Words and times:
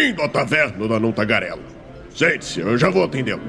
Bem-vindo 0.00 0.22
à 0.22 0.28
taverna 0.30 0.88
da 0.88 0.98
Não 0.98 1.12
Tagarela. 1.12 1.60
Sente-se, 2.16 2.58
eu 2.58 2.78
já 2.78 2.88
vou 2.88 3.04
atendê-lo. 3.04 3.42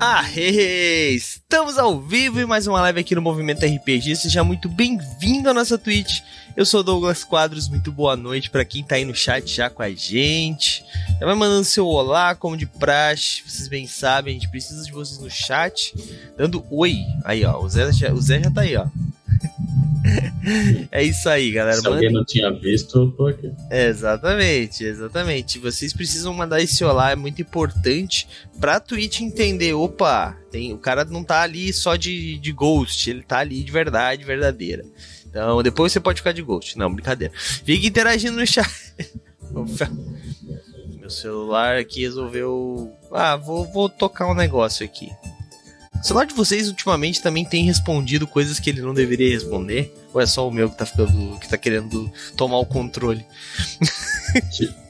Aê! 0.00 1.10
Estamos 1.10 1.76
ao 1.76 2.00
vivo 2.00 2.40
em 2.40 2.46
mais 2.46 2.66
uma 2.66 2.80
live 2.80 3.00
aqui 3.00 3.14
no 3.14 3.20
Movimento 3.20 3.66
RPG. 3.66 4.16
Seja 4.16 4.42
muito 4.42 4.66
bem-vindo 4.66 5.50
à 5.50 5.52
nossa 5.52 5.76
Twitch. 5.76 6.22
Eu 6.56 6.64
sou 6.64 6.82
Douglas 6.82 7.22
Quadros, 7.22 7.68
muito 7.68 7.92
boa 7.92 8.16
noite 8.16 8.48
para 8.48 8.64
quem 8.64 8.82
tá 8.82 8.94
aí 8.94 9.04
no 9.04 9.14
chat 9.14 9.46
já 9.46 9.68
com 9.68 9.82
a 9.82 9.90
gente. 9.90 10.82
Já 11.20 11.26
vai 11.26 11.34
mandando 11.34 11.64
seu 11.64 11.86
olá, 11.86 12.34
como 12.34 12.56
de 12.56 12.64
praxe. 12.64 13.42
Vocês 13.46 13.68
bem 13.68 13.86
sabem, 13.86 14.34
a 14.34 14.40
gente 14.40 14.50
precisa 14.50 14.82
de 14.84 14.90
vocês 14.90 15.20
no 15.20 15.30
chat. 15.30 15.92
Dando 16.34 16.64
oi. 16.70 16.96
Aí, 17.26 17.44
ó. 17.44 17.60
O 17.60 17.68
Zé 17.68 17.92
já, 17.92 18.10
o 18.10 18.20
Zé 18.22 18.42
já 18.42 18.50
tá 18.50 18.62
aí, 18.62 18.74
ó. 18.74 18.86
é 20.90 21.02
isso 21.02 21.28
aí, 21.28 21.50
galera. 21.50 21.80
Se 21.80 21.86
alguém 21.86 22.12
não 22.12 22.24
tinha 22.24 22.50
visto, 22.52 22.98
eu 22.98 23.10
tô 23.10 23.26
aqui. 23.26 23.50
exatamente, 23.70 24.84
exatamente. 24.84 25.58
Vocês 25.58 25.92
precisam 25.92 26.32
mandar 26.34 26.60
esse 26.60 26.84
olá, 26.84 27.10
é 27.10 27.16
muito 27.16 27.42
importante 27.42 28.28
pra 28.60 28.80
Twitch 28.80 29.20
entender. 29.20 29.74
Opa, 29.74 30.36
tem, 30.50 30.72
o 30.72 30.78
cara 30.78 31.04
não 31.04 31.22
tá 31.22 31.42
ali 31.42 31.72
só 31.72 31.96
de, 31.96 32.38
de 32.38 32.52
ghost, 32.52 33.08
ele 33.10 33.22
tá 33.22 33.38
ali 33.38 33.62
de 33.62 33.72
verdade, 33.72 34.24
verdadeira. 34.24 34.84
Então, 35.26 35.62
depois 35.62 35.92
você 35.92 36.00
pode 36.00 36.20
ficar 36.20 36.32
de 36.32 36.42
ghost. 36.42 36.78
Não, 36.78 36.92
brincadeira. 36.92 37.32
Fique 37.36 37.86
interagindo 37.86 38.36
no 38.36 38.46
chat. 38.46 38.68
Meu 40.98 41.10
celular 41.10 41.76
aqui 41.76 42.00
resolveu. 42.02 42.92
Ah, 43.12 43.36
vou, 43.36 43.64
vou 43.72 43.88
tocar 43.88 44.26
um 44.26 44.34
negócio 44.34 44.84
aqui. 44.84 45.10
O 46.00 46.04
celular 46.04 46.24
de 46.26 46.34
vocês 46.34 46.68
ultimamente 46.68 47.20
também 47.20 47.44
tem 47.44 47.64
respondido 47.64 48.26
coisas 48.26 48.60
que 48.60 48.70
ele 48.70 48.80
não 48.80 48.94
deveria 48.94 49.34
responder? 49.34 49.94
Ou 50.12 50.20
é 50.20 50.26
só 50.26 50.46
o 50.46 50.50
meu 50.50 50.70
que 50.70 50.76
tá 50.76 50.86
ficando. 50.86 51.38
que 51.38 51.48
tá 51.48 51.58
querendo 51.58 52.10
tomar 52.36 52.58
o 52.58 52.66
controle? 52.66 53.24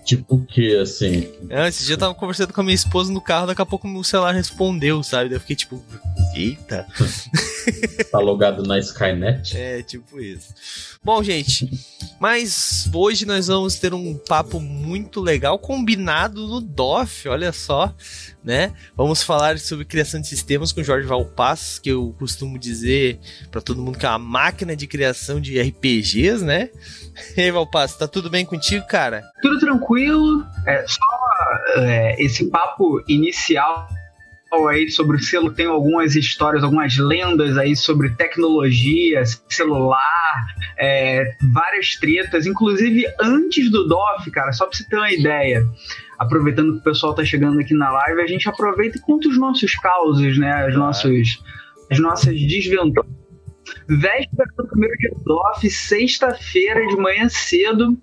Tipo 0.08 0.36
o 0.36 0.46
que, 0.46 0.74
assim? 0.74 1.30
É, 1.50 1.68
esse 1.68 1.84
dia 1.84 1.92
eu 1.92 1.98
tava 1.98 2.14
conversando 2.14 2.50
com 2.50 2.62
a 2.62 2.64
minha 2.64 2.74
esposa 2.74 3.12
no 3.12 3.20
carro, 3.20 3.48
daqui 3.48 3.60
a 3.60 3.66
pouco 3.66 3.86
o 3.86 4.02
celular 4.02 4.34
respondeu, 4.34 5.02
sabe? 5.02 5.28
Daí 5.28 5.36
eu 5.36 5.40
fiquei 5.40 5.54
tipo, 5.54 5.84
eita. 6.34 6.86
tá 8.10 8.18
logado 8.18 8.62
na 8.62 8.78
Skynet? 8.78 9.54
É, 9.54 9.82
tipo 9.82 10.18
isso. 10.18 10.48
Bom, 11.02 11.22
gente, 11.22 11.70
mas 12.20 12.90
hoje 12.92 13.24
nós 13.24 13.46
vamos 13.46 13.76
ter 13.76 13.94
um 13.94 14.18
papo 14.18 14.60
muito 14.60 15.20
legal, 15.20 15.58
combinado 15.58 16.46
no 16.46 16.60
DOF, 16.60 17.28
olha 17.28 17.52
só, 17.52 17.94
né? 18.42 18.74
Vamos 18.96 19.22
falar 19.22 19.58
sobre 19.58 19.84
criação 19.84 20.20
de 20.20 20.26
sistemas 20.26 20.72
com 20.72 20.82
Jorge 20.82 21.06
Valpaz, 21.06 21.78
que 21.78 21.90
eu 21.90 22.14
costumo 22.18 22.58
dizer 22.58 23.20
para 23.50 23.60
todo 23.60 23.80
mundo 23.80 23.98
que 23.98 24.04
é 24.04 24.08
uma 24.08 24.18
máquina 24.18 24.74
de 24.74 24.86
criação 24.86 25.40
de 25.40 25.60
RPGs, 25.60 26.44
né? 26.44 26.70
E 27.36 27.42
aí, 27.42 27.50
Valpaz, 27.50 27.96
tá 27.96 28.06
tudo 28.06 28.30
bem 28.30 28.44
contigo, 28.44 28.86
cara? 28.86 29.24
Tudo 29.42 29.58
tranquilo, 29.58 30.44
é 30.66 30.84
só 30.86 31.82
é, 31.82 32.22
esse 32.22 32.48
papo 32.48 33.02
inicial 33.08 33.88
aí 34.68 34.90
sobre 34.90 35.16
o 35.16 35.20
selo 35.20 35.52
tem 35.52 35.66
algumas 35.66 36.16
histórias, 36.16 36.64
algumas 36.64 36.96
lendas 36.96 37.56
aí 37.58 37.76
sobre 37.76 38.10
tecnologia, 38.10 39.22
celular, 39.48 40.46
é, 40.78 41.36
várias 41.52 41.96
tretas, 41.96 42.46
inclusive 42.46 43.04
antes 43.20 43.70
do 43.70 43.86
DOF, 43.86 44.30
cara, 44.30 44.52
só 44.52 44.66
pra 44.66 44.76
você 44.76 44.88
ter 44.88 44.96
uma 44.96 45.12
ideia. 45.12 45.62
Aproveitando 46.18 46.74
que 46.74 46.78
o 46.78 46.82
pessoal 46.82 47.14
tá 47.14 47.24
chegando 47.24 47.60
aqui 47.60 47.74
na 47.74 47.90
live, 47.90 48.22
a 48.22 48.26
gente 48.26 48.48
aproveita 48.48 48.98
e 48.98 49.00
conta 49.00 49.28
os 49.28 49.38
nossos 49.38 49.74
causos, 49.76 50.38
né? 50.38 50.66
As, 50.66 50.74
nossos, 50.74 51.42
as 51.90 51.98
nossas 51.98 52.40
desventuras. 52.40 53.10
Véspera 53.86 54.50
do 54.56 54.66
primeiro 54.66 54.96
dia 54.96 55.10
do 55.10 55.24
DOF, 55.24 55.70
sexta-feira 55.70 56.86
de 56.86 56.96
manhã 56.96 57.28
cedo, 57.28 57.96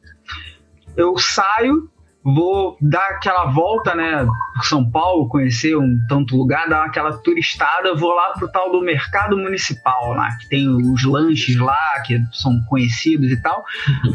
eu 0.96 1.18
saio 1.18 1.90
vou 2.26 2.76
dar 2.82 3.08
aquela 3.12 3.46
volta, 3.46 3.94
né, 3.94 4.26
por 4.56 4.66
São 4.66 4.90
Paulo, 4.90 5.30
conhecer 5.30 5.78
um 5.78 5.96
tanto 6.10 6.36
lugar, 6.36 6.68
dar 6.68 6.86
aquela 6.86 7.16
turistada, 7.20 7.94
vou 7.94 8.16
lá 8.16 8.34
pro 8.34 8.52
tal 8.52 8.72
do 8.72 8.82
mercado 8.82 9.38
municipal 9.38 10.14
lá, 10.14 10.36
que 10.38 10.50
tem 10.50 10.68
os 10.68 11.04
lanches 11.04 11.56
lá, 11.58 12.02
que 12.04 12.20
são 12.34 12.60
conhecidos 12.68 13.32
e 13.32 13.40
tal. 13.40 13.64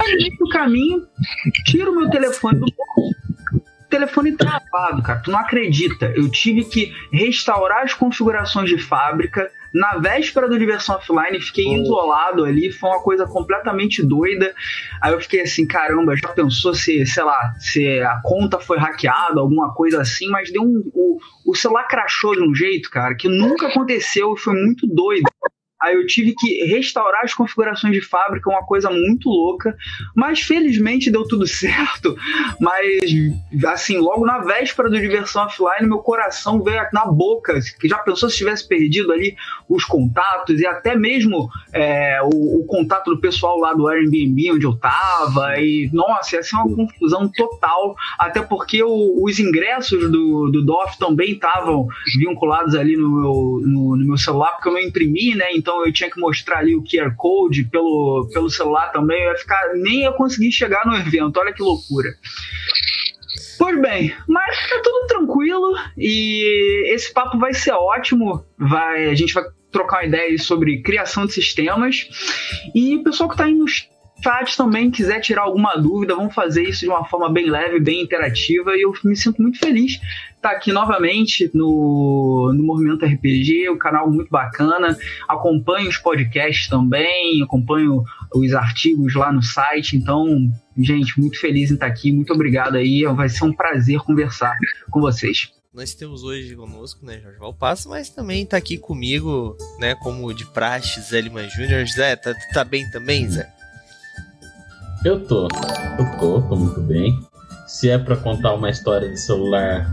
Aí 0.00 0.37
no 0.41 0.49
caminho, 0.49 1.06
tiro 1.66 1.94
meu 1.94 2.10
telefone 2.10 2.59
do 2.59 2.66
bolso, 2.76 3.15
telefone 3.88 4.37
travado, 4.37 5.03
cara. 5.03 5.20
Tu 5.20 5.31
não 5.31 5.38
acredita. 5.38 6.06
Eu 6.16 6.28
tive 6.31 6.65
que 6.65 6.93
restaurar 7.12 7.84
as 7.84 7.94
configurações 7.94 8.69
de 8.69 8.78
fábrica, 8.78 9.50
na 9.72 9.98
véspera 9.98 10.48
do 10.48 10.58
Diversão 10.58 10.97
Offline, 10.97 11.41
fiquei 11.41 11.66
oh. 11.66 11.82
isolado 11.82 12.44
ali, 12.44 12.72
foi 12.72 12.91
uma 12.91 13.03
coisa 13.03 13.26
completamente 13.26 14.03
doida. 14.03 14.54
Aí 15.00 15.12
eu 15.12 15.20
fiquei 15.20 15.42
assim, 15.42 15.66
caramba, 15.66 16.16
já 16.16 16.28
pensou 16.28 16.75
se, 16.75 17.04
sei 17.06 17.22
lá, 17.22 17.54
se 17.58 18.00
a 18.00 18.20
conta 18.22 18.58
foi 18.58 18.78
hackeada, 18.78 19.41
alguma 19.41 19.72
coisa 19.75 20.00
assim, 20.00 20.28
mas 20.28 20.53
deu 20.53 20.62
um. 20.62 20.82
O, 20.94 21.19
o 21.47 21.54
celular 21.54 21.86
crashou 21.88 22.34
de 22.34 22.42
um 22.42 22.54
jeito, 22.54 22.91
cara, 22.91 23.14
que 23.14 23.28
nunca 23.28 23.69
aconteceu 23.69 24.34
e 24.34 24.38
foi 24.38 24.54
muito 24.54 24.86
doido. 24.86 25.31
Aí 25.80 25.94
eu 25.94 26.06
tive 26.06 26.34
que 26.34 26.64
restaurar 26.66 27.22
as 27.24 27.32
configurações 27.32 27.94
de 27.94 28.02
fábrica, 28.02 28.50
uma 28.50 28.64
coisa 28.64 28.91
muito 28.91 29.30
louca. 29.30 29.74
Mas 30.14 30.41
felizmente 30.41 31.10
deu 31.10 31.26
tudo 31.26 31.46
certo. 31.48 32.16
Mas, 32.60 33.00
assim, 33.66 33.96
logo 33.96 34.26
na 34.26 34.38
véspera 34.38 34.90
do 34.90 35.00
Diversão 35.00 35.44
Offline, 35.44 35.88
meu 35.88 35.98
coração 35.98 36.62
veio 36.62 36.82
na 36.92 37.06
boca. 37.06 37.58
Que 37.80 37.88
já 37.88 37.98
pensou 37.98 38.28
se 38.28 38.36
tivesse 38.36 38.66
perdido 38.69 39.12
ali 39.12 39.34
os 39.69 39.84
contatos 39.84 40.60
e 40.60 40.66
até 40.66 40.94
mesmo 40.94 41.48
é, 41.72 42.20
o, 42.22 42.60
o, 42.60 42.64
contato 42.66 43.10
do 43.10 43.20
pessoal 43.20 43.58
lá 43.58 43.72
do 43.72 43.88
Airbnb 43.88 44.52
onde 44.52 44.66
eu 44.66 44.76
tava. 44.76 45.58
E, 45.58 45.88
nossa, 45.92 46.36
ia 46.36 46.42
ser 46.42 46.56
uma 46.56 46.74
confusão 46.74 47.28
total. 47.28 47.94
Até 48.19 48.42
porque 48.42 48.82
o, 48.82 49.24
os 49.24 49.38
ingressos 49.38 50.10
do, 50.10 50.50
do 50.50 50.62
DOF 50.62 50.98
também 50.98 51.32
estavam 51.32 51.86
vinculados 52.19 52.74
ali 52.74 52.96
no 52.96 53.08
meu, 53.08 53.60
no, 53.64 53.96
no 53.96 54.06
meu 54.06 54.19
celular, 54.19 54.52
porque 54.52 54.69
eu 54.69 54.72
não 54.72 54.80
imprimi, 54.80 55.34
né? 55.34 55.46
Então 55.54 55.69
então 55.70 55.86
eu 55.86 55.92
tinha 55.92 56.10
que 56.10 56.19
mostrar 56.19 56.58
ali 56.58 56.75
o 56.75 56.82
QR 56.82 57.14
Code 57.16 57.64
pelo, 57.64 58.28
pelo 58.32 58.50
celular 58.50 58.91
também, 58.91 59.22
eu 59.22 59.31
ia 59.31 59.38
ficar, 59.38 59.72
nem 59.75 60.03
ia 60.03 60.12
conseguir 60.12 60.50
chegar 60.50 60.84
no 60.84 60.97
evento, 60.97 61.38
olha 61.38 61.53
que 61.53 61.62
loucura. 61.62 62.08
Pois 63.56 63.81
bem, 63.81 64.12
mas 64.26 64.69
tá 64.69 64.81
tudo 64.82 65.06
tranquilo 65.06 65.72
e 65.97 66.92
esse 66.92 67.12
papo 67.12 67.38
vai 67.38 67.54
ser 67.54 67.72
ótimo. 67.72 68.44
Vai, 68.58 69.06
a 69.06 69.14
gente 69.14 69.32
vai 69.32 69.44
trocar 69.70 69.98
uma 69.98 70.06
ideia 70.06 70.36
sobre 70.38 70.82
criação 70.82 71.26
de 71.26 71.34
sistemas. 71.34 72.08
E 72.75 72.97
o 72.97 73.04
pessoal 73.04 73.28
que 73.28 73.34
está 73.34 73.44
aí 73.44 73.54
no 73.54 73.66
chat 74.22 74.56
também 74.56 74.91
quiser 74.91 75.20
tirar 75.20 75.42
alguma 75.42 75.75
dúvida, 75.76 76.14
vamos 76.14 76.34
fazer 76.34 76.62
isso 76.62 76.81
de 76.81 76.88
uma 76.88 77.04
forma 77.04 77.31
bem 77.31 77.50
leve, 77.50 77.81
bem 77.81 78.03
interativa. 78.03 78.76
E 78.76 78.82
eu 78.82 78.92
me 79.04 79.16
sinto 79.16 79.41
muito 79.41 79.58
feliz 79.58 80.00
tá 80.41 80.53
aqui 80.53 80.72
novamente 80.72 81.50
no, 81.53 82.53
no 82.54 82.64
Movimento 82.64 83.04
RPG, 83.04 83.69
um 83.70 83.78
canal 83.78 84.10
muito 84.10 84.31
bacana. 84.31 84.97
Acompanho 85.28 85.88
os 85.88 85.98
podcasts 85.98 86.69
também, 86.69 87.42
acompanho 87.42 88.03
os 88.34 88.53
artigos 88.54 89.14
lá 89.14 89.32
no 89.32 89.42
site. 89.42 89.97
Então, 89.97 90.50
gente, 90.78 91.20
muito 91.20 91.38
feliz 91.38 91.70
em 91.70 91.75
estar 91.75 91.87
aqui. 91.87 92.12
Muito 92.12 92.32
obrigado 92.32 92.76
aí. 92.76 93.04
Vai 93.14 93.28
ser 93.28 93.44
um 93.44 93.52
prazer 93.52 93.98
conversar 94.00 94.56
com 94.91 95.00
vocês. 95.00 95.52
Nós 95.72 95.94
temos 95.94 96.25
hoje 96.25 96.56
conosco, 96.56 97.06
né, 97.06 97.20
Jorge 97.20 97.38
Valpasso, 97.38 97.88
mas 97.88 98.08
também 98.08 98.44
tá 98.44 98.56
aqui 98.56 98.76
comigo, 98.76 99.56
né, 99.78 99.94
como 99.94 100.34
de 100.34 100.44
praxe, 100.47 101.00
Zé 101.00 101.20
Lima 101.20 101.47
Júnior. 101.48 101.87
Zé, 101.87 102.16
tá, 102.16 102.34
tá 102.52 102.64
bem 102.64 102.91
também, 102.91 103.28
Zé? 103.28 103.59
Eu 105.05 105.25
tô, 105.27 105.44
eu 105.44 106.19
tô, 106.19 106.43
tô 106.43 106.56
muito 106.56 106.81
bem. 106.83 107.19
Se 107.66 107.88
é 107.88 107.97
para 107.97 108.16
contar 108.16 108.55
uma 108.55 108.69
história 108.69 109.09
de 109.09 109.19
celular 109.19 109.87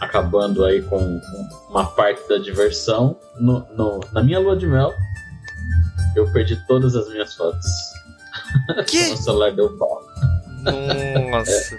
acabando 0.00 0.64
aí 0.64 0.82
com 0.82 1.20
uma 1.68 1.84
parte 1.84 2.26
da 2.28 2.38
diversão. 2.38 3.18
No, 3.38 3.66
no, 3.76 4.00
na 4.12 4.22
minha 4.22 4.38
lua 4.38 4.56
de 4.56 4.66
mel, 4.66 4.92
eu 6.16 6.30
perdi 6.32 6.56
todas 6.66 6.96
as 6.96 7.08
minhas 7.08 7.34
fotos. 7.34 7.66
Que? 8.86 9.12
o 9.12 9.16
celular 9.16 9.52
deu 9.52 9.76
pau. 9.76 10.02
Nossa. 11.30 11.74
é. 11.74 11.78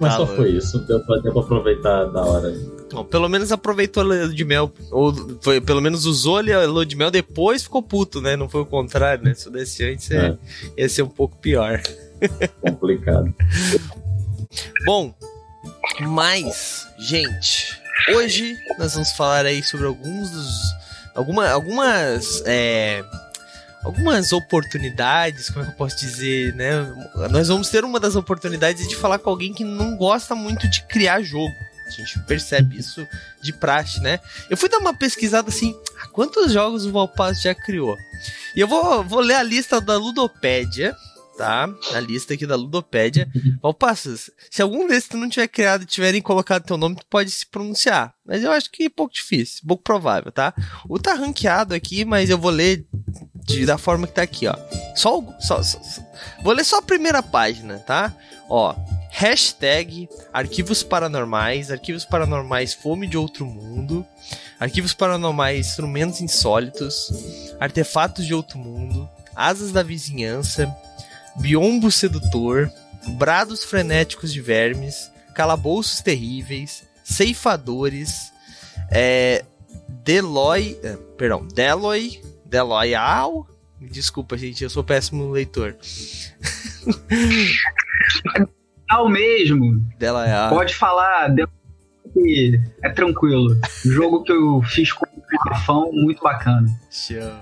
Mas 0.00 0.12
tá 0.12 0.18
só 0.18 0.26
foi 0.26 0.50
isso, 0.50 0.78
deu 0.80 1.00
pra, 1.00 1.18
deu 1.18 1.32
pra 1.32 1.42
aproveitar 1.42 2.04
da 2.06 2.24
hora. 2.24 2.52
Bom, 2.92 3.04
pelo 3.04 3.28
menos 3.28 3.50
aproveitou 3.50 4.02
a 4.02 4.06
lua 4.06 4.28
de 4.28 4.44
mel, 4.44 4.72
ou 4.90 5.14
foi, 5.40 5.60
pelo 5.60 5.80
menos 5.80 6.04
usou 6.04 6.36
a 6.36 6.66
lua 6.66 6.84
de 6.84 6.94
mel, 6.94 7.10
depois 7.10 7.62
ficou 7.62 7.82
puto, 7.82 8.20
né? 8.20 8.36
Não 8.36 8.48
foi 8.48 8.60
o 8.60 8.66
contrário, 8.66 9.24
né? 9.24 9.32
Se 9.34 9.46
eu 9.46 9.52
desse 9.52 9.84
antes, 9.84 10.10
é. 10.10 10.36
ia 10.76 10.88
ser 10.88 11.02
um 11.02 11.08
pouco 11.08 11.36
pior. 11.38 11.80
Complicado. 12.60 13.34
Bom, 14.84 15.14
mas, 16.00 16.86
gente, 16.98 17.80
hoje 18.14 18.56
nós 18.78 18.94
vamos 18.94 19.12
falar 19.12 19.46
aí 19.46 19.62
sobre 19.62 19.86
alguns 19.86 20.30
dos. 20.30 20.50
Alguma, 21.14 21.48
algumas. 21.48 22.42
É, 22.46 23.02
algumas 23.82 24.32
oportunidades, 24.32 25.50
como 25.50 25.64
é 25.64 25.66
que 25.66 25.72
eu 25.72 25.76
posso 25.76 25.96
dizer, 25.98 26.54
né? 26.54 26.72
Nós 27.30 27.48
vamos 27.48 27.68
ter 27.68 27.84
uma 27.84 27.98
das 27.98 28.16
oportunidades 28.16 28.88
de 28.88 28.96
falar 28.96 29.18
com 29.18 29.30
alguém 29.30 29.52
que 29.52 29.64
não 29.64 29.96
gosta 29.96 30.34
muito 30.34 30.68
de 30.68 30.82
criar 30.84 31.22
jogo, 31.22 31.52
A 32.00 32.04
gente 32.04 32.18
percebe 32.20 32.78
isso 32.78 33.06
de 33.42 33.52
praxe, 33.52 34.00
né? 34.00 34.20
Eu 34.48 34.56
fui 34.56 34.68
dar 34.68 34.78
uma 34.78 34.94
pesquisada 34.94 35.48
assim, 35.48 35.74
quantos 36.12 36.52
jogos 36.52 36.86
o 36.86 36.92
Valpass 36.92 37.42
já 37.42 37.54
criou? 37.54 37.96
E 38.56 38.60
eu 38.60 38.68
vou, 38.68 39.04
vou 39.04 39.20
ler 39.20 39.34
a 39.34 39.42
lista 39.42 39.80
da 39.80 39.96
Ludopédia, 39.96 40.96
tá? 41.36 41.68
A 41.94 42.00
lista 42.00 42.34
aqui 42.34 42.46
da 42.46 42.56
Ludopédia. 42.56 43.28
Valpassas, 43.62 44.30
se 44.50 44.62
algum 44.62 44.86
desses 44.86 45.08
tu 45.08 45.16
não 45.16 45.28
tiver 45.28 45.48
criado 45.48 45.82
e 45.82 45.86
tiverem 45.86 46.20
colocado 46.22 46.64
teu 46.64 46.76
nome, 46.76 46.96
tu 46.96 47.06
pode 47.08 47.30
se 47.30 47.46
pronunciar. 47.46 48.14
Mas 48.24 48.42
eu 48.42 48.52
acho 48.52 48.70
que 48.70 48.84
é 48.84 48.90
pouco 48.90 49.14
difícil, 49.14 49.62
pouco 49.66 49.82
provável, 49.82 50.30
tá? 50.30 50.54
O 50.88 50.98
tá 50.98 51.14
ranqueado 51.14 51.74
aqui, 51.74 52.04
mas 52.04 52.30
eu 52.30 52.38
vou 52.38 52.50
ler 52.50 52.86
de, 53.44 53.66
da 53.66 53.76
forma 53.76 54.06
que 54.06 54.14
tá 54.14 54.22
aqui, 54.22 54.46
ó. 54.46 54.54
Só, 54.94 55.22
só, 55.40 55.62
só, 55.62 55.78
Vou 56.42 56.52
ler 56.52 56.64
só 56.64 56.78
a 56.78 56.82
primeira 56.82 57.22
página, 57.22 57.78
tá? 57.78 58.14
Ó. 58.48 58.74
Hashtag 59.10 60.08
Arquivos 60.32 60.82
Paranormais, 60.82 61.70
Arquivos 61.70 62.04
Paranormais 62.04 62.72
Fome 62.72 63.06
de 63.06 63.18
Outro 63.18 63.44
Mundo, 63.44 64.06
Arquivos 64.58 64.94
Paranormais 64.94 65.66
Instrumentos 65.66 66.22
Insólitos, 66.22 67.12
Artefatos 67.60 68.24
de 68.24 68.32
Outro 68.32 68.58
Mundo, 68.58 69.08
Asas 69.36 69.70
da 69.70 69.82
Vizinhança, 69.82 70.74
Biombo 71.36 71.90
Sedutor, 71.90 72.72
Brados 73.18 73.64
Frenéticos 73.64 74.32
de 74.32 74.40
Vermes, 74.40 75.10
Calabouços 75.34 76.00
Terríveis, 76.00 76.84
Ceifadores, 77.04 78.32
é, 78.90 79.44
Deloy, 79.88 80.78
é, 80.82 80.96
perdão, 81.18 81.46
Deloy, 81.46 82.20
Deloyal, 82.52 83.48
desculpa 83.80 84.36
gente, 84.36 84.62
eu 84.62 84.68
sou 84.68 84.84
péssimo 84.84 85.30
leitor. 85.30 85.74
Ao 88.86 89.08
mesmo. 89.08 89.80
Deloyal. 89.98 90.50
Pode 90.50 90.74
falar, 90.74 91.34
é 92.82 92.90
tranquilo. 92.90 93.58
Jogo 93.86 94.22
que 94.22 94.32
eu 94.32 94.60
fiz 94.64 94.92
com 94.92 95.06
o 95.06 95.48
Rafão, 95.48 95.90
muito 95.94 96.22
bacana. 96.22 96.68
Show. 96.90 97.32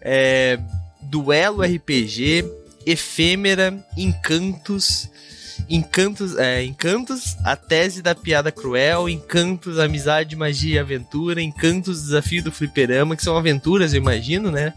É, 0.00 0.58
Duelo 1.00 1.62
RPG, 1.62 2.44
Efêmera, 2.84 3.86
Encantos, 3.96 5.08
Encantos, 5.68 6.36
é, 6.36 6.62
Encantos, 6.64 7.36
a 7.44 7.56
tese 7.56 8.02
da 8.02 8.14
piada 8.14 8.52
cruel, 8.52 9.08
Encantos, 9.08 9.78
amizade, 9.78 10.36
magia 10.36 10.76
e 10.76 10.78
aventura, 10.78 11.40
Encantos, 11.40 12.02
desafio 12.02 12.42
do 12.42 12.52
fliperama, 12.52 13.16
que 13.16 13.22
são 13.22 13.36
aventuras, 13.36 13.94
eu 13.94 14.00
imagino, 14.00 14.50
né? 14.50 14.74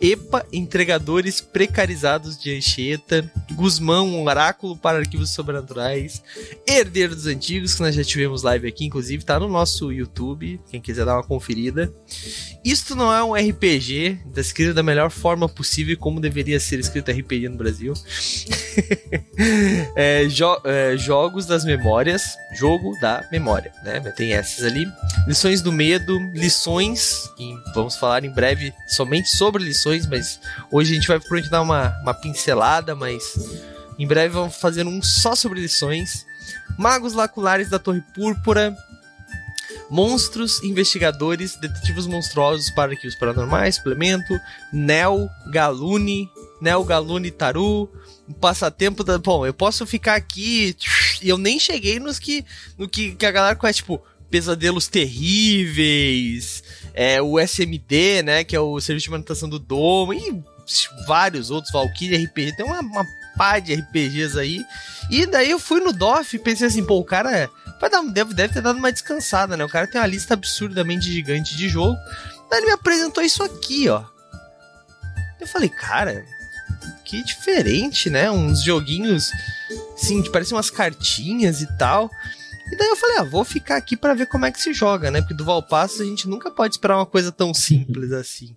EPA, 0.00 0.46
entregadores 0.52 1.40
precarizados 1.40 2.38
de 2.38 2.56
Anchieta, 2.56 3.30
Guzmão, 3.52 4.08
um 4.08 4.24
oráculo 4.24 4.76
para 4.76 4.98
arquivos 4.98 5.30
sobrenaturais, 5.30 6.22
Herdeiro 6.66 7.14
dos 7.14 7.26
Antigos, 7.26 7.74
que 7.74 7.82
nós 7.82 7.94
já 7.94 8.04
tivemos 8.04 8.42
live 8.42 8.68
aqui, 8.68 8.84
inclusive 8.84 9.24
tá 9.24 9.38
no 9.38 9.48
nosso 9.48 9.92
YouTube, 9.92 10.60
quem 10.70 10.80
quiser 10.80 11.04
dar 11.04 11.16
uma 11.16 11.24
conferida. 11.24 11.92
Isto 12.64 12.94
não 12.94 13.12
é 13.12 13.22
um 13.22 13.34
RPG, 13.34 14.18
tá 14.34 14.40
escrito 14.40 14.74
da 14.74 14.82
melhor 14.82 15.10
forma 15.10 15.48
possível 15.48 15.96
como 15.96 16.20
deveria 16.20 16.58
ser 16.60 16.78
escrito 16.78 17.10
RPG 17.10 17.48
no 17.48 17.56
Brasil. 17.56 17.94
é, 19.96 20.28
jo 20.28 20.48
é, 20.64 20.96
jogos 20.96 21.46
das 21.46 21.64
memórias, 21.64 22.36
jogo 22.58 22.92
da 23.00 23.26
memória, 23.30 23.72
né? 23.82 24.00
Tem 24.16 24.32
essas 24.32 24.64
ali. 24.64 24.86
Lições 25.26 25.62
do 25.62 25.72
medo, 25.72 26.18
lições, 26.32 27.28
que 27.36 27.54
vamos 27.74 27.96
falar 27.96 28.24
em 28.24 28.30
breve 28.30 28.72
somente 28.86 29.28
sobre 29.28 29.57
lições, 29.62 30.06
mas 30.06 30.40
hoje 30.70 30.92
a 30.92 30.94
gente 30.94 31.08
vai 31.08 31.18
provavelmente 31.18 31.50
dar 31.50 31.62
uma, 31.62 31.96
uma 32.02 32.14
pincelada, 32.14 32.94
mas 32.94 33.34
em 33.98 34.06
breve 34.06 34.34
vamos 34.34 34.56
fazer 34.56 34.86
um 34.86 35.02
só 35.02 35.34
sobre 35.34 35.60
lições. 35.60 36.26
Magos 36.78 37.12
Laculares 37.12 37.68
da 37.68 37.78
Torre 37.78 38.02
Púrpura, 38.14 38.76
Monstros, 39.90 40.62
Investigadores, 40.62 41.56
Detetives 41.56 42.06
Monstruosos 42.06 42.70
para 42.70 42.92
Arquivos 42.92 43.16
Paranormais, 43.16 43.76
Suplemento, 43.76 44.38
Neo, 44.72 45.28
Galune, 45.50 46.30
Neo 46.60 46.84
Galune 46.84 47.30
Taru, 47.30 47.90
Passatempo 48.40 49.02
da. 49.02 49.18
Bom, 49.18 49.46
eu 49.46 49.54
posso 49.54 49.86
ficar 49.86 50.14
aqui 50.14 50.76
e 51.22 51.28
eu 51.28 51.38
nem 51.38 51.58
cheguei 51.58 51.98
nos 51.98 52.18
que. 52.18 52.44
no 52.76 52.88
que, 52.88 53.14
que 53.14 53.26
a 53.26 53.30
galera 53.30 53.56
conhece, 53.56 53.78
tipo, 53.78 54.02
Pesadelos 54.30 54.88
Terríveis, 54.88 56.62
é, 56.94 57.20
o 57.22 57.38
SMD, 57.38 58.22
né, 58.22 58.44
que 58.44 58.54
é 58.54 58.60
o 58.60 58.80
Serviço 58.80 59.04
de 59.04 59.10
Manutenção 59.10 59.48
do 59.48 59.58
Domo, 59.58 60.12
e 60.12 60.42
vários 61.06 61.50
outros, 61.50 61.72
Valkyrie 61.72 62.24
RPG, 62.24 62.56
tem 62.56 62.66
uma, 62.66 62.80
uma 62.80 63.06
pá 63.36 63.58
de 63.58 63.74
RPGs 63.74 64.38
aí. 64.38 64.64
E 65.10 65.24
daí 65.24 65.50
eu 65.50 65.58
fui 65.58 65.80
no 65.80 65.92
DOF 65.92 66.34
e 66.36 66.38
pensei 66.38 66.66
assim, 66.66 66.84
pô, 66.84 66.98
o 66.98 67.04
cara 67.04 67.48
vai 67.80 67.88
dar, 67.88 68.02
deve, 68.02 68.34
deve 68.34 68.52
ter 68.52 68.60
dado 68.60 68.78
uma 68.78 68.92
descansada, 68.92 69.56
né? 69.56 69.64
O 69.64 69.68
cara 69.68 69.86
tem 69.86 70.00
uma 70.00 70.06
lista 70.06 70.34
absurdamente 70.34 71.10
gigante 71.10 71.56
de 71.56 71.68
jogo. 71.68 71.96
Daí 72.50 72.58
ele 72.58 72.66
me 72.66 72.72
apresentou 72.72 73.22
isso 73.22 73.42
aqui, 73.42 73.88
ó. 73.88 74.04
Eu 75.40 75.46
falei, 75.46 75.68
cara, 75.68 76.24
que 77.04 77.22
diferente, 77.22 78.10
né? 78.10 78.30
Uns 78.30 78.62
joguinhos, 78.62 79.30
assim, 79.94 80.20
que 80.20 80.30
parecem 80.30 80.56
umas 80.56 80.70
cartinhas 80.70 81.62
e 81.62 81.78
tal. 81.78 82.10
E 82.70 82.76
daí 82.76 82.88
eu 82.88 82.96
falei, 82.96 83.18
ah, 83.18 83.24
vou 83.24 83.44
ficar 83.44 83.76
aqui 83.76 83.96
para 83.96 84.14
ver 84.14 84.26
como 84.26 84.46
é 84.46 84.52
que 84.52 84.60
se 84.60 84.72
joga, 84.72 85.10
né? 85.10 85.20
Porque 85.20 85.34
do 85.34 85.44
Valpasso 85.44 86.02
a 86.02 86.04
gente 86.04 86.28
nunca 86.28 86.50
pode 86.50 86.74
esperar 86.74 86.96
uma 86.96 87.06
coisa 87.06 87.32
tão 87.32 87.54
simples 87.54 88.12
assim. 88.12 88.56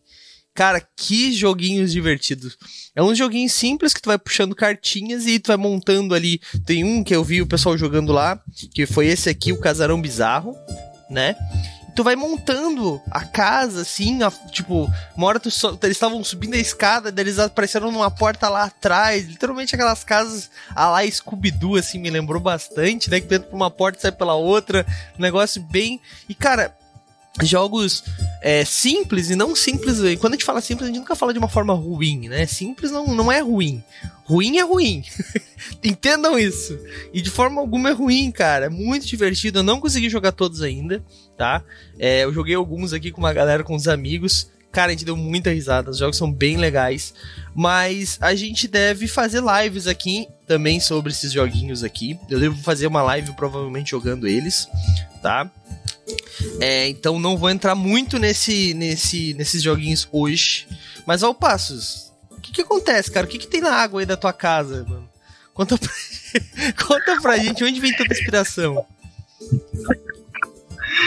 Cara, 0.54 0.86
que 0.98 1.32
joguinhos 1.32 1.94
divertidos. 1.94 2.58
É 2.94 3.02
um 3.02 3.16
joguinho 3.16 3.50
simples 3.50 3.94
que 3.94 4.02
tu 4.02 4.08
vai 4.08 4.18
puxando 4.18 4.54
cartinhas 4.54 5.26
e 5.26 5.40
tu 5.40 5.48
vai 5.48 5.58
montando 5.58 6.14
ali. 6.14 6.42
Tem 6.66 6.84
um 6.84 7.04
que 7.04 7.16
eu 7.16 7.24
vi 7.24 7.42
o 7.42 7.48
pessoal 7.48 7.78
jogando 7.78 8.12
lá, 8.12 8.42
que 8.74 8.86
foi 8.86 9.08
esse 9.08 9.30
aqui, 9.30 9.54
o 9.54 9.60
Casarão 9.60 10.02
Bizarro, 10.02 10.54
né? 11.10 11.36
Tu 11.96 12.04
vai 12.04 12.16
montando 12.16 13.02
a 13.10 13.26
casa, 13.26 13.82
assim, 13.82 14.22
a, 14.24 14.32
tipo, 14.52 14.90
uma 15.16 15.28
hora 15.28 15.40
tu 15.40 15.52
so, 15.52 15.78
eles 15.84 15.98
estavam 15.98 16.24
subindo 16.24 16.54
a 16.54 16.58
escada, 16.58 17.14
eles 17.22 17.40
apareceram 17.40 17.92
numa 17.92 18.10
porta 18.10 18.50
lá 18.50 18.66
atrás, 18.66 19.26
literalmente 19.26 19.76
aquelas 19.76 20.04
casas 20.04 20.50
a 20.76 20.88
lá 20.90 21.06
Scooby-Doo, 21.06 21.76
assim, 21.76 22.00
me 22.00 22.10
lembrou 22.10 22.42
bastante, 22.42 23.10
né, 23.10 23.20
que 23.20 23.28
tu 23.28 23.36
entra 23.36 23.50
por 23.50 23.56
uma 23.56 23.72
porta 23.72 24.00
e 24.00 24.02
sai 24.02 24.12
pela 24.12 24.36
outra, 24.36 24.86
um 25.18 25.22
negócio 25.22 25.62
bem... 25.62 26.00
E, 26.28 26.34
cara, 26.34 26.76
jogos 27.42 28.04
é, 28.42 28.66
simples 28.66 29.30
e 29.30 29.36
não 29.36 29.56
simples. 29.56 30.00
Quando 30.20 30.34
a 30.34 30.36
gente 30.36 30.46
fala 30.46 30.62
simples, 30.62 30.86
a 30.86 30.88
gente 30.88 31.00
nunca 31.00 31.16
fala 31.16 31.32
de 31.32 31.40
uma 31.40 31.48
forma 31.48 31.74
ruim, 31.74 32.28
né? 32.28 32.46
Simples 32.46 32.92
não, 32.92 33.08
não 33.08 33.32
é 33.32 33.40
ruim. 33.40 33.84
Ruim 34.26 34.58
é 34.58 34.64
ruim. 34.64 35.04
Entendam 35.84 36.38
isso. 36.38 36.78
E 37.14 37.22
de 37.22 37.30
forma 37.30 37.62
alguma 37.62 37.90
é 37.90 37.94
ruim, 37.94 38.32
cara. 38.32 38.66
É 38.66 38.70
muito 38.70 39.06
divertido. 39.06 39.60
Eu 39.60 39.64
não 39.64 39.80
consegui 39.80 40.10
jogar 40.10 40.32
todos 40.32 40.62
ainda, 40.62 41.04
tá? 41.42 41.64
É, 41.98 42.24
eu 42.24 42.32
joguei 42.32 42.54
alguns 42.54 42.94
aqui 42.94 43.10
com 43.10 43.20
uma 43.20 43.34
galera, 43.34 43.64
com 43.64 43.74
os 43.74 43.88
amigos. 43.88 44.48
Cara, 44.72 44.90
a 44.90 44.92
gente 44.92 45.04
deu 45.04 45.18
muita 45.18 45.50
risada. 45.50 45.90
Os 45.90 45.98
jogos 45.98 46.16
são 46.16 46.32
bem 46.32 46.56
legais. 46.56 47.16
Mas 47.56 48.20
a 48.22 48.36
gente 48.36 48.68
deve 48.68 49.08
fazer 49.08 49.42
lives 49.42 49.88
aqui 49.88 50.28
também 50.46 50.80
sobre 50.80 51.12
esses 51.12 51.32
joguinhos 51.32 51.84
aqui. 51.84 52.20
Eu 52.30 52.40
devo 52.40 52.62
fazer 52.62 52.86
uma 52.86 53.02
live 53.02 53.34
provavelmente 53.34 53.90
jogando 53.90 54.28
eles, 54.28 54.68
tá? 55.20 55.50
É, 56.60 56.88
então 56.90 57.18
não 57.18 57.36
vou 57.36 57.50
entrar 57.50 57.74
muito 57.74 58.20
nesse, 58.20 58.76
nesse, 58.76 59.34
nesses 59.34 59.64
joguinhos 59.64 60.08
hoje. 60.12 60.68
Mas 61.08 61.24
ao 61.24 61.34
passos, 61.34 62.14
o 62.30 62.40
que, 62.40 62.52
que 62.52 62.62
acontece, 62.62 63.10
cara? 63.10 63.26
O 63.26 63.30
que, 63.30 63.40
que 63.40 63.48
tem 63.48 63.62
na 63.62 63.74
água 63.74 64.02
aí 64.02 64.06
da 64.06 64.16
tua 64.16 64.32
casa, 64.32 64.86
mano? 64.88 65.10
Conta 65.56 65.76
pra, 65.76 65.90
Conta 66.86 67.20
pra 67.20 67.38
gente 67.38 67.64
onde 67.64 67.82
vem 67.82 67.96
toda 67.96 68.14
a 68.14 68.18
inspiração. 68.18 68.86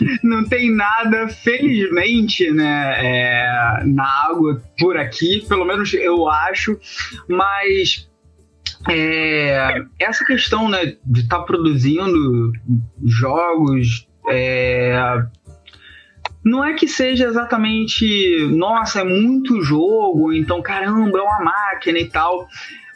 Não 0.23 0.45
tem 0.45 0.75
nada, 0.75 1.29
felizmente, 1.29 2.51
né, 2.51 2.97
é, 2.99 3.85
na 3.85 4.05
água 4.29 4.63
por 4.79 4.97
aqui, 4.97 5.45
pelo 5.49 5.65
menos 5.65 5.93
eu 5.95 6.29
acho, 6.29 6.79
mas 7.29 8.09
é, 8.89 9.85
essa 9.99 10.25
questão 10.25 10.69
né, 10.69 10.97
de 11.05 11.21
estar 11.21 11.39
tá 11.39 11.45
produzindo 11.45 12.53
jogos 13.05 14.07
é, 14.29 15.25
não 16.45 16.63
é 16.63 16.75
que 16.75 16.87
seja 16.87 17.25
exatamente, 17.25 18.47
nossa, 18.51 19.01
é 19.01 19.05
muito 19.05 19.63
jogo, 19.63 20.33
então 20.33 20.61
caramba, 20.61 21.19
é 21.19 21.23
uma 21.23 21.45
máquina 21.45 21.99
e 21.99 22.09
tal. 22.09 22.47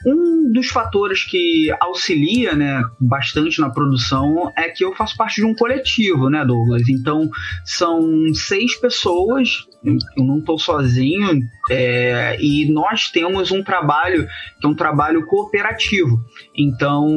Um 0.06 0.52
dos 0.52 0.68
fatores 0.68 1.24
que 1.24 1.68
auxilia 1.80 2.54
né, 2.54 2.82
bastante 3.00 3.60
na 3.60 3.70
produção 3.70 4.52
é 4.56 4.68
que 4.68 4.84
eu 4.84 4.94
faço 4.94 5.16
parte 5.16 5.36
de 5.36 5.44
um 5.44 5.54
coletivo, 5.54 6.30
né, 6.30 6.44
Douglas? 6.44 6.88
Então, 6.88 7.28
são 7.64 8.32
seis 8.32 8.76
pessoas, 8.76 9.66
eu 9.84 10.24
não 10.24 10.38
estou 10.38 10.58
sozinho, 10.58 11.40
é, 11.70 12.36
e 12.40 12.70
nós 12.70 13.10
temos 13.10 13.50
um 13.50 13.62
trabalho 13.62 14.26
que 14.60 14.66
é 14.66 14.68
um 14.68 14.74
trabalho 14.74 15.26
cooperativo. 15.26 16.18
Então, 16.56 17.08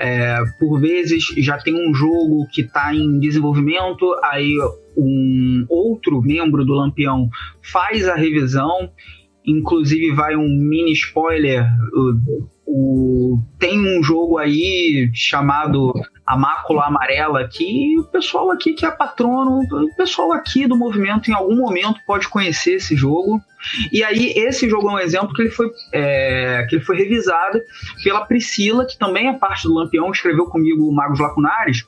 é, 0.00 0.36
por 0.58 0.80
vezes 0.80 1.24
já 1.38 1.58
tem 1.58 1.74
um 1.74 1.92
jogo 1.94 2.48
que 2.50 2.62
está 2.62 2.94
em 2.94 3.20
desenvolvimento, 3.20 4.16
aí 4.24 4.56
um 4.96 5.66
outro 5.68 6.22
membro 6.22 6.64
do 6.64 6.72
Lampião 6.72 7.28
faz 7.62 8.08
a 8.08 8.14
revisão. 8.14 8.90
Inclusive 9.50 10.14
vai 10.14 10.36
um 10.36 10.48
mini 10.48 10.92
spoiler. 10.92 11.66
O, 12.72 13.42
tem 13.58 13.80
um 13.80 14.00
jogo 14.00 14.38
aí 14.38 15.10
chamado 15.12 15.92
A 16.24 16.36
Mácula 16.36 16.84
Amarela 16.84 17.48
que 17.48 17.98
o 17.98 18.04
pessoal 18.04 18.48
aqui 18.52 18.74
que 18.74 18.86
é 18.86 18.90
patrono, 18.92 19.58
o 19.58 19.96
pessoal 19.96 20.32
aqui 20.32 20.68
do 20.68 20.76
movimento 20.76 21.28
em 21.28 21.34
algum 21.34 21.56
momento 21.56 21.98
pode 22.06 22.28
conhecer 22.28 22.74
esse 22.74 22.94
jogo. 22.94 23.40
E 23.92 24.04
aí 24.04 24.32
esse 24.36 24.70
jogo 24.70 24.88
é 24.88 24.92
um 24.92 24.98
exemplo 25.00 25.34
que 25.34 25.42
ele 25.42 25.50
foi, 25.50 25.68
é, 25.92 26.64
que 26.68 26.76
ele 26.76 26.84
foi 26.84 26.96
revisado 26.96 27.60
pela 28.04 28.24
Priscila, 28.24 28.86
que 28.86 28.96
também 28.96 29.26
é 29.26 29.32
parte 29.32 29.64
do 29.64 29.74
Lampião, 29.74 30.08
escreveu 30.12 30.46
comigo 30.46 30.88
o 30.88 30.94
Magos 30.94 31.18
Lacunares. 31.18 31.84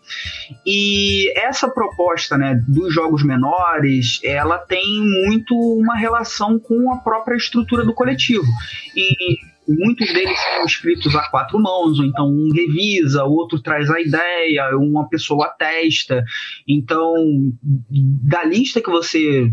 E 0.67 1.33
essa 1.39 1.69
proposta 1.69 2.37
né, 2.37 2.61
dos 2.67 2.93
jogos 2.93 3.23
menores, 3.23 4.21
ela 4.25 4.59
tem 4.59 5.01
muito 5.01 5.55
uma 5.55 5.97
relação 5.97 6.59
com 6.59 6.93
a 6.93 6.97
própria 6.97 7.37
estrutura 7.37 7.85
do 7.85 7.95
coletivo. 7.95 8.45
E 8.97 9.52
muitos 9.73 10.13
deles 10.13 10.39
são 10.39 10.65
escritos 10.65 11.15
a 11.15 11.29
quatro 11.29 11.59
mãos, 11.59 11.99
ou 11.99 12.05
então 12.05 12.27
um 12.27 12.51
revisa, 12.53 13.25
o 13.25 13.33
outro 13.33 13.61
traz 13.61 13.91
a 13.91 14.01
ideia, 14.01 14.77
uma 14.77 15.09
pessoa 15.09 15.49
testa. 15.49 16.25
Então, 16.67 17.15
da 17.91 18.45
lista 18.45 18.81
que 18.81 18.91
você 18.91 19.51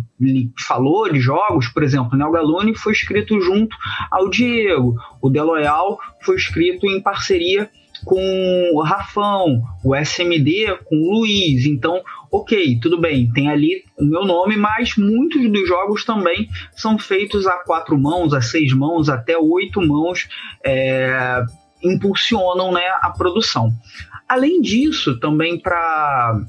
falou 0.68 1.12
de 1.12 1.20
jogos, 1.20 1.68
por 1.70 1.84
exemplo, 1.84 2.10
o 2.14 2.32
Galone 2.32 2.76
foi 2.76 2.94
escrito 2.94 3.40
junto 3.40 3.76
ao 4.12 4.30
Diego, 4.30 4.96
o 5.22 5.30
Deloyal 5.30 5.98
foi 6.22 6.36
escrito 6.36 6.86
em 6.86 7.02
parceria 7.02 7.70
com 8.06 8.72
o 8.74 8.82
Rafão, 8.82 9.62
o 9.84 9.96
SMD 9.96 10.78
com 10.86 10.96
o 10.96 11.20
Luiz. 11.20 11.66
Então, 11.66 12.02
ok, 12.32 12.80
tudo 12.82 13.00
bem, 13.00 13.32
tem 13.34 13.50
ali 13.50 13.84
o 13.98 14.06
meu 14.06 14.26
nome, 14.26 14.56
mas 14.56 14.96
muitos 14.96 15.50
dos 15.52 15.68
jogos 15.68 16.06
também 16.06 16.48
são 16.76 16.98
feitos 16.98 17.48
a 17.48 17.64
quatro 17.64 17.98
mãos, 17.98 18.34
a 18.34 18.42
seis 18.42 18.74
mãos, 18.74 19.10
até 19.10 19.38
oito 19.38 19.82
mãos, 19.82 20.28
é, 20.64 21.44
impulsionam 21.84 22.72
né, 22.72 22.86
a 23.02 23.10
produção. 23.12 23.72
Além 24.28 24.62
disso, 24.62 25.20
também 25.20 25.60
para 25.60 26.40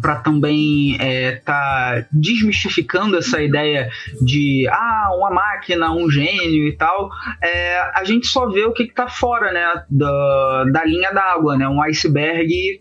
para 0.00 0.16
também 0.16 0.96
é, 0.98 1.36
tá 1.44 2.06
desmistificando 2.10 3.18
essa 3.18 3.42
ideia 3.42 3.90
de 4.22 4.66
ah, 4.70 5.10
uma 5.14 5.30
máquina, 5.30 5.92
um 5.92 6.10
gênio 6.10 6.66
e 6.66 6.76
tal, 6.76 7.10
é, 7.42 7.78
a 7.94 8.02
gente 8.04 8.26
só 8.26 8.48
vê 8.48 8.64
o 8.64 8.72
que 8.72 8.84
está 8.84 9.08
fora 9.08 9.52
né, 9.52 9.84
da, 9.90 10.64
da 10.72 10.84
linha 10.84 11.12
d'água, 11.12 11.56
né? 11.56 11.68
Um 11.68 11.82
iceberg 11.82 12.80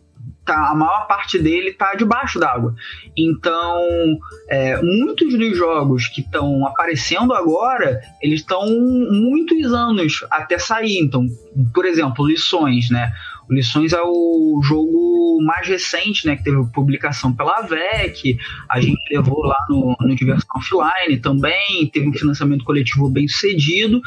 Tá, 0.50 0.72
a 0.72 0.74
maior 0.74 1.06
parte 1.06 1.38
dele 1.38 1.70
está 1.70 1.94
debaixo 1.94 2.40
d'água. 2.40 2.74
Então, 3.16 4.18
é, 4.50 4.82
muitos 4.82 5.38
dos 5.38 5.56
jogos 5.56 6.08
que 6.08 6.22
estão 6.22 6.66
aparecendo 6.66 7.36
agora, 7.36 8.02
eles 8.20 8.40
estão 8.40 8.66
muitos 8.68 9.72
anos 9.72 10.26
até 10.32 10.58
sair. 10.58 10.98
Então, 10.98 11.28
por 11.72 11.86
exemplo, 11.86 12.28
lições, 12.28 12.90
né? 12.90 13.14
Lições 13.48 13.94
é 13.94 14.02
o 14.02 14.60
jogo 14.64 15.40
mais 15.44 15.68
recente, 15.68 16.26
né, 16.26 16.36
que 16.36 16.44
teve 16.44 16.64
publicação 16.74 17.32
pela 17.32 17.62
VEC, 17.62 18.38
a 18.70 18.80
gente 18.80 19.00
levou 19.12 19.44
lá 19.44 19.66
no, 19.70 19.96
no 20.00 20.16
Diversão 20.16 20.50
Offline 20.56 21.20
também, 21.20 21.90
teve 21.92 22.10
um 22.10 22.14
financiamento 22.14 22.64
coletivo 22.64 23.10
bem 23.10 23.28
sucedido. 23.28 24.02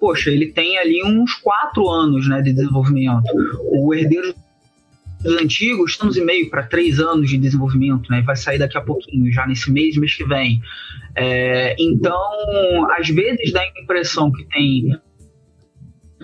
Poxa, 0.00 0.30
ele 0.30 0.46
tem 0.46 0.78
ali 0.78 1.02
uns 1.04 1.34
quatro 1.34 1.88
anos 1.88 2.28
né, 2.28 2.40
de 2.40 2.52
desenvolvimento. 2.52 3.24
O 3.70 3.92
Herdeiro 3.94 4.34
dos 5.26 5.40
Antigos, 5.40 5.92
estamos 5.92 6.16
e 6.16 6.24
meio 6.24 6.48
para 6.48 6.62
três 6.62 6.98
anos 7.00 7.28
de 7.28 7.36
desenvolvimento, 7.36 8.10
né? 8.10 8.22
Vai 8.22 8.36
sair 8.36 8.58
daqui 8.58 8.78
a 8.78 8.80
pouquinho, 8.80 9.32
já 9.32 9.46
nesse 9.46 9.70
mês, 9.70 9.96
mês 9.96 10.14
que 10.14 10.24
vem. 10.24 10.60
É, 11.14 11.74
então, 11.78 12.88
às 12.98 13.08
vezes 13.08 13.52
dá 13.52 13.60
a 13.60 13.82
impressão 13.82 14.30
que 14.30 14.44
tem 14.44 14.98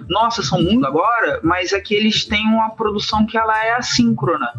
nossa, 0.09 0.43
são 0.43 0.61
muito 0.61 0.87
agora, 0.87 1.41
mas 1.43 1.73
é 1.73 1.81
que 1.81 1.95
eles 1.95 2.25
têm 2.25 2.45
uma 2.47 2.71
produção 2.71 3.27
que 3.27 3.37
ela 3.37 3.65
é 3.65 3.73
assíncrona. 3.75 4.53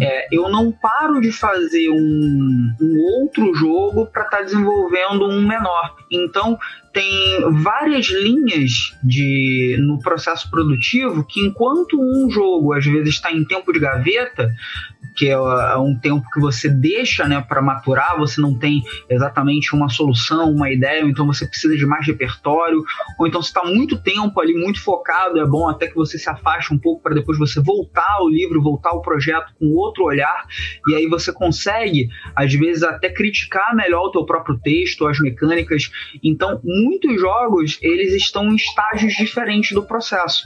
É, 0.00 0.28
eu 0.32 0.48
não 0.48 0.72
paro 0.72 1.20
de 1.20 1.30
fazer 1.32 1.90
um, 1.90 2.74
um 2.80 3.22
outro 3.22 3.54
jogo 3.54 4.06
para 4.06 4.24
estar 4.24 4.38
tá 4.38 4.42
desenvolvendo 4.42 5.28
um 5.28 5.46
menor. 5.46 5.96
Então, 6.10 6.58
tem 6.92 7.40
várias 7.62 8.06
linhas 8.06 8.94
de 9.02 9.76
no 9.80 9.98
processo 10.00 10.50
produtivo 10.50 11.24
que 11.24 11.40
enquanto 11.40 12.00
um 12.00 12.30
jogo 12.30 12.72
às 12.72 12.84
vezes 12.84 13.14
está 13.14 13.32
em 13.32 13.44
tempo 13.44 13.72
de 13.72 13.78
gaveta 13.78 14.54
que 15.18 15.26
é, 15.26 15.32
é 15.32 15.76
um 15.76 15.98
tempo 15.98 16.24
que 16.32 16.40
você 16.40 16.68
deixa 16.68 17.26
né, 17.26 17.44
para 17.46 17.60
maturar, 17.60 18.16
você 18.16 18.40
não 18.40 18.56
tem 18.56 18.84
exatamente 19.10 19.74
uma 19.74 19.88
solução, 19.88 20.48
uma 20.52 20.70
ideia, 20.70 21.02
então 21.02 21.26
você 21.26 21.44
precisa 21.44 21.76
de 21.76 21.84
mais 21.84 22.06
repertório, 22.06 22.84
ou 23.18 23.26
então 23.26 23.42
você 23.42 23.48
está 23.48 23.64
muito 23.64 24.00
tempo 24.00 24.40
ali, 24.40 24.54
muito 24.54 24.80
focado, 24.80 25.40
é 25.40 25.44
bom 25.44 25.68
até 25.68 25.88
que 25.88 25.96
você 25.96 26.16
se 26.16 26.30
afaste 26.30 26.72
um 26.72 26.78
pouco 26.78 27.02
para 27.02 27.16
depois 27.16 27.36
você 27.36 27.60
voltar 27.60 28.16
ao 28.18 28.28
livro, 28.28 28.62
voltar 28.62 28.90
ao 28.90 29.02
projeto 29.02 29.52
com 29.58 29.66
outro 29.74 30.04
olhar, 30.04 30.46
e 30.86 30.94
aí 30.94 31.08
você 31.08 31.32
consegue, 31.32 32.08
às 32.36 32.54
vezes, 32.54 32.84
até 32.84 33.10
criticar 33.10 33.74
melhor 33.74 34.04
o 34.04 34.12
teu 34.12 34.24
próprio 34.24 34.56
texto, 34.58 35.04
as 35.04 35.18
mecânicas. 35.18 35.90
Então, 36.22 36.60
muitos 36.82 37.20
jogos, 37.20 37.78
eles 37.82 38.14
estão 38.14 38.44
em 38.48 38.56
estágios 38.56 39.14
diferentes 39.14 39.72
do 39.72 39.82
processo. 39.82 40.44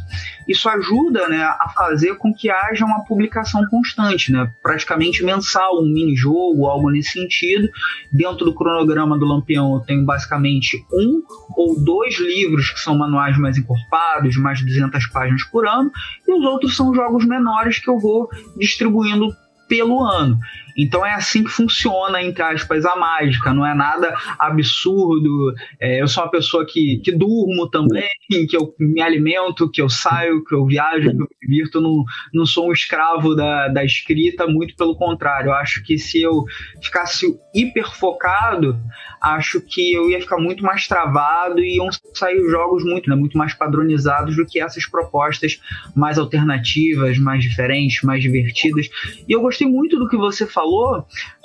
Isso 0.48 0.68
ajuda 0.68 1.28
né, 1.28 1.42
a 1.42 1.68
fazer 1.74 2.16
com 2.16 2.32
que 2.32 2.50
haja 2.50 2.84
uma 2.84 3.04
publicação 3.04 3.64
constante, 3.66 4.32
né? 4.32 4.52
praticamente 4.62 5.24
mensal, 5.24 5.80
um 5.80 5.86
mini-jogo, 5.86 6.66
algo 6.66 6.90
nesse 6.90 7.12
sentido. 7.12 7.68
Dentro 8.12 8.44
do 8.44 8.54
cronograma 8.54 9.18
do 9.18 9.26
Lampião, 9.26 9.74
eu 9.74 9.80
tenho 9.80 10.04
basicamente 10.04 10.84
um 10.92 11.22
ou 11.56 11.82
dois 11.82 12.18
livros 12.18 12.70
que 12.70 12.80
são 12.80 12.96
manuais 12.96 13.38
mais 13.38 13.56
encorpados, 13.56 14.36
mais 14.36 14.58
de 14.58 14.66
200 14.66 15.06
páginas 15.08 15.44
por 15.44 15.66
ano, 15.66 15.90
e 16.26 16.32
os 16.32 16.44
outros 16.44 16.76
são 16.76 16.94
jogos 16.94 17.24
menores 17.24 17.78
que 17.78 17.88
eu 17.88 17.98
vou 17.98 18.28
distribuindo 18.56 19.28
pelo 19.68 20.04
ano. 20.04 20.38
Então 20.76 21.04
é 21.04 21.12
assim 21.12 21.44
que 21.44 21.50
funciona, 21.50 22.22
entre 22.22 22.42
aspas, 22.42 22.84
a 22.84 22.96
mágica, 22.96 23.52
não 23.52 23.66
é 23.66 23.74
nada 23.74 24.14
absurdo. 24.38 25.54
É, 25.80 26.00
eu 26.00 26.08
sou 26.08 26.24
uma 26.24 26.30
pessoa 26.30 26.64
que, 26.66 27.00
que 27.04 27.12
durmo 27.12 27.68
também, 27.70 28.08
que 28.28 28.56
eu 28.56 28.74
me 28.78 29.00
alimento, 29.00 29.70
que 29.70 29.80
eu 29.80 29.88
saio, 29.88 30.44
que 30.44 30.54
eu 30.54 30.66
viajo, 30.66 31.10
que 31.10 31.22
eu 31.22 31.28
me 31.28 31.48
divirto, 31.48 31.80
não, 31.80 32.04
não 32.32 32.46
sou 32.46 32.68
um 32.68 32.72
escravo 32.72 33.34
da, 33.34 33.68
da 33.68 33.84
escrita, 33.84 34.46
muito 34.46 34.76
pelo 34.76 34.96
contrário. 34.96 35.48
Eu 35.48 35.54
acho 35.54 35.82
que 35.82 35.98
se 35.98 36.20
eu 36.20 36.44
ficasse 36.82 37.26
hiper 37.54 37.90
focado, 37.94 38.78
acho 39.20 39.60
que 39.60 39.92
eu 39.92 40.10
ia 40.10 40.20
ficar 40.20 40.38
muito 40.38 40.62
mais 40.62 40.88
travado 40.88 41.60
e 41.60 41.76
iam 41.76 41.88
sair 42.14 42.42
jogos 42.50 42.84
muito, 42.84 43.08
né, 43.08 43.16
muito 43.16 43.38
mais 43.38 43.54
padronizados 43.54 44.36
do 44.36 44.44
que 44.46 44.60
essas 44.60 44.86
propostas 44.86 45.60
mais 45.94 46.18
alternativas, 46.18 47.18
mais 47.18 47.42
diferentes, 47.42 48.02
mais 48.02 48.22
divertidas. 48.22 48.88
E 49.28 49.32
eu 49.32 49.40
gostei 49.40 49.66
muito 49.66 49.98
do 49.98 50.08
que 50.08 50.16
você 50.16 50.46
falou 50.46 50.61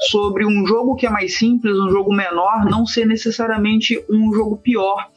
sobre 0.09 0.45
um 0.45 0.65
jogo 0.65 0.95
que 0.95 1.05
é 1.05 1.09
mais 1.09 1.38
simples, 1.38 1.77
um 1.77 1.89
jogo 1.89 2.13
menor, 2.13 2.65
não 2.65 2.86
ser 2.86 3.05
necessariamente 3.05 4.03
um 4.09 4.33
jogo 4.33 4.57
pior. 4.57 5.07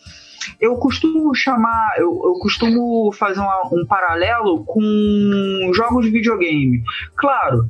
Eu 0.61 0.76
costumo 0.76 1.35
chamar, 1.35 1.95
eu, 1.99 2.09
eu 2.25 2.35
costumo 2.40 3.12
fazer 3.12 3.40
uma, 3.40 3.69
um 3.73 3.87
paralelo 3.87 4.64
com 4.64 5.71
jogos 5.75 6.07
de 6.07 6.11
videogame. 6.11 6.83
Claro, 7.16 7.66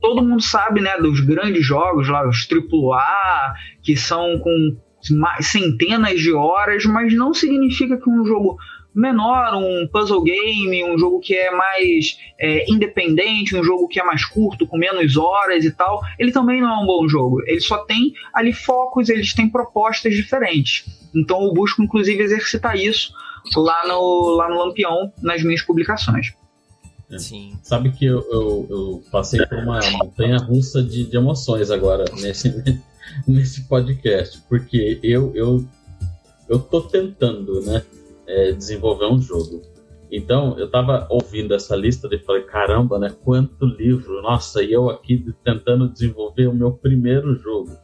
todo 0.00 0.24
mundo 0.24 0.42
sabe, 0.42 0.80
né, 0.80 0.98
dos 0.98 1.20
grandes 1.20 1.64
jogos 1.64 2.08
lá, 2.08 2.28
os 2.28 2.46
AAA, 2.50 3.54
que 3.82 3.96
são 3.96 4.38
com 4.38 4.76
centenas 5.40 6.20
de 6.20 6.32
horas, 6.32 6.84
mas 6.84 7.14
não 7.14 7.32
significa 7.32 7.96
que 7.96 8.10
um 8.10 8.26
jogo 8.26 8.56
menor, 8.98 9.54
um 9.54 9.86
puzzle 9.86 10.22
game, 10.22 10.84
um 10.84 10.98
jogo 10.98 11.20
que 11.20 11.34
é 11.34 11.50
mais 11.50 12.18
é, 12.38 12.70
independente, 12.70 13.56
um 13.56 13.62
jogo 13.62 13.86
que 13.86 14.00
é 14.00 14.04
mais 14.04 14.24
curto, 14.24 14.66
com 14.66 14.76
menos 14.76 15.16
horas 15.16 15.64
e 15.64 15.70
tal, 15.70 16.02
ele 16.18 16.32
também 16.32 16.60
não 16.60 16.68
é 16.68 16.82
um 16.82 16.86
bom 16.86 17.08
jogo. 17.08 17.40
Ele 17.46 17.60
só 17.60 17.78
tem 17.78 18.12
ali 18.34 18.52
focos, 18.52 19.08
eles 19.08 19.32
têm 19.32 19.48
propostas 19.48 20.14
diferentes. 20.14 20.84
Então 21.14 21.42
eu 21.44 21.54
busco, 21.54 21.82
inclusive, 21.82 22.22
exercitar 22.22 22.76
isso 22.76 23.12
lá 23.56 23.86
no, 23.86 24.30
lá 24.36 24.48
no 24.48 24.58
Lampião, 24.58 25.12
nas 25.22 25.42
minhas 25.42 25.62
publicações. 25.62 26.34
É. 27.10 27.18
Sim. 27.18 27.56
Sabe 27.62 27.90
que 27.92 28.04
eu, 28.04 28.20
eu, 28.30 28.66
eu, 28.68 29.02
passei 29.10 29.46
por 29.46 29.58
uma 29.58 29.80
montanha 29.92 30.38
russa 30.38 30.82
de, 30.82 31.04
de 31.04 31.16
emoções 31.16 31.70
agora 31.70 32.04
nesse, 32.20 32.52
nesse 33.26 33.62
podcast, 33.62 34.42
porque 34.48 34.98
eu, 35.02 35.32
eu, 35.34 35.64
eu 36.48 36.58
tô 36.58 36.82
tentando, 36.82 37.62
né, 37.62 37.82
é, 38.28 38.52
desenvolver 38.52 39.06
um 39.06 39.20
jogo. 39.20 39.62
Então, 40.10 40.58
eu 40.58 40.70
tava 40.70 41.06
ouvindo 41.10 41.54
essa 41.54 41.74
lista 41.74 42.08
e 42.10 42.18
falei, 42.18 42.42
caramba, 42.42 42.98
né, 42.98 43.14
quanto 43.24 43.66
livro, 43.66 44.22
nossa, 44.22 44.62
e 44.62 44.72
eu 44.72 44.88
aqui 44.88 45.24
tentando 45.44 45.88
desenvolver 45.88 46.46
o 46.46 46.54
meu 46.54 46.72
primeiro 46.72 47.34
jogo. 47.34 47.76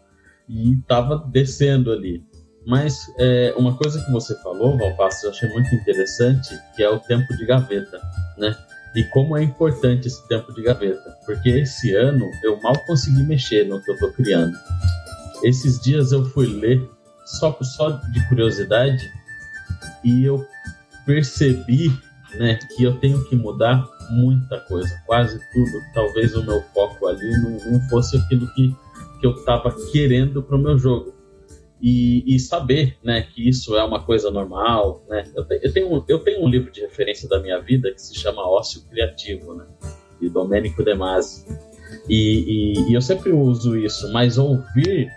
E 0.48 0.76
tava 0.86 1.18
descendo 1.30 1.90
ali. 1.90 2.22
Mas 2.66 2.98
é, 3.18 3.54
uma 3.58 3.76
coisa 3.76 4.02
que 4.02 4.10
você 4.10 4.34
falou, 4.42 4.76
Valpasso, 4.76 5.26
eu 5.26 5.30
achei 5.30 5.48
muito 5.50 5.74
interessante, 5.74 6.48
que 6.74 6.82
é 6.82 6.88
o 6.88 6.98
tempo 6.98 7.36
de 7.36 7.44
gaveta, 7.44 8.00
né? 8.38 8.56
E 8.96 9.04
como 9.04 9.36
é 9.36 9.42
importante 9.42 10.06
esse 10.06 10.26
tempo 10.28 10.52
de 10.54 10.62
gaveta, 10.62 11.14
porque 11.26 11.48
esse 11.50 11.94
ano 11.94 12.24
eu 12.42 12.58
mal 12.62 12.74
consegui 12.86 13.22
mexer 13.24 13.66
no 13.66 13.82
que 13.82 13.90
eu 13.90 13.94
estou 13.94 14.12
criando. 14.12 14.56
Esses 15.42 15.80
dias 15.80 16.12
eu 16.12 16.24
fui 16.26 16.46
ler 16.46 16.88
só 17.26 17.56
só 17.60 17.90
de 17.90 18.28
curiosidade 18.28 19.02
e 20.04 20.24
eu 20.24 20.44
percebi 21.06 21.90
né, 22.34 22.58
que 22.76 22.84
eu 22.84 22.98
tenho 22.98 23.24
que 23.24 23.36
mudar 23.36 23.88
muita 24.10 24.60
coisa, 24.60 25.00
quase 25.06 25.38
tudo. 25.52 25.70
Talvez 25.94 26.34
o 26.34 26.42
meu 26.42 26.62
foco 26.74 27.06
ali 27.06 27.30
não, 27.42 27.72
não 27.72 27.80
fosse 27.88 28.16
aquilo 28.16 28.46
que, 28.54 28.74
que 29.20 29.26
eu 29.26 29.32
estava 29.32 29.74
querendo 29.92 30.42
para 30.42 30.56
o 30.56 30.58
meu 30.58 30.78
jogo. 30.78 31.14
E, 31.80 32.24
e, 32.34 32.40
saber 32.40 32.96
né, 33.02 33.22
que 33.22 33.46
isso 33.46 33.76
é 33.76 33.84
uma 33.84 34.02
coisa 34.02 34.30
normal. 34.30 35.04
Né? 35.08 35.24
Eu, 35.34 35.44
te, 35.44 35.60
eu, 35.62 35.72
tenho, 35.72 36.04
eu 36.08 36.18
tenho 36.20 36.42
um 36.42 36.48
livro 36.48 36.70
de 36.70 36.80
referência 36.80 37.28
da 37.28 37.40
minha 37.40 37.60
vida 37.60 37.92
que 37.92 38.00
se 38.00 38.14
chama 38.14 38.48
Ócio 38.48 38.82
Criativo, 38.88 39.54
né, 39.54 39.66
de 40.20 40.30
Domênico 40.30 40.82
De 40.82 40.94
Masi. 40.94 41.44
E, 42.08 42.74
e, 42.78 42.90
e 42.90 42.94
eu 42.94 43.02
sempre 43.02 43.32
uso 43.32 43.76
isso, 43.76 44.10
mas 44.12 44.38
ouvir 44.38 45.10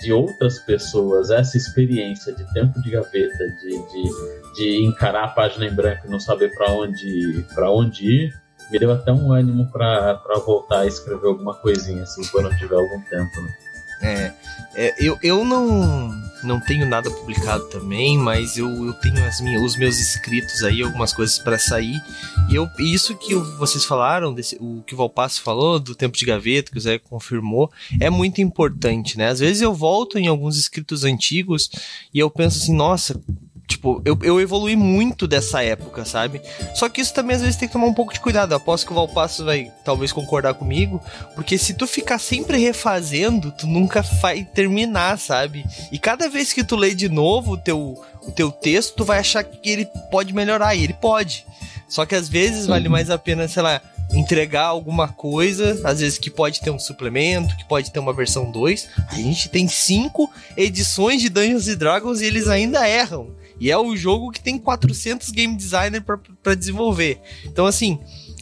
de 0.00 0.12
outras 0.12 0.58
pessoas 0.60 1.30
essa 1.30 1.56
experiência 1.56 2.32
de 2.32 2.44
tempo 2.52 2.80
de 2.80 2.90
gaveta, 2.90 3.48
de, 3.60 3.70
de, 3.70 4.54
de 4.54 4.86
encarar 4.86 5.24
a 5.24 5.28
página 5.28 5.66
em 5.66 5.74
branco 5.74 6.06
e 6.06 6.10
não 6.10 6.20
saber 6.20 6.54
para 6.54 6.72
onde, 6.72 7.44
onde 7.58 8.06
ir, 8.06 8.34
me 8.70 8.78
deu 8.78 8.92
até 8.92 9.12
um 9.12 9.32
ânimo 9.32 9.70
para 9.70 10.20
voltar 10.44 10.80
a 10.80 10.86
escrever 10.86 11.26
alguma 11.26 11.54
coisinha 11.54 12.02
assim 12.02 12.22
quando 12.30 12.56
tiver 12.56 12.76
algum 12.76 13.00
tempo. 13.02 13.40
Né? 13.40 13.67
É, 14.00 14.32
é, 14.74 14.94
eu, 14.98 15.18
eu 15.22 15.44
não, 15.44 16.10
não 16.42 16.60
tenho 16.60 16.86
nada 16.86 17.10
publicado 17.10 17.68
também, 17.68 18.16
mas 18.16 18.56
eu, 18.56 18.68
eu 18.86 18.92
tenho 18.94 19.24
as 19.24 19.40
minhas, 19.40 19.62
os 19.62 19.76
meus 19.76 19.98
escritos 19.98 20.62
aí, 20.62 20.82
algumas 20.82 21.12
coisas 21.12 21.38
para 21.38 21.58
sair. 21.58 22.00
E 22.48 22.54
eu, 22.54 22.68
isso 22.78 23.16
que 23.16 23.34
vocês 23.34 23.84
falaram, 23.84 24.32
desse, 24.32 24.56
o 24.60 24.82
que 24.86 24.94
o 24.94 24.96
Valpasso 24.96 25.42
falou, 25.42 25.80
do 25.80 25.94
tempo 25.94 26.16
de 26.16 26.24
gaveta, 26.24 26.70
que 26.70 26.78
o 26.78 26.80
Zé 26.80 26.98
confirmou, 26.98 27.70
é 28.00 28.08
muito 28.08 28.40
importante, 28.40 29.18
né? 29.18 29.28
Às 29.28 29.40
vezes 29.40 29.62
eu 29.62 29.74
volto 29.74 30.18
em 30.18 30.28
alguns 30.28 30.56
escritos 30.56 31.04
antigos 31.04 31.70
e 32.14 32.18
eu 32.18 32.30
penso 32.30 32.58
assim, 32.58 32.74
nossa, 32.74 33.20
Tipo, 33.68 34.00
eu, 34.02 34.18
eu 34.22 34.40
evolui 34.40 34.74
muito 34.74 35.28
dessa 35.28 35.62
época, 35.62 36.02
sabe? 36.06 36.40
Só 36.74 36.88
que 36.88 37.02
isso 37.02 37.12
também 37.12 37.36
às 37.36 37.42
vezes 37.42 37.56
tem 37.56 37.68
que 37.68 37.72
tomar 37.74 37.86
um 37.86 37.92
pouco 37.92 38.14
de 38.14 38.18
cuidado. 38.18 38.52
Eu 38.52 38.56
aposto 38.56 38.86
que 38.86 38.92
o 38.92 38.94
Valpasso 38.94 39.44
vai 39.44 39.70
talvez 39.84 40.10
concordar 40.10 40.54
comigo, 40.54 41.02
porque 41.34 41.58
se 41.58 41.74
tu 41.74 41.86
ficar 41.86 42.18
sempre 42.18 42.56
refazendo, 42.56 43.52
tu 43.52 43.66
nunca 43.66 44.00
vai 44.22 44.42
terminar, 44.42 45.18
sabe? 45.18 45.66
E 45.92 45.98
cada 45.98 46.30
vez 46.30 46.54
que 46.54 46.64
tu 46.64 46.76
lê 46.76 46.94
de 46.94 47.10
novo 47.10 47.52
o 47.52 47.56
teu, 47.58 48.02
o 48.22 48.32
teu 48.32 48.50
texto, 48.50 48.94
tu 48.96 49.04
vai 49.04 49.18
achar 49.18 49.44
que 49.44 49.68
ele 49.68 49.86
pode 50.10 50.32
melhorar, 50.32 50.74
e 50.74 50.84
ele 50.84 50.94
pode. 50.94 51.44
Só 51.90 52.06
que 52.06 52.14
às 52.14 52.26
vezes 52.26 52.66
vale 52.66 52.88
mais 52.88 53.10
a 53.10 53.18
pena, 53.18 53.46
sei 53.46 53.62
lá, 53.62 53.82
entregar 54.14 54.64
alguma 54.64 55.08
coisa, 55.08 55.78
às 55.84 56.00
vezes 56.00 56.18
que 56.18 56.30
pode 56.30 56.60
ter 56.60 56.70
um 56.70 56.78
suplemento, 56.78 57.54
que 57.54 57.66
pode 57.66 57.90
ter 57.90 57.98
uma 57.98 58.14
versão 58.14 58.50
2. 58.50 58.88
A 59.10 59.16
gente 59.16 59.50
tem 59.50 59.68
cinco 59.68 60.30
edições 60.56 61.20
de 61.20 61.28
Dungeons 61.28 61.66
Dragons 61.76 62.22
e 62.22 62.24
eles 62.24 62.48
ainda 62.48 62.88
erram. 62.88 63.36
E 63.60 63.70
é 63.70 63.78
o 63.78 63.96
jogo 63.96 64.30
que 64.30 64.40
tem 64.40 64.58
400 64.58 65.30
game 65.30 65.56
designer 65.56 66.02
para 66.42 66.54
desenvolver. 66.54 67.20
Então, 67.44 67.66
assim, 67.66 67.98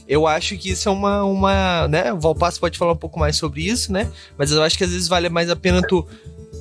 eu 0.09 0.27
acho 0.27 0.57
que 0.57 0.71
isso 0.71 0.89
é 0.89 0.93
uma, 0.93 1.25
uma, 1.25 1.89
né, 1.89 2.13
o 2.13 2.21
Valpasso 2.21 2.61
pode 2.61 2.79
falar 2.79 2.93
um 2.93 2.97
pouco 2.97 3.19
mais 3.19 3.37
sobre 3.37 3.67
isso, 3.67 3.93
né, 3.93 4.11
mas 4.39 4.53
eu 4.53 4.63
acho 4.63 4.77
que 4.79 4.85
às 4.85 4.91
vezes 4.91 5.09
vale 5.09 5.29
mais 5.29 5.51
a 5.51 5.57
pena 5.57 5.83
tu 5.83 6.07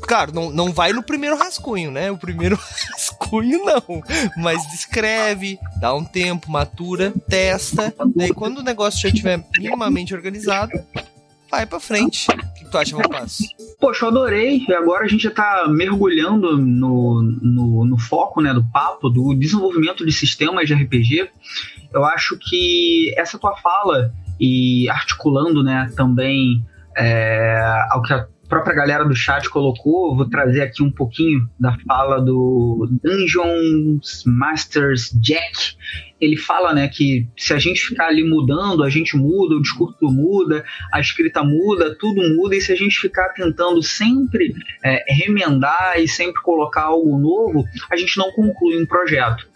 Claro, 0.02 0.34
não, 0.34 0.52
não 0.52 0.72
vai 0.72 0.94
no 0.94 1.02
primeiro 1.02 1.38
rascunho, 1.38 1.90
né? 1.90 2.12
O 2.12 2.18
primeiro 2.18 2.60
rascunho 2.92 3.64
não. 3.66 4.04
Mas 4.38 4.68
descreve, 4.70 5.58
dá 5.80 5.94
um 5.94 6.04
tempo, 6.04 6.52
matura, 6.52 7.14
testa. 7.28 7.94
Daí 8.16 8.34
quando 8.34 8.60
o 8.60 8.64
negócio 8.64 9.00
já 9.00 9.10
estiver 9.10 9.44
minimamente 9.58 10.14
organizado, 10.14 10.72
vai 11.50 11.66
pra 11.66 11.80
frente. 11.80 12.28
O 12.30 12.54
que 12.54 12.66
tu 12.66 12.78
acha, 12.78 12.96
Valpasso? 12.96 13.44
Poxa, 13.80 14.06
eu 14.06 14.10
adorei. 14.10 14.66
E 14.68 14.74
agora 14.74 15.06
a 15.06 15.08
gente 15.08 15.24
já 15.24 15.32
tá 15.32 15.66
mergulhando 15.68 16.58
no, 16.58 17.22
no, 17.22 17.86
no, 17.86 17.98
foco 17.98 18.42
né, 18.42 18.54
do 18.54 18.64
papo, 18.64 19.10
do 19.10 19.34
desenvolvimento 19.34 20.06
de 20.06 20.12
sistemas 20.12 20.68
de 20.68 20.74
RPG. 20.74 21.30
Eu 21.94 22.04
acho 22.04 22.38
que 22.38 23.14
essa 23.18 23.38
tua 23.38 23.56
fala, 23.58 24.14
e 24.40 24.90
articulando 24.90 25.64
né, 25.64 25.92
também 25.96 26.64
é, 26.98 27.86
ao 27.90 28.02
que 28.02 28.14
a 28.14 28.28
própria 28.48 28.76
galera 28.76 29.06
do 29.06 29.16
chat 29.16 29.50
colocou, 29.50 30.16
vou 30.16 30.30
trazer 30.30 30.62
aqui 30.62 30.84
um 30.84 30.92
pouquinho 30.92 31.50
da 31.60 31.76
fala 31.88 32.22
do 32.22 32.88
Dungeons 33.04 34.24
Masters 34.26 35.12
Jack. 35.20 35.76
Ele 36.20 36.38
fala, 36.38 36.74
né, 36.74 36.88
que 36.88 37.28
se 37.38 37.54
a 37.54 37.60
gente 37.60 37.82
ficar 37.82 38.08
ali 38.08 38.24
mudando, 38.24 38.84
a 38.84 38.90
gente 38.90 39.18
muda, 39.18 39.56
o 39.56 39.62
discurso 39.62 40.06
muda, 40.06 40.64
a 40.92 41.00
escrita 41.00 41.44
muda, 41.44 41.96
tudo 42.00 42.22
muda, 42.36 42.56
e 42.56 42.62
se 42.62 42.72
a 42.72 42.76
gente 42.76 42.98
ficar 43.00 43.30
tentando 43.30 43.84
sempre 43.84 44.54
é, 44.84 45.04
remendar 45.14 46.00
e 46.00 46.08
sempre 46.08 46.42
colocar 46.42 46.84
algo 46.84 47.18
novo, 47.18 47.66
a 47.92 47.98
gente 47.98 48.18
não 48.18 48.32
conclui 48.32 48.82
um 48.82 48.86
projeto. 48.86 49.48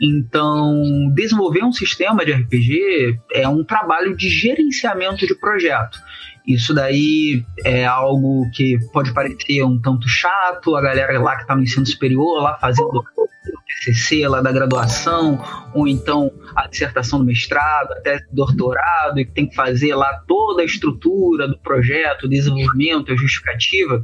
Então, 0.00 1.12
desenvolver 1.14 1.64
um 1.64 1.72
sistema 1.72 2.24
de 2.24 2.32
RPG 2.32 3.18
é 3.32 3.48
um 3.48 3.64
trabalho 3.64 4.16
de 4.16 4.28
gerenciamento 4.28 5.26
de 5.26 5.34
projeto. 5.34 5.98
Isso 6.46 6.72
daí 6.72 7.44
é 7.64 7.84
algo 7.84 8.48
que 8.52 8.78
pode 8.92 9.12
parecer 9.12 9.64
um 9.64 9.80
tanto 9.80 10.08
chato, 10.08 10.76
a 10.76 10.80
galera 10.80 11.18
lá 11.20 11.34
que 11.34 11.42
está 11.42 11.56
no 11.56 11.62
ensino 11.62 11.84
superior, 11.84 12.40
lá 12.40 12.56
fazendo 12.56 13.02
TCC 13.66 14.26
lá 14.28 14.40
da 14.40 14.52
graduação, 14.52 15.42
ou 15.74 15.88
então 15.88 16.30
a 16.54 16.66
dissertação 16.66 17.18
do 17.18 17.24
mestrado, 17.24 17.92
até 17.92 18.24
doutorado, 18.30 19.18
e 19.18 19.26
tem 19.26 19.48
que 19.48 19.54
fazer 19.54 19.94
lá 19.94 20.22
toda 20.26 20.62
a 20.62 20.64
estrutura 20.64 21.48
do 21.48 21.58
projeto, 21.58 22.28
desenvolvimento, 22.28 23.12
a 23.12 23.16
justificativa 23.16 24.02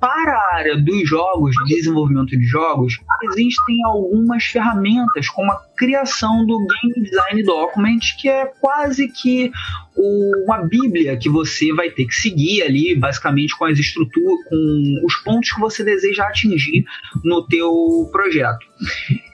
para 0.00 0.32
a 0.32 0.54
área 0.56 0.76
dos 0.76 1.08
jogos, 1.08 1.54
desenvolvimento 1.66 2.36
de 2.36 2.44
jogos, 2.44 2.98
existem 3.24 3.82
algumas 3.84 4.44
ferramentas, 4.44 5.28
como 5.28 5.50
a 5.50 5.60
criação 5.76 6.44
do 6.46 6.58
Game 6.66 7.08
Design 7.08 7.42
Document, 7.42 8.00
que 8.18 8.28
é 8.28 8.46
quase 8.60 9.08
que 9.08 9.50
uma 9.96 10.58
bíblia 10.58 11.16
que 11.16 11.28
você 11.28 11.72
vai 11.72 11.90
ter 11.90 12.04
que 12.06 12.14
seguir 12.14 12.62
ali, 12.62 12.94
basicamente 12.94 13.56
com 13.56 13.64
as 13.64 13.78
estruturas, 13.78 14.48
com 14.48 15.00
os 15.04 15.14
pontos 15.16 15.50
que 15.52 15.60
você 15.60 15.82
deseja 15.82 16.24
atingir 16.24 16.84
no 17.24 17.46
teu 17.46 18.08
projeto. 18.12 18.66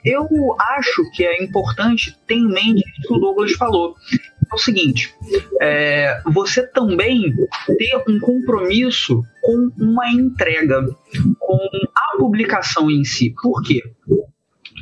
Eu 0.05 0.27
acho 0.77 1.03
que 1.13 1.25
é 1.25 1.43
importante 1.43 2.17
ter 2.27 2.35
em 2.35 2.47
mente 2.47 2.81
o 2.81 3.07
que 3.07 3.13
o 3.13 3.19
Douglas 3.19 3.51
falou. 3.53 3.95
É 4.53 4.55
o 4.55 4.57
seguinte, 4.59 5.15
é, 5.59 6.21
você 6.27 6.61
também 6.67 7.33
ter 7.75 8.03
um 8.07 8.19
compromisso 8.19 9.23
com 9.41 9.71
uma 9.79 10.07
entrega, 10.11 10.85
com 11.39 11.69
a 11.95 12.17
publicação 12.19 12.91
em 12.91 13.03
si. 13.03 13.33
Por 13.41 13.63
quê? 13.63 13.81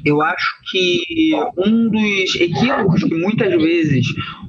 Eu 0.04 0.22
acho 0.22 0.48
que 0.72 1.32
um 1.58 1.90
dos 1.90 2.36
equívocos 2.36 3.04
que 3.04 3.14
muitas 3.16 3.52
vezes 3.62 4.06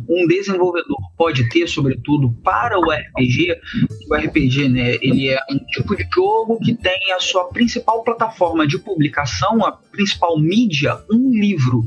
um 0.09 0.27
desenvolvedor 0.27 0.99
pode 1.17 1.49
ter, 1.49 1.67
sobretudo 1.67 2.31
para 2.43 2.79
o 2.79 2.91
RPG, 2.91 3.57
o 4.11 4.15
RPG, 4.15 4.69
né, 4.69 4.97
ele 5.01 5.29
é 5.29 5.39
um 5.51 5.59
tipo 5.59 5.97
de 5.97 6.07
jogo 6.13 6.59
que 6.61 6.75
tem 6.75 7.13
a 7.13 7.21
sua 7.21 7.49
principal 7.49 8.03
plataforma 8.03 8.67
de 8.67 8.79
publicação, 8.79 9.65
a 9.65 9.73
principal 9.73 10.39
mídia, 10.39 10.99
um 11.11 11.31
livro. 11.31 11.85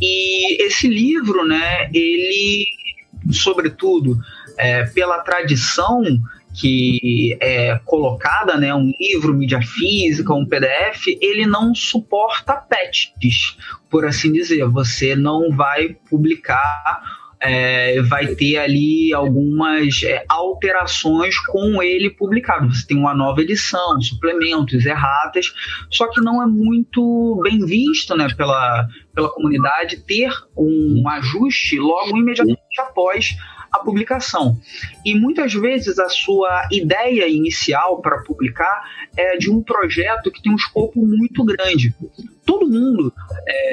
E 0.00 0.62
esse 0.64 0.88
livro, 0.88 1.46
né, 1.46 1.90
ele, 1.92 2.66
sobretudo, 3.30 4.18
é, 4.56 4.84
pela 4.86 5.18
tradição 5.20 6.02
que 6.54 7.36
é 7.40 7.78
colocada, 7.84 8.56
né, 8.56 8.74
um 8.74 8.92
livro, 8.98 9.34
mídia 9.34 9.60
física, 9.60 10.32
um 10.32 10.46
PDF, 10.46 11.06
ele 11.20 11.46
não 11.46 11.74
suporta 11.74 12.54
patches, 12.54 13.56
por 13.90 14.04
assim 14.04 14.32
dizer. 14.32 14.64
Você 14.68 15.16
não 15.16 15.50
vai 15.50 15.96
publicar 16.08 17.02
é, 17.44 18.00
vai 18.00 18.28
ter 18.28 18.56
ali 18.56 19.12
algumas 19.12 20.02
é, 20.02 20.24
alterações 20.28 21.38
com 21.38 21.82
ele 21.82 22.08
publicado. 22.08 22.72
Você 22.72 22.86
tem 22.86 22.96
uma 22.96 23.14
nova 23.14 23.42
edição, 23.42 24.00
suplementos, 24.00 24.86
erratas, 24.86 25.52
só 25.90 26.08
que 26.08 26.22
não 26.22 26.42
é 26.42 26.46
muito 26.46 27.38
bem 27.44 27.64
visto 27.66 28.16
né, 28.16 28.28
pela, 28.34 28.88
pela 29.14 29.28
comunidade 29.28 29.98
ter 29.98 30.30
um 30.56 31.06
ajuste 31.08 31.78
logo 31.78 32.16
imediatamente 32.16 32.80
após 32.80 33.36
a 33.74 33.78
publicação. 33.80 34.56
E 35.04 35.18
muitas 35.18 35.52
vezes 35.52 35.98
a 35.98 36.08
sua 36.08 36.68
ideia 36.70 37.28
inicial 37.28 38.00
para 38.00 38.22
publicar 38.22 38.82
é 39.16 39.36
de 39.36 39.50
um 39.50 39.60
projeto 39.62 40.30
que 40.30 40.40
tem 40.40 40.52
um 40.52 40.56
escopo 40.56 41.04
muito 41.04 41.44
grande. 41.44 41.94
Todo 42.46 42.68
mundo 42.68 43.12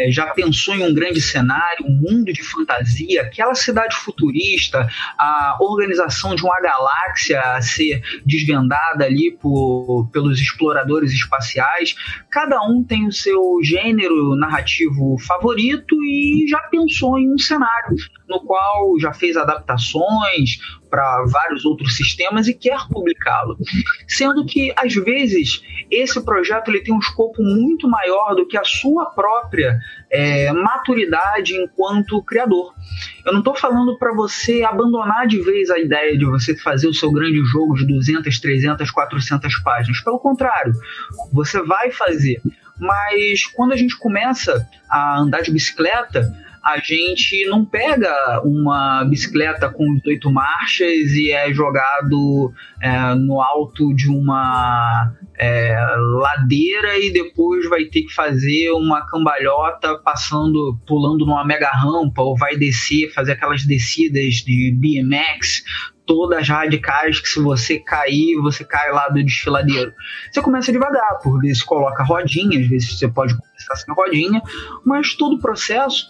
é, 0.02 0.12
já 0.12 0.28
pensou 0.28 0.76
em 0.76 0.84
um 0.84 0.94
grande 0.94 1.22
cenário, 1.22 1.86
um 1.86 1.96
mundo 1.96 2.34
de 2.34 2.44
fantasia, 2.44 3.22
aquela 3.22 3.54
cidade 3.54 3.96
futurista, 3.96 4.88
a 5.18 5.58
organização 5.60 6.36
de 6.36 6.44
uma 6.44 6.60
galáxia 6.60 7.40
a 7.40 7.62
ser 7.62 8.02
desvendada 8.26 9.06
ali 9.06 9.32
por, 9.32 10.10
pelos 10.12 10.40
exploradores 10.40 11.12
espaciais. 11.12 11.96
Cada 12.30 12.62
um 12.64 12.84
tem 12.84 13.08
o 13.08 13.12
seu 13.12 13.60
gênero 13.64 14.36
narrativo 14.36 15.18
favorito 15.20 15.96
e 16.04 16.46
já 16.50 16.60
pensou 16.70 17.18
em 17.18 17.32
um 17.32 17.38
cenário 17.38 17.96
no 18.28 18.40
qual 18.42 18.98
já 19.00 19.14
fez 19.14 19.36
adaptações, 19.36 20.58
para 20.91 21.23
vários 21.25 21.63
outros 21.63 21.95
sistemas 21.95 22.49
e 22.49 22.54
quer 22.54 22.86
publicá-lo. 22.89 23.58
Sendo 24.06 24.45
que, 24.45 24.73
às 24.75 24.93
vezes, 24.93 25.63
esse 25.89 26.23
projeto 26.23 26.69
ele 26.69 26.82
tem 26.82 26.93
um 26.93 26.99
escopo 26.99 27.41
muito 27.41 27.88
maior 27.88 28.36
do 28.36 28.45
que 28.45 28.58
a 28.58 28.63
sua 28.65 29.06
própria 29.06 29.80
é, 30.10 30.51
maturidade 30.51 31.56
enquanto 31.56 32.21
criador. 32.23 32.73
Eu 33.25 33.32
não 33.32 33.39
estou 33.39 33.56
falando 33.56 33.97
para 33.97 34.13
você 34.13 34.63
abandonar 34.63 35.25
de 35.27 35.41
vez 35.41 35.69
a 35.69 35.80
ideia 35.80 36.17
de 36.17 36.25
você 36.25 36.56
fazer 36.56 36.88
o 36.88 36.93
seu 36.93 37.10
grande 37.12 37.41
jogo 37.45 37.75
de 37.75 37.88
200, 37.88 38.39
300, 38.39 38.91
400 38.91 39.56
páginas. 39.60 40.01
Pelo 40.01 40.19
contrário, 40.19 40.73
você 41.32 41.62
vai 41.62 41.89
fazer. 41.89 42.41
Mas 42.77 43.45
quando 43.45 43.73
a 43.73 43.77
gente 43.77 43.97
começa 43.97 44.67
a 44.89 45.19
andar 45.19 45.41
de 45.41 45.51
bicicleta, 45.51 46.36
a 46.63 46.78
gente 46.78 47.45
não 47.47 47.65
pega 47.65 48.41
uma 48.43 49.04
bicicleta 49.06 49.69
com 49.69 50.00
oito 50.06 50.32
marchas 50.32 51.12
e 51.13 51.32
é 51.32 51.52
jogado 51.52 52.54
é, 52.80 53.15
no 53.15 53.41
alto 53.41 53.93
de 53.95 54.10
uma 54.10 55.12
é, 55.39 55.76
ladeira 55.97 57.00
e 57.00 57.12
depois 57.12 57.67
vai 57.67 57.86
ter 57.86 58.04
que 58.04 58.13
fazer 58.13 58.71
uma 58.71 59.06
cambalhota 59.08 59.97
passando, 59.97 60.78
pulando 60.86 61.26
numa 61.26 61.43
mega 61.43 61.69
rampa 61.69 62.21
ou 62.21 62.38
vai 62.38 62.56
descer, 62.56 63.12
fazer 63.12 63.32
aquelas 63.32 63.65
descidas 63.65 64.36
de 64.36 64.71
BMX 64.71 65.63
todas 66.12 66.45
radicais 66.45 67.21
que 67.21 67.30
se 67.30 67.39
você 67.39 67.80
cair, 67.80 68.36
você 68.41 68.65
cai 68.65 68.91
lá 68.91 69.08
do 69.08 69.24
desfiladeiro. 69.24 69.93
Você 70.30 70.41
começa 70.41 70.69
devagar, 70.69 71.19
por 71.24 71.39
vezes 71.39 71.63
coloca 71.63 72.04
rodinha, 72.04 72.60
às 72.60 72.67
vezes 72.67 73.00
você 73.00 73.08
pode 73.08 73.34
começar 73.34 73.76
sem 73.78 73.95
rodinha, 73.95 74.41
mas 74.86 75.15
todo 75.15 75.38
o 75.38 75.39
processo 75.39 76.06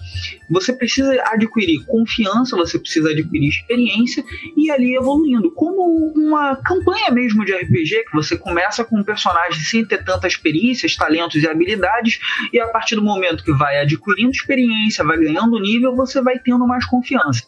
você 0.49 0.73
precisa 0.73 1.13
adquirir 1.27 1.85
confiança, 1.85 2.57
você 2.57 2.79
precisa 2.79 3.11
adquirir 3.11 3.49
experiência 3.49 4.23
e 4.57 4.71
ali 4.71 4.95
evoluindo, 4.95 5.51
como 5.51 6.11
uma 6.15 6.55
campanha 6.55 7.11
mesmo 7.11 7.45
de 7.45 7.53
RPG, 7.53 8.05
que 8.05 8.15
você 8.15 8.35
começa 8.35 8.83
com 8.83 8.97
um 8.97 9.03
personagem 9.03 9.61
sem 9.61 9.85
ter 9.85 10.03
tantas 10.03 10.35
perícias, 10.35 10.95
talentos 10.95 11.43
e 11.43 11.47
habilidades, 11.47 12.19
e 12.51 12.59
a 12.59 12.67
partir 12.69 12.95
do 12.95 13.03
momento 13.03 13.43
que 13.43 13.53
vai 13.53 13.79
adquirindo 13.79 14.31
experiência, 14.31 15.05
vai 15.05 15.19
ganhando 15.19 15.59
nível, 15.59 15.95
você 15.95 16.23
vai 16.23 16.39
tendo 16.39 16.65
mais 16.65 16.85
confiança 16.87 17.43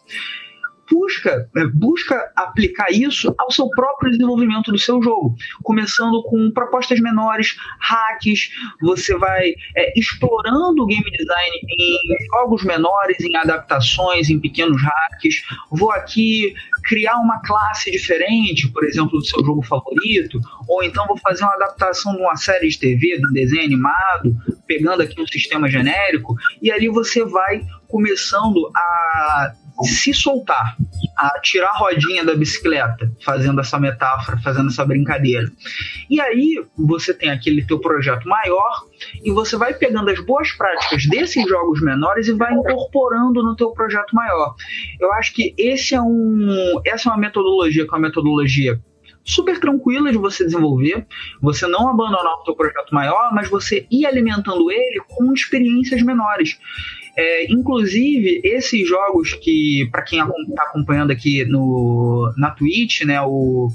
busca, 0.94 1.50
né, 1.54 1.66
busca 1.74 2.30
aplicar 2.36 2.90
isso 2.90 3.34
ao 3.36 3.50
seu 3.50 3.68
próprio 3.70 4.12
desenvolvimento 4.12 4.70
do 4.70 4.78
seu 4.78 5.02
jogo, 5.02 5.34
começando 5.62 6.22
com 6.22 6.50
propostas 6.52 7.00
menores, 7.00 7.56
hacks, 7.80 8.50
você 8.80 9.16
vai 9.16 9.54
é, 9.76 9.98
explorando 9.98 10.82
o 10.82 10.86
game 10.86 11.10
design 11.10 11.56
em 11.68 11.98
jogos 12.26 12.64
menores, 12.64 13.20
em 13.20 13.36
adaptações, 13.36 14.30
em 14.30 14.38
pequenos 14.38 14.80
hacks. 14.80 15.42
Vou 15.70 15.90
aqui 15.90 16.54
criar 16.84 17.16
uma 17.16 17.40
classe 17.40 17.90
diferente, 17.90 18.68
por 18.68 18.84
exemplo, 18.84 19.18
do 19.18 19.24
seu 19.24 19.44
jogo 19.44 19.62
favorito, 19.62 20.38
ou 20.68 20.82
então 20.82 21.06
vou 21.06 21.18
fazer 21.18 21.42
uma 21.42 21.54
adaptação 21.54 22.14
de 22.14 22.20
uma 22.20 22.36
série 22.36 22.68
de 22.68 22.78
TV, 22.78 23.18
de 23.18 23.26
um 23.28 23.32
desenho 23.32 23.64
animado, 23.64 24.36
pegando 24.66 25.02
aqui 25.02 25.20
um 25.20 25.26
sistema 25.26 25.68
genérico, 25.68 26.36
e 26.62 26.70
ali 26.70 26.88
você 26.88 27.24
vai 27.24 27.62
começando 27.88 28.70
a 28.74 29.54
se 29.82 30.14
soltar, 30.14 30.76
a 31.16 31.40
tirar 31.40 31.70
a 31.70 31.78
rodinha 31.78 32.24
da 32.24 32.34
bicicleta, 32.34 33.10
fazendo 33.24 33.60
essa 33.60 33.78
metáfora, 33.78 34.38
fazendo 34.38 34.68
essa 34.68 34.84
brincadeira. 34.84 35.50
E 36.08 36.20
aí 36.20 36.64
você 36.78 37.12
tem 37.12 37.30
aquele 37.30 37.64
teu 37.66 37.80
projeto 37.80 38.28
maior 38.28 38.84
e 39.24 39.32
você 39.32 39.56
vai 39.56 39.74
pegando 39.74 40.10
as 40.10 40.24
boas 40.24 40.52
práticas 40.52 41.06
desses 41.06 41.48
jogos 41.48 41.80
menores 41.82 42.28
e 42.28 42.32
vai 42.32 42.52
incorporando 42.52 43.42
no 43.42 43.56
teu 43.56 43.70
projeto 43.70 44.14
maior. 44.14 44.54
Eu 45.00 45.12
acho 45.14 45.34
que 45.34 45.54
esse 45.58 45.94
é 45.94 46.00
um, 46.00 46.80
essa 46.86 47.08
é 47.08 47.12
uma 47.12 47.18
metodologia, 47.18 47.84
que 47.84 47.90
é 47.90 47.94
uma 47.94 48.06
metodologia 48.08 48.80
super 49.24 49.58
tranquila 49.58 50.12
de 50.12 50.18
você 50.18 50.44
desenvolver, 50.44 51.06
você 51.40 51.66
não 51.66 51.88
abandonar 51.88 52.34
o 52.34 52.44
teu 52.44 52.54
projeto 52.54 52.94
maior, 52.94 53.32
mas 53.32 53.48
você 53.48 53.86
ir 53.90 54.04
alimentando 54.04 54.70
ele 54.70 55.00
com 55.08 55.32
experiências 55.32 56.02
menores. 56.02 56.58
É, 57.16 57.52
inclusive, 57.52 58.40
esses 58.42 58.88
jogos 58.88 59.34
que, 59.34 59.88
para 59.92 60.02
quem 60.02 60.18
está 60.20 60.62
acompanhando 60.64 61.12
aqui 61.12 61.44
no, 61.44 62.32
na 62.36 62.50
Twitch, 62.50 63.02
né, 63.02 63.20
o, 63.22 63.68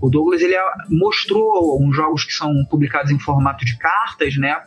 o 0.00 0.08
Douglas 0.08 0.40
ele 0.40 0.54
mostrou 0.88 1.82
uns 1.82 1.96
jogos 1.96 2.24
que 2.24 2.32
são 2.32 2.52
publicados 2.70 3.10
em 3.10 3.18
formato 3.18 3.64
de 3.64 3.76
cartas, 3.78 4.36
né, 4.36 4.62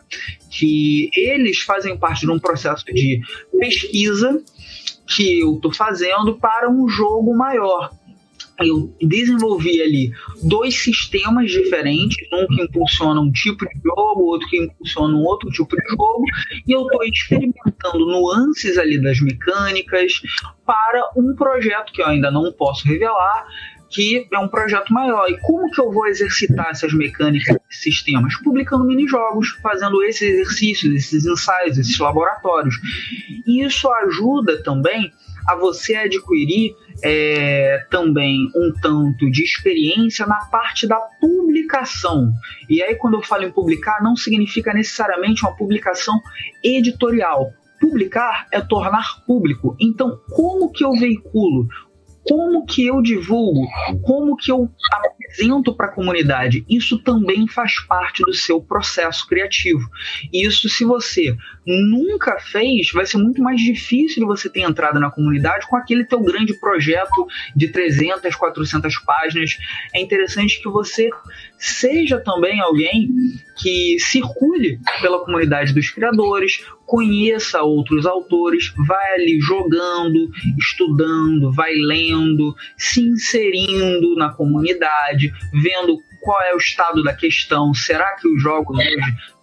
que 0.50 1.10
eles 1.14 1.60
fazem 1.60 1.96
parte 1.96 2.26
de 2.26 2.30
um 2.30 2.38
processo 2.38 2.84
de 2.84 3.20
pesquisa 3.58 4.42
que 5.06 5.40
eu 5.40 5.54
estou 5.54 5.72
fazendo 5.72 6.38
para 6.38 6.70
um 6.70 6.86
jogo 6.86 7.34
maior 7.34 7.90
eu 8.60 8.94
desenvolvi 9.00 9.80
ali 9.80 10.12
dois 10.42 10.74
sistemas 10.76 11.50
diferentes, 11.50 12.16
um 12.32 12.46
que 12.46 12.62
impulsiona 12.62 13.20
um 13.20 13.30
tipo 13.30 13.64
de 13.64 13.80
jogo, 13.84 14.22
outro 14.22 14.48
que 14.48 14.58
impulsiona 14.58 15.14
um 15.14 15.22
outro 15.22 15.48
tipo 15.50 15.76
de 15.76 15.88
jogo, 15.90 16.24
e 16.66 16.72
eu 16.72 16.82
estou 16.82 17.04
experimentando 17.04 18.06
nuances 18.06 18.76
ali 18.76 19.00
das 19.00 19.20
mecânicas 19.20 20.20
para 20.66 21.10
um 21.16 21.34
projeto 21.34 21.92
que 21.92 22.02
eu 22.02 22.06
ainda 22.06 22.30
não 22.30 22.52
posso 22.52 22.86
revelar, 22.86 23.46
que 23.90 24.26
é 24.30 24.38
um 24.38 24.48
projeto 24.48 24.92
maior. 24.92 25.28
E 25.30 25.38
como 25.38 25.70
que 25.70 25.80
eu 25.80 25.90
vou 25.90 26.06
exercitar 26.06 26.68
essas 26.70 26.92
mecânicas, 26.92 27.56
esses 27.70 27.82
sistemas? 27.82 28.36
Publicando 28.42 28.84
mini-jogos, 28.84 29.50
fazendo 29.62 30.02
esses 30.02 30.28
exercícios, 30.28 30.94
esses 30.94 31.24
ensaios, 31.24 31.78
esses 31.78 31.98
laboratórios. 31.98 32.74
E 33.46 33.64
isso 33.64 33.90
ajuda 33.90 34.62
também 34.62 35.10
a 35.46 35.54
você 35.54 35.94
adquirir 35.94 36.74
é, 37.02 37.86
também 37.90 38.50
um 38.54 38.72
tanto 38.80 39.30
de 39.30 39.42
experiência 39.42 40.26
na 40.26 40.44
parte 40.46 40.86
da 40.86 40.98
publicação. 41.20 42.32
E 42.68 42.82
aí, 42.82 42.94
quando 42.96 43.14
eu 43.14 43.22
falo 43.22 43.44
em 43.44 43.52
publicar, 43.52 44.02
não 44.02 44.16
significa 44.16 44.72
necessariamente 44.72 45.42
uma 45.42 45.54
publicação 45.54 46.20
editorial. 46.62 47.52
Publicar 47.80 48.46
é 48.52 48.60
tornar 48.60 49.24
público. 49.26 49.76
Então, 49.80 50.18
como 50.30 50.72
que 50.72 50.84
eu 50.84 50.92
veiculo 50.92 51.68
como 52.28 52.66
que 52.66 52.86
eu 52.86 53.00
divulgo, 53.00 53.66
como 54.02 54.36
que 54.36 54.52
eu 54.52 54.68
apresento 55.28 55.74
para 55.74 55.86
a 55.86 55.92
comunidade, 55.92 56.64
isso 56.68 56.98
também 56.98 57.46
faz 57.46 57.78
parte 57.86 58.22
do 58.22 58.32
seu 58.32 58.60
processo 58.60 59.26
criativo. 59.26 59.88
Isso, 60.32 60.68
se 60.68 60.84
você 60.84 61.36
nunca 61.66 62.38
fez, 62.40 62.90
vai 62.92 63.04
ser 63.04 63.18
muito 63.18 63.42
mais 63.42 63.60
difícil 63.60 64.26
você 64.26 64.48
ter 64.48 64.60
entrado 64.60 64.98
na 64.98 65.10
comunidade 65.10 65.66
com 65.66 65.76
aquele 65.76 66.04
teu 66.04 66.20
grande 66.20 66.54
projeto 66.58 67.26
de 67.54 67.68
300, 67.68 68.34
400 68.34 68.98
páginas. 68.98 69.56
É 69.94 70.00
interessante 70.00 70.60
que 70.60 70.68
você 70.68 71.10
seja 71.58 72.20
também 72.20 72.60
alguém 72.60 73.10
que 73.60 73.98
circule 73.98 74.78
pela 75.00 75.24
comunidade 75.24 75.74
dos 75.74 75.90
criadores, 75.90 76.64
conheça 76.86 77.62
outros 77.62 78.06
autores, 78.06 78.72
vai 78.86 79.14
ali 79.14 79.40
jogando, 79.40 80.30
estudando, 80.58 81.52
vai 81.52 81.72
lendo, 81.74 82.54
se 82.76 83.00
inserindo 83.02 84.14
na 84.14 84.30
comunidade, 84.30 85.32
vendo 85.52 85.98
qual 86.20 86.40
é 86.42 86.54
o 86.54 86.58
estado 86.58 87.02
da 87.02 87.14
questão, 87.14 87.72
será 87.74 88.14
que 88.16 88.28
os 88.28 88.42
jogos 88.42 88.78
hoje 88.78 88.96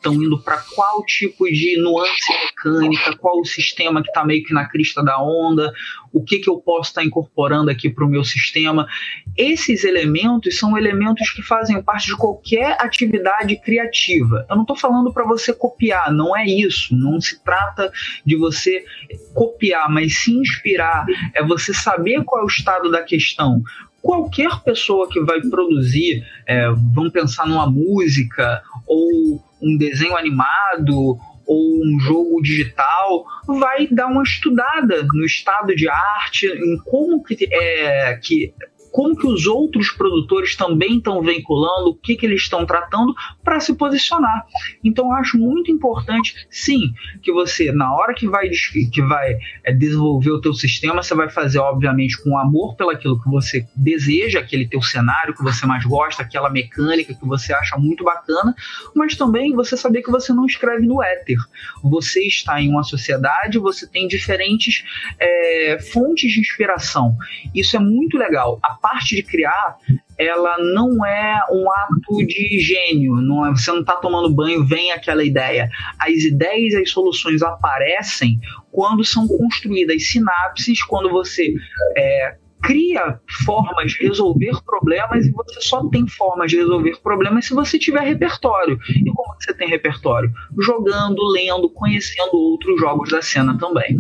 estão 0.05 0.13
indo 0.13 0.39
para 0.39 0.57
qual 0.75 1.03
tipo 1.03 1.45
de 1.45 1.81
nuance 1.81 2.31
mecânica, 2.43 3.17
qual 3.17 3.39
o 3.39 3.45
sistema 3.45 4.03
que 4.03 4.09
está 4.09 4.23
meio 4.23 4.43
que 4.43 4.53
na 4.53 4.67
crista 4.67 5.03
da 5.03 5.19
onda, 5.19 5.73
o 6.13 6.23
que, 6.23 6.39
que 6.39 6.49
eu 6.49 6.57
posso 6.57 6.89
estar 6.89 7.01
tá 7.01 7.07
incorporando 7.07 7.71
aqui 7.71 7.89
para 7.89 8.05
o 8.05 8.09
meu 8.09 8.23
sistema. 8.23 8.88
Esses 9.35 9.83
elementos 9.83 10.57
são 10.57 10.77
elementos 10.77 11.29
que 11.31 11.41
fazem 11.41 11.81
parte 11.81 12.07
de 12.07 12.15
qualquer 12.15 12.77
atividade 12.79 13.59
criativa. 13.61 14.45
Eu 14.49 14.55
não 14.55 14.63
estou 14.63 14.77
falando 14.77 15.11
para 15.11 15.25
você 15.25 15.51
copiar, 15.53 16.11
não 16.11 16.38
é 16.38 16.45
isso. 16.45 16.95
Não 16.95 17.19
se 17.19 17.43
trata 17.43 17.91
de 18.25 18.35
você 18.35 18.85
copiar, 19.33 19.89
mas 19.89 20.19
se 20.19 20.31
inspirar. 20.31 21.05
É 21.33 21.43
você 21.43 21.73
saber 21.73 22.23
qual 22.23 22.41
é 22.41 22.45
o 22.45 22.47
estado 22.47 22.89
da 22.91 23.03
questão 23.03 23.61
qualquer 24.05 24.61
pessoa 24.63 25.09
que 25.09 25.19
vai 25.21 25.41
produzir, 25.41 26.23
é, 26.47 26.67
vamos 26.93 27.11
pensar 27.11 27.47
numa 27.47 27.67
música 27.67 28.61
ou 28.85 29.43
um 29.59 29.75
desenho 29.75 30.15
animado 30.15 31.17
ou 31.47 31.81
um 31.83 31.99
jogo 31.99 32.39
digital, 32.43 33.25
vai 33.47 33.87
dar 33.87 34.05
uma 34.05 34.21
estudada 34.21 35.01
no 35.11 35.25
estado 35.25 35.75
de 35.75 35.89
arte, 35.89 36.45
em 36.45 36.77
como 36.85 37.23
que, 37.23 37.47
é, 37.51 38.15
que 38.17 38.53
como 38.95 39.13
que 39.13 39.27
os 39.27 39.45
outros 39.45 39.89
produtores 39.89 40.55
também 40.55 40.99
estão 40.99 41.21
vinculando, 41.21 41.89
o 41.89 41.95
que, 41.95 42.15
que 42.15 42.25
eles 42.25 42.43
estão 42.43 42.65
tratando 42.65 43.13
para 43.43 43.60
se 43.60 43.75
posicionar. 43.75 44.45
Então 44.81 45.12
acho 45.12 45.38
muito 45.38 45.69
importante, 45.69 46.34
sim, 46.49 46.79
que 47.21 47.29
você, 47.34 47.73
na 47.73 47.93
hora 47.93 48.13
que 48.13 48.25
vai, 48.25 48.49
que 48.49 49.01
vai 49.01 49.38
é, 49.65 49.73
desenvolver 49.73 50.31
o 50.31 50.39
teu 50.39 50.53
sistema, 50.53 51.03
você 51.03 51.13
vai 51.13 51.29
fazer, 51.29 51.60
obviamente, 51.60 52.23
com 52.23 52.38
amor 52.38 52.77
pelaquilo 52.77 53.21
que 53.21 53.29
você 53.29 53.67
deseja, 53.75 54.39
aquele 54.39 54.65
teu 54.65 54.81
cenário 54.81 55.36
que 55.36 55.43
você 55.43 55.65
mais 55.65 55.84
gosta, 55.84 56.23
aquela 56.23 56.49
mecânica 56.49 57.13
que 57.13 57.27
você 57.27 57.51
acha 57.53 57.75
muito 57.75 58.01
bacana, 58.01 58.55
mas 58.95 59.17
também 59.17 59.53
você 59.53 59.75
saber 59.75 60.03
que 60.03 60.10
você 60.10 60.31
não 60.31 60.45
escreve 60.45 60.88
no 60.88 61.03
éter. 61.03 61.39
Você 61.84 62.21
está 62.21 62.62
em 62.62 62.69
uma 62.69 62.84
sociedade, 62.84 63.60
você 63.60 63.86
tem 63.86 64.08
diferentes 64.08 64.86
é, 65.19 65.79
fontes 65.91 66.31
de 66.31 66.39
inspiração. 66.39 67.17
Isso 67.53 67.75
é 67.75 67.79
muito 67.79 68.17
legal. 68.17 68.58
A 68.63 68.85
parte 68.86 69.15
de 69.15 69.24
criar 69.24 69.78
ela 70.17 70.58
não 70.60 71.06
é 71.06 71.41
um 71.52 71.69
ato 71.69 72.26
de 72.26 72.60
gênio, 72.60 73.15
não 73.15 73.45
é, 73.45 73.52
você 73.52 73.71
não 73.71 73.82
está 73.82 73.95
tomando 73.98 74.34
banho, 74.34 74.65
vem 74.65 74.91
aquela 74.91 75.24
ideia. 75.24 75.69
As 76.00 76.24
ideias 76.24 76.74
e 76.74 76.78
as 76.78 76.89
soluções 76.89 77.41
aparecem 77.41 78.39
quando 78.71 79.04
são 79.04 79.28
construídas 79.28 80.08
sinapses, 80.08 80.82
quando 80.84 81.10
você 81.10 81.54
é, 81.98 82.38
cria 82.62 83.19
formas 83.45 83.91
de 83.91 84.08
resolver 84.08 84.54
problemas 84.65 85.26
e 85.26 85.32
você 85.32 85.62
só 85.62 85.88
tem 85.89 86.08
formas 86.08 86.50
de 86.50 86.58
resolver 86.58 86.98
problemas 87.02 87.45
se 87.45 87.54
você 87.54 87.78
tiver 87.78 88.02
repertório. 88.02 88.80
E 88.89 89.12
como 89.12 89.36
você 89.36 89.54
tem 89.54 89.67
repertório? 89.67 90.32
Jogando, 90.60 91.21
lendo, 91.32 91.69
conhecendo 91.69 92.34
outros 92.34 92.80
jogos 92.80 93.10
da 93.12 93.21
cena 93.21 93.58
também. 93.58 93.98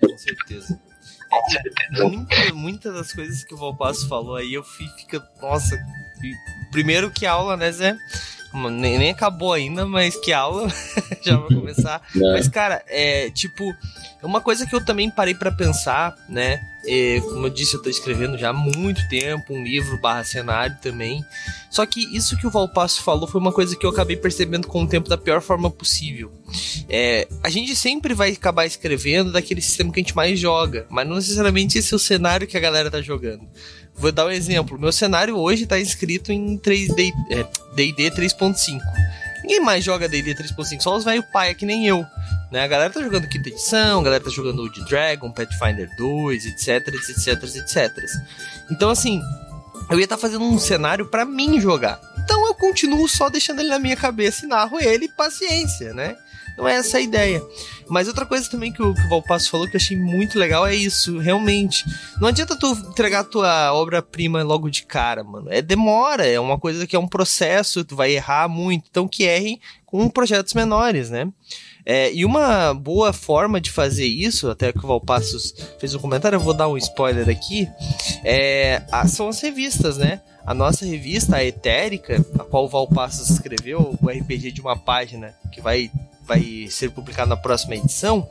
Com 0.00 0.16
certeza. 0.16 0.85
É, 1.94 2.02
muita, 2.02 2.54
muitas 2.54 2.94
das 2.94 3.12
coisas 3.12 3.44
que 3.44 3.54
o 3.54 3.56
Valpasso 3.56 4.08
falou 4.08 4.36
aí, 4.36 4.54
eu 4.54 4.64
fico, 4.64 5.22
nossa, 5.40 5.76
primeiro 6.70 7.10
que 7.10 7.26
aula, 7.26 7.56
né, 7.56 7.70
Zé? 7.72 7.96
Nem, 8.70 8.98
nem 8.98 9.10
acabou 9.10 9.52
ainda, 9.52 9.86
mas 9.86 10.16
que 10.16 10.32
aula 10.32 10.68
já 11.22 11.36
vai 11.36 11.48
começar. 11.48 12.02
Não. 12.14 12.32
Mas, 12.32 12.48
cara, 12.48 12.82
é 12.88 13.30
tipo, 13.30 13.64
uma 14.22 14.40
coisa 14.40 14.66
que 14.66 14.74
eu 14.74 14.84
também 14.84 15.10
parei 15.10 15.34
para 15.34 15.52
pensar, 15.52 16.16
né? 16.28 16.60
É, 16.88 17.20
como 17.20 17.46
eu 17.46 17.50
disse, 17.50 17.74
eu 17.74 17.82
tô 17.82 17.90
escrevendo 17.90 18.38
já 18.38 18.50
há 18.50 18.52
muito 18.52 19.06
tempo 19.08 19.52
um 19.52 19.62
livro 19.62 20.00
barra 20.00 20.22
cenário 20.24 20.76
também. 20.80 21.24
Só 21.68 21.84
que 21.84 22.00
isso 22.16 22.36
que 22.36 22.46
o 22.46 22.50
Valpasso 22.50 23.02
falou 23.02 23.26
foi 23.26 23.40
uma 23.40 23.52
coisa 23.52 23.76
que 23.76 23.84
eu 23.84 23.90
acabei 23.90 24.16
percebendo 24.16 24.68
com 24.68 24.84
o 24.84 24.88
tempo 24.88 25.08
da 25.08 25.18
pior 25.18 25.42
forma 25.42 25.70
possível. 25.70 26.32
É, 26.88 27.26
a 27.42 27.50
gente 27.50 27.74
sempre 27.74 28.14
vai 28.14 28.30
acabar 28.30 28.66
escrevendo 28.66 29.32
daquele 29.32 29.60
sistema 29.60 29.92
que 29.92 30.00
a 30.00 30.02
gente 30.02 30.14
mais 30.14 30.38
joga, 30.38 30.86
mas 30.88 31.06
não 31.06 31.16
necessariamente 31.16 31.76
esse 31.76 31.92
é 31.92 31.96
o 31.96 31.98
cenário 31.98 32.46
que 32.46 32.56
a 32.56 32.60
galera 32.60 32.90
tá 32.90 33.02
jogando. 33.02 33.46
Vou 33.96 34.12
dar 34.12 34.26
um 34.26 34.30
exemplo. 34.30 34.78
Meu 34.78 34.92
cenário 34.92 35.36
hoje 35.36 35.64
está 35.64 35.80
inscrito 35.80 36.30
em 36.30 36.58
3D, 36.58 37.12
é, 37.30 37.46
D&D 37.74 38.10
3.5. 38.10 38.80
Ninguém 39.42 39.60
mais 39.60 39.84
joga 39.84 40.08
D&D 40.08 40.34
3.5, 40.34 40.80
só 40.80 40.96
os 40.96 41.04
velho 41.04 41.22
pai, 41.32 41.54
que 41.54 41.64
nem 41.64 41.86
eu. 41.86 42.04
Né? 42.50 42.62
A 42.62 42.66
galera 42.66 42.92
tá 42.92 43.00
jogando 43.02 43.28
quinta 43.28 43.48
edição, 43.48 44.00
a 44.00 44.02
galera 44.02 44.24
tá 44.24 44.30
jogando 44.30 44.60
Old 44.60 44.84
Dragon, 44.84 45.30
Pathfinder 45.30 45.88
2, 45.96 46.46
etc, 46.46 46.88
etc, 46.88 47.42
etc. 47.42 48.04
Então, 48.70 48.90
assim, 48.90 49.22
eu 49.90 49.98
ia 49.98 50.04
estar 50.04 50.16
tá 50.16 50.20
fazendo 50.20 50.44
um 50.44 50.58
cenário 50.58 51.06
para 51.06 51.24
mim 51.24 51.60
jogar. 51.60 52.00
Então 52.18 52.44
eu 52.46 52.54
continuo 52.54 53.08
só 53.08 53.28
deixando 53.28 53.60
ele 53.60 53.68
na 53.68 53.78
minha 53.78 53.96
cabeça 53.96 54.44
e 54.44 54.48
narro 54.48 54.80
ele, 54.80 55.08
paciência, 55.08 55.94
né? 55.94 56.16
Não 56.56 56.66
é 56.66 56.74
essa 56.74 56.98
a 56.98 57.00
ideia. 57.00 57.42
Mas 57.88 58.08
outra 58.08 58.26
coisa 58.26 58.50
também 58.50 58.72
que 58.72 58.82
o, 58.82 58.94
que 58.94 59.02
o 59.02 59.08
Valpasso 59.08 59.50
falou 59.50 59.68
que 59.68 59.76
eu 59.76 59.80
achei 59.80 59.96
muito 59.96 60.38
legal 60.38 60.66
é 60.66 60.74
isso, 60.74 61.18
realmente. 61.18 61.84
Não 62.20 62.28
adianta 62.28 62.58
tu 62.58 62.72
entregar 62.72 63.24
tua 63.24 63.72
obra-prima 63.72 64.42
logo 64.42 64.70
de 64.70 64.82
cara, 64.84 65.22
mano. 65.22 65.48
É 65.50 65.62
demora, 65.62 66.26
é 66.26 66.40
uma 66.40 66.58
coisa 66.58 66.86
que 66.86 66.96
é 66.96 66.98
um 66.98 67.08
processo, 67.08 67.84
tu 67.84 67.94
vai 67.94 68.12
errar 68.12 68.48
muito. 68.48 68.86
Então 68.90 69.06
que 69.06 69.24
errem 69.24 69.60
com 69.84 70.08
projetos 70.08 70.54
menores, 70.54 71.10
né? 71.10 71.28
É, 71.88 72.12
e 72.12 72.24
uma 72.24 72.74
boa 72.74 73.12
forma 73.12 73.60
de 73.60 73.70
fazer 73.70 74.06
isso, 74.06 74.50
até 74.50 74.72
que 74.72 74.84
o 74.84 74.88
Valpassos 74.88 75.54
fez 75.78 75.94
um 75.94 76.00
comentário, 76.00 76.34
eu 76.34 76.40
vou 76.40 76.52
dar 76.52 76.66
um 76.66 76.76
spoiler 76.76 77.28
aqui, 77.28 77.68
é, 78.24 78.82
são 79.06 79.28
as 79.28 79.40
revistas, 79.40 79.96
né? 79.96 80.20
A 80.44 80.52
nossa 80.52 80.84
revista, 80.84 81.36
a 81.36 81.44
Etérica, 81.44 82.24
a 82.36 82.42
qual 82.42 82.64
o 82.64 82.68
Valpassos 82.68 83.30
escreveu, 83.30 83.96
o 84.02 84.08
RPG 84.08 84.50
de 84.50 84.60
uma 84.60 84.76
página, 84.76 85.32
que 85.52 85.60
vai 85.60 85.92
vai 86.26 86.66
ser 86.70 86.90
publicado 86.90 87.28
na 87.28 87.36
próxima 87.36 87.76
edição, 87.76 88.28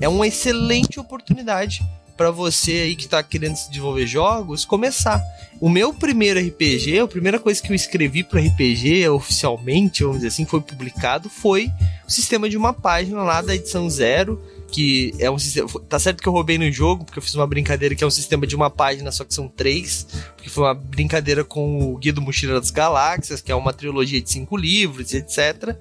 é 0.00 0.08
uma 0.08 0.26
excelente 0.26 1.00
oportunidade 1.00 1.82
para 2.18 2.30
você 2.32 2.72
aí 2.72 2.96
que 2.96 3.04
está 3.04 3.22
querendo 3.22 3.54
se 3.54 3.70
desenvolver 3.70 4.04
jogos 4.04 4.64
começar. 4.64 5.22
O 5.60 5.68
meu 5.68 5.94
primeiro 5.94 6.40
RPG, 6.40 6.98
a 6.98 7.06
primeira 7.06 7.38
coisa 7.38 7.62
que 7.62 7.70
eu 7.70 7.76
escrevi 7.76 8.24
para 8.24 8.40
RPG 8.40 9.08
oficialmente, 9.08 10.02
vamos 10.02 10.18
dizer 10.18 10.28
assim, 10.28 10.44
foi 10.44 10.60
publicado, 10.60 11.30
foi 11.30 11.70
o 12.06 12.10
sistema 12.10 12.48
de 12.48 12.56
uma 12.56 12.72
página 12.72 13.22
lá 13.22 13.40
da 13.40 13.54
edição 13.54 13.88
zero, 13.88 14.42
que 14.70 15.14
é 15.18 15.30
um 15.30 15.38
sistema. 15.38 15.68
Tá 15.88 15.98
certo 15.98 16.20
que 16.20 16.28
eu 16.28 16.32
roubei 16.32 16.58
no 16.58 16.70
jogo, 16.70 17.04
porque 17.04 17.20
eu 17.20 17.22
fiz 17.22 17.34
uma 17.36 17.46
brincadeira 17.46 17.94
que 17.94 18.02
é 18.02 18.06
um 18.06 18.10
sistema 18.10 18.46
de 18.46 18.56
uma 18.56 18.68
página, 18.68 19.10
só 19.12 19.24
que 19.24 19.32
são 19.32 19.48
três, 19.48 20.06
porque 20.36 20.50
foi 20.50 20.64
uma 20.64 20.74
brincadeira 20.74 21.44
com 21.44 21.92
o 21.92 21.96
Guia 21.96 22.12
do 22.12 22.20
Mochila 22.20 22.58
das 22.58 22.70
Galáxias, 22.70 23.40
que 23.40 23.52
é 23.52 23.54
uma 23.54 23.72
trilogia 23.72 24.20
de 24.20 24.30
cinco 24.30 24.56
livros, 24.56 25.14
etc. 25.14 25.76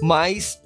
Mas 0.00 0.58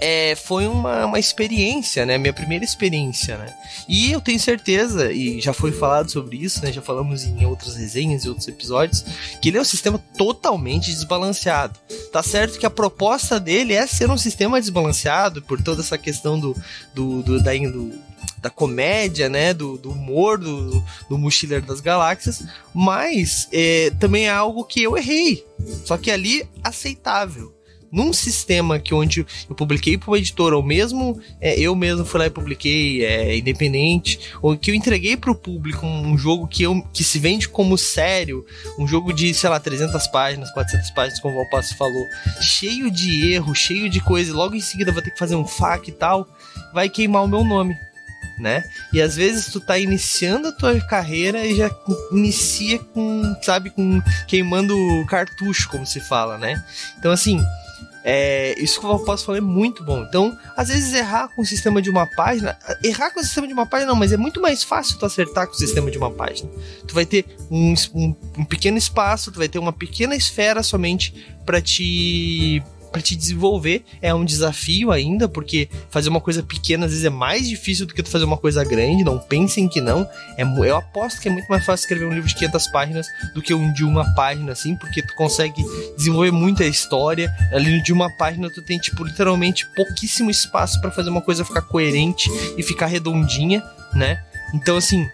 é, 0.00 0.34
foi 0.34 0.66
uma, 0.66 1.06
uma 1.06 1.18
experiência, 1.18 2.04
né? 2.06 2.18
Minha 2.18 2.32
primeira 2.32 2.64
experiência, 2.64 3.36
né? 3.36 3.54
E 3.88 4.12
eu 4.12 4.20
tenho 4.20 4.40
certeza, 4.40 5.12
e 5.12 5.40
já 5.40 5.52
foi 5.52 5.72
falado 5.72 6.10
sobre 6.10 6.36
isso, 6.36 6.62
né? 6.62 6.72
Já 6.72 6.82
falamos 6.82 7.24
em 7.24 7.44
outras 7.44 7.76
resenhas 7.76 8.24
e 8.24 8.28
outros 8.28 8.48
episódios, 8.48 9.04
que 9.40 9.48
ele 9.48 9.58
é 9.58 9.60
um 9.60 9.64
sistema 9.64 9.98
totalmente 10.16 10.90
desbalanceado. 10.90 11.78
Tá 12.12 12.22
certo 12.22 12.58
que 12.58 12.66
a 12.66 12.70
proposta 12.70 13.38
dele 13.38 13.74
é 13.74 13.86
ser 13.86 14.10
um 14.10 14.18
sistema 14.18 14.60
desbalanceado 14.60 15.42
por 15.42 15.62
toda 15.62 15.80
essa 15.80 15.98
questão 15.98 16.38
do, 16.38 16.56
do, 16.94 17.22
do 17.22 17.42
da, 17.42 17.52
do, 17.52 17.92
da 18.38 18.50
comédia, 18.50 19.28
né, 19.28 19.54
do, 19.54 19.78
do 19.78 19.90
humor 19.90 20.38
do, 20.38 20.84
do 21.08 21.18
Mochileiro 21.18 21.66
das 21.66 21.80
Galáxias, 21.80 22.44
mas 22.74 23.48
é, 23.52 23.90
também 23.98 24.26
é 24.26 24.30
algo 24.30 24.64
que 24.64 24.82
eu 24.82 24.96
errei, 24.96 25.44
só 25.84 25.96
que 25.96 26.10
ali 26.10 26.46
aceitável 26.62 27.53
num 27.94 28.12
sistema 28.12 28.80
que 28.80 28.92
onde 28.92 29.24
eu 29.48 29.54
publiquei 29.54 29.96
para 29.96 30.10
uma 30.10 30.18
editora, 30.18 30.56
ou 30.56 30.62
mesmo 30.62 31.20
é, 31.40 31.58
eu 31.58 31.76
mesmo 31.76 32.04
fui 32.04 32.18
lá 32.18 32.26
e 32.26 32.30
publiquei 32.30 33.04
é, 33.04 33.38
independente, 33.38 34.18
ou 34.42 34.56
que 34.56 34.72
eu 34.72 34.74
entreguei 34.74 35.16
para 35.16 35.30
o 35.30 35.34
público 35.34 35.86
um, 35.86 36.18
jogo 36.18 36.48
que, 36.48 36.64
eu, 36.64 36.82
que 36.92 37.04
se 37.04 37.20
vende 37.20 37.48
como 37.48 37.78
sério, 37.78 38.44
um 38.78 38.86
jogo 38.86 39.12
de, 39.12 39.32
sei 39.32 39.48
lá, 39.48 39.60
300 39.60 40.08
páginas, 40.08 40.50
400 40.50 40.90
páginas, 40.90 41.20
como 41.20 41.34
o 41.34 41.42
Valpasso 41.42 41.76
falou, 41.76 42.04
cheio 42.40 42.90
de 42.90 43.32
erro, 43.32 43.54
cheio 43.54 43.88
de 43.88 44.00
coisa, 44.00 44.30
e 44.30 44.34
logo 44.34 44.56
em 44.56 44.60
seguida 44.60 44.90
vai 44.90 45.02
ter 45.02 45.12
que 45.12 45.18
fazer 45.18 45.36
um 45.36 45.46
FAQ 45.46 45.90
e 45.90 45.92
tal, 45.92 46.26
vai 46.72 46.88
queimar 46.88 47.22
o 47.22 47.28
meu 47.28 47.44
nome. 47.44 47.76
Né? 48.36 48.64
E 48.92 49.00
às 49.00 49.14
vezes 49.14 49.52
tu 49.52 49.60
tá 49.60 49.78
iniciando 49.78 50.48
a 50.48 50.52
tua 50.52 50.80
carreira 50.80 51.46
e 51.46 51.54
já 51.54 51.70
inicia 52.10 52.80
com, 52.80 53.22
sabe, 53.40 53.70
com 53.70 54.02
queimando 54.26 54.76
cartucho, 55.06 55.68
como 55.68 55.86
se 55.86 56.00
fala, 56.00 56.36
né? 56.36 56.60
Então 56.98 57.12
assim, 57.12 57.40
é, 58.06 58.54
isso 58.62 58.78
que 58.78 58.86
eu 58.86 58.98
posso 58.98 59.24
falar 59.24 59.38
é 59.38 59.40
muito 59.40 59.82
bom. 59.82 60.02
Então, 60.02 60.36
às 60.54 60.68
vezes 60.68 60.92
errar 60.92 61.28
com 61.28 61.40
o 61.40 61.46
sistema 61.46 61.80
de 61.80 61.88
uma 61.88 62.06
página, 62.06 62.58
errar 62.82 63.10
com 63.10 63.20
o 63.20 63.22
sistema 63.22 63.46
de 63.46 63.54
uma 63.54 63.64
página 63.64 63.90
não, 63.90 63.98
mas 63.98 64.12
é 64.12 64.18
muito 64.18 64.42
mais 64.42 64.62
fácil 64.62 64.98
tu 64.98 65.06
acertar 65.06 65.46
com 65.46 65.54
o 65.54 65.56
sistema 65.56 65.90
de 65.90 65.96
uma 65.96 66.10
página. 66.10 66.50
Tu 66.86 66.94
vai 66.94 67.06
ter 67.06 67.24
um, 67.50 67.72
um, 67.94 68.14
um 68.38 68.44
pequeno 68.44 68.76
espaço, 68.76 69.32
tu 69.32 69.38
vai 69.38 69.48
ter 69.48 69.58
uma 69.58 69.72
pequena 69.72 70.14
esfera 70.14 70.62
somente 70.62 71.34
para 71.46 71.62
te 71.62 72.62
para 72.94 73.02
te 73.02 73.16
desenvolver 73.16 73.84
é 74.00 74.14
um 74.14 74.24
desafio 74.24 74.92
ainda, 74.92 75.28
porque 75.28 75.68
fazer 75.90 76.08
uma 76.08 76.20
coisa 76.20 76.44
pequena 76.44 76.86
às 76.86 76.92
vezes 76.92 77.04
é 77.04 77.10
mais 77.10 77.48
difícil 77.48 77.86
do 77.86 77.92
que 77.92 78.04
tu 78.04 78.08
fazer 78.08 78.24
uma 78.24 78.36
coisa 78.36 78.62
grande, 78.64 79.02
não 79.02 79.18
pensem 79.18 79.68
que 79.68 79.80
não. 79.80 80.08
É, 80.38 80.44
eu 80.44 80.76
aposto 80.76 81.20
que 81.20 81.26
é 81.26 81.32
muito 81.32 81.48
mais 81.48 81.66
fácil 81.66 81.82
escrever 81.82 82.06
um 82.06 82.12
livro 82.12 82.28
de 82.28 82.36
500 82.36 82.68
páginas 82.68 83.06
do 83.34 83.42
que 83.42 83.52
um 83.52 83.72
de 83.72 83.82
uma 83.82 84.14
página, 84.14 84.52
assim, 84.52 84.76
porque 84.76 85.02
tu 85.02 85.12
consegue 85.16 85.60
desenvolver 85.96 86.30
muita 86.30 86.64
história. 86.64 87.34
Ali 87.52 87.82
de 87.82 87.92
uma 87.92 88.08
página 88.16 88.48
tu 88.48 88.62
tem, 88.62 88.78
tipo, 88.78 89.02
literalmente 89.02 89.66
pouquíssimo 89.74 90.30
espaço 90.30 90.80
para 90.80 90.92
fazer 90.92 91.10
uma 91.10 91.20
coisa 91.20 91.44
ficar 91.44 91.62
coerente 91.62 92.30
e 92.56 92.62
ficar 92.62 92.86
redondinha, 92.86 93.60
né? 93.92 94.22
Então, 94.54 94.76
assim, 94.76 95.04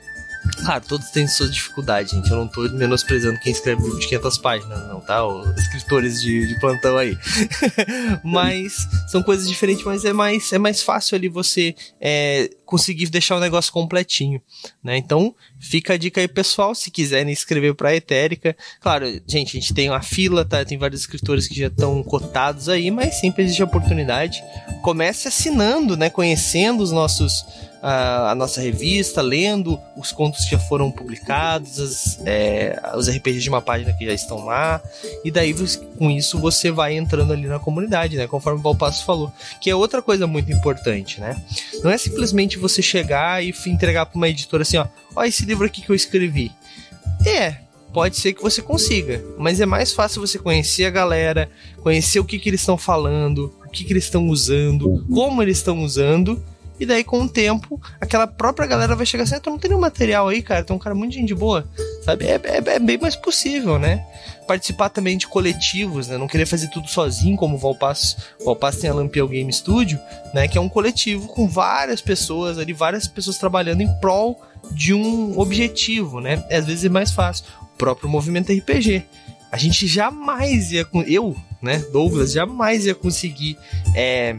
Claro, 0.65 0.85
todos 0.87 1.11
têm 1.11 1.27
suas 1.27 1.53
dificuldades, 1.53 2.13
gente. 2.13 2.31
Eu 2.31 2.37
não 2.37 2.49
tô 2.49 2.63
menosprezando 2.71 3.39
quem 3.41 3.53
escreve 3.53 3.83
livro 3.83 3.99
de 3.99 4.07
500 4.09 4.39
páginas, 4.39 4.89
não, 4.89 5.01
tá? 5.01 5.27
Os 5.27 5.57
escritores 5.59 6.21
de, 6.21 6.49
de 6.49 6.61
plantão 6.61 6.97
aí. 6.97 7.17
mas 8.25 8.75
são 9.09 9.23
coisas 9.23 9.49
diferentes, 9.49 9.85
mas 9.85 10.05
é 10.05 10.13
mais, 10.13 10.53
é 10.53 10.59
mais 10.59 10.83
fácil 10.83 11.17
ali 11.17 11.29
você 11.29 11.75
é, 12.01 12.51
conseguir 12.65 13.07
deixar 13.07 13.37
o 13.37 13.41
negócio 13.41 13.73
completinho, 13.73 14.41
né? 14.83 14.97
Então, 14.97 15.35
fica 15.59 15.95
a 15.95 15.97
dica 15.97 16.21
aí, 16.21 16.29
pessoal, 16.29 16.75
se 16.75 16.91
quiserem 16.91 17.33
escrever 17.33 17.75
pra 17.75 17.95
Etérica. 17.95 18.57
Claro, 18.81 19.07
gente, 19.27 19.57
a 19.57 19.61
gente 19.61 19.75
tem 19.75 19.91
uma 19.91 20.03
fila, 20.03 20.45
tá? 20.45 20.65
Tem 20.65 20.79
vários 20.79 21.01
escritores 21.01 21.49
que 21.49 21.59
já 21.59 21.67
estão 21.67 22.03
cotados 22.03 22.69
aí, 22.69 22.91
mas 22.91 23.21
sempre 23.21 23.45
existe 23.45 23.63
a 23.63 23.67
oportunidade. 23.67 24.43
Comece 24.83 25.29
assinando, 25.29 25.97
né? 25.97 26.11
Conhecendo 26.11 26.83
os 26.83 26.91
nossos 26.91 27.45
a, 27.83 28.35
nossa 28.35 28.61
revista, 28.61 29.23
lendo 29.23 29.81
os 29.97 30.13
contos 30.13 30.45
que 30.45 30.51
já 30.53 30.59
foram 30.59 30.91
publicados, 30.91 31.79
as, 31.79 32.21
é, 32.27 32.81
os 32.95 33.09
RPGs 33.09 33.43
de 33.43 33.49
uma 33.49 33.63
página 33.63 33.93
que 33.93 34.05
já 34.05 34.13
estão 34.13 34.45
lá, 34.45 34.81
e 35.25 35.31
daí 35.31 35.55
com 35.99 36.11
isso 36.11 36.39
você 36.39 36.71
vai 36.71 36.97
entrando 36.97 37.33
ali 37.33 37.47
na 37.47 37.59
comunidade, 37.59 38.17
né? 38.17 38.27
Conforme 38.27 38.61
o 38.61 38.63
Valpasso 38.63 39.05
falou, 39.05 39.33
que 39.61 39.71
é 39.71 39.75
outra 39.75 40.03
coisa 40.03 40.27
muito 40.27 40.53
importante, 40.53 41.21
né? 41.21 41.41
Não 41.83 41.91
é 41.91 41.97
simplesmente 41.97 42.59
você 42.59 42.83
chegar 42.83 43.43
e 43.43 43.55
entregar 43.67 44.07
para 44.07 44.17
uma 44.17 44.29
editora 44.29 44.63
assim, 44.63 44.77
ó, 44.77 44.87
ó 45.17 45.25
esse 45.25 45.45
livro 45.45 45.65
aqui 45.65 45.81
que 45.81 45.91
eu 45.91 45.97
escrevi. 45.97 46.53
É, 47.27 47.57
pode 47.93 48.17
ser 48.17 48.33
que 48.35 48.43
você 48.43 48.61
consiga, 48.63 49.23
mas 49.39 49.61
é 49.61 49.67
mais 49.67 49.93
fácil 49.93 50.21
você 50.21 50.39
conhecer 50.39 50.85
a 50.85 50.91
galera, 50.91 51.51
conhecer 51.83 52.21
o 52.21 52.25
que, 52.25 52.39
que 52.39 52.49
eles 52.49 52.61
estão 52.61 52.77
falando, 52.77 53.55
o 53.71 53.73
que, 53.73 53.85
que 53.85 53.93
eles 53.93 54.05
estão 54.05 54.29
usando, 54.29 55.07
como 55.09 55.41
eles 55.41 55.59
estão 55.59 55.83
usando, 55.83 56.43
e 56.81 56.87
daí, 56.87 57.05
com 57.05 57.21
o 57.21 57.29
tempo, 57.29 57.79
aquela 58.01 58.27
própria 58.27 58.67
galera 58.67 58.97
vai 58.97 59.05
chegar 59.05 59.25
assim: 59.25 59.35
ah, 59.35 59.41
tu 59.41 59.51
não 59.51 59.59
tem 59.59 59.69
nenhum 59.69 59.83
material 59.83 60.27
aí, 60.29 60.41
cara, 60.41 60.65
tu 60.65 60.73
é 60.73 60.77
um 60.77 60.79
cara 60.79 60.95
muito 60.95 61.23
de 61.23 61.35
boa. 61.35 61.69
sabe? 62.03 62.25
É, 62.25 62.41
é, 62.43 62.57
é, 62.57 62.79
bem 62.79 62.97
mais 62.97 63.15
possível, 63.15 63.79
né? 63.79 64.03
Participar 64.49 64.89
também 64.89 65.19
de 65.19 65.29
coletivos, 65.29 66.09
né? 66.09 66.17
Não 66.17 66.27
querer 66.27 66.47
fazer 66.47 66.69
tudo 66.69 66.89
sozinho, 66.89 67.37
como 67.37 67.57
o 67.57 67.59
Valpass. 67.59 68.17
O 68.41 68.47
Valpass 68.47 68.79
tem 68.79 68.89
a 68.89 68.95
Lampião 68.95 69.29
Game 69.29 69.53
Studio, 69.53 70.01
né? 70.33 70.49
Que 70.49 70.57
é 70.57 70.61
um 70.61 70.71
coletivo 70.71 71.29
com 71.29 71.47
várias 71.47 72.01
pessoas 72.01 72.57
ali, 72.57 72.73
várias 72.73 73.07
pessoas 73.07 73.37
trabalhando 73.37 73.83
em 73.83 73.93
prol 74.01 74.41
de 74.73 74.95
um 74.95 75.39
objetivo, 75.39 76.19
né? 76.19 76.43
Às 76.51 76.65
vezes 76.65 76.87
é 76.87 76.89
mais 76.89 77.11
fácil. 77.11 77.45
O 77.61 77.77
próprio 77.77 78.09
movimento 78.09 78.51
RPG. 78.51 79.05
A 79.53 79.59
gente 79.59 79.87
jamais 79.87 80.73
ia. 80.73 80.87
Eu, 81.07 81.37
né, 81.63 81.79
Douglas, 81.93 82.33
jamais 82.33 82.87
ia 82.87 82.95
conseguir. 82.95 83.57
É, 83.95 84.37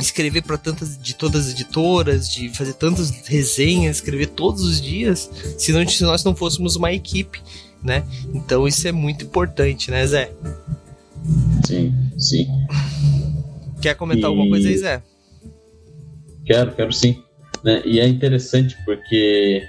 escrever 0.00 0.42
para 0.42 0.56
tantas 0.56 0.98
de 0.98 1.14
todas 1.14 1.46
as 1.46 1.52
editoras, 1.52 2.28
de 2.28 2.48
fazer 2.48 2.72
tantas 2.74 3.10
resenhas, 3.26 3.96
escrever 3.96 4.28
todos 4.28 4.62
os 4.62 4.80
dias, 4.80 5.30
se, 5.58 5.72
não, 5.72 5.86
se 5.86 6.02
nós 6.02 6.24
não 6.24 6.34
fôssemos 6.34 6.76
uma 6.76 6.92
equipe, 6.92 7.40
né? 7.82 8.04
Então 8.34 8.66
isso 8.66 8.86
é 8.88 8.92
muito 8.92 9.24
importante, 9.24 9.90
né, 9.90 10.06
Zé? 10.06 10.32
Sim, 11.64 11.94
sim. 12.18 12.48
Quer 13.80 13.94
comentar 13.94 14.24
e... 14.24 14.32
alguma 14.32 14.48
coisa 14.48 14.68
aí, 14.68 14.78
Zé? 14.78 15.02
Quero, 16.44 16.72
quero 16.74 16.92
sim. 16.92 17.22
Né? 17.62 17.82
E 17.84 18.00
é 18.00 18.08
interessante 18.08 18.76
porque 18.84 19.62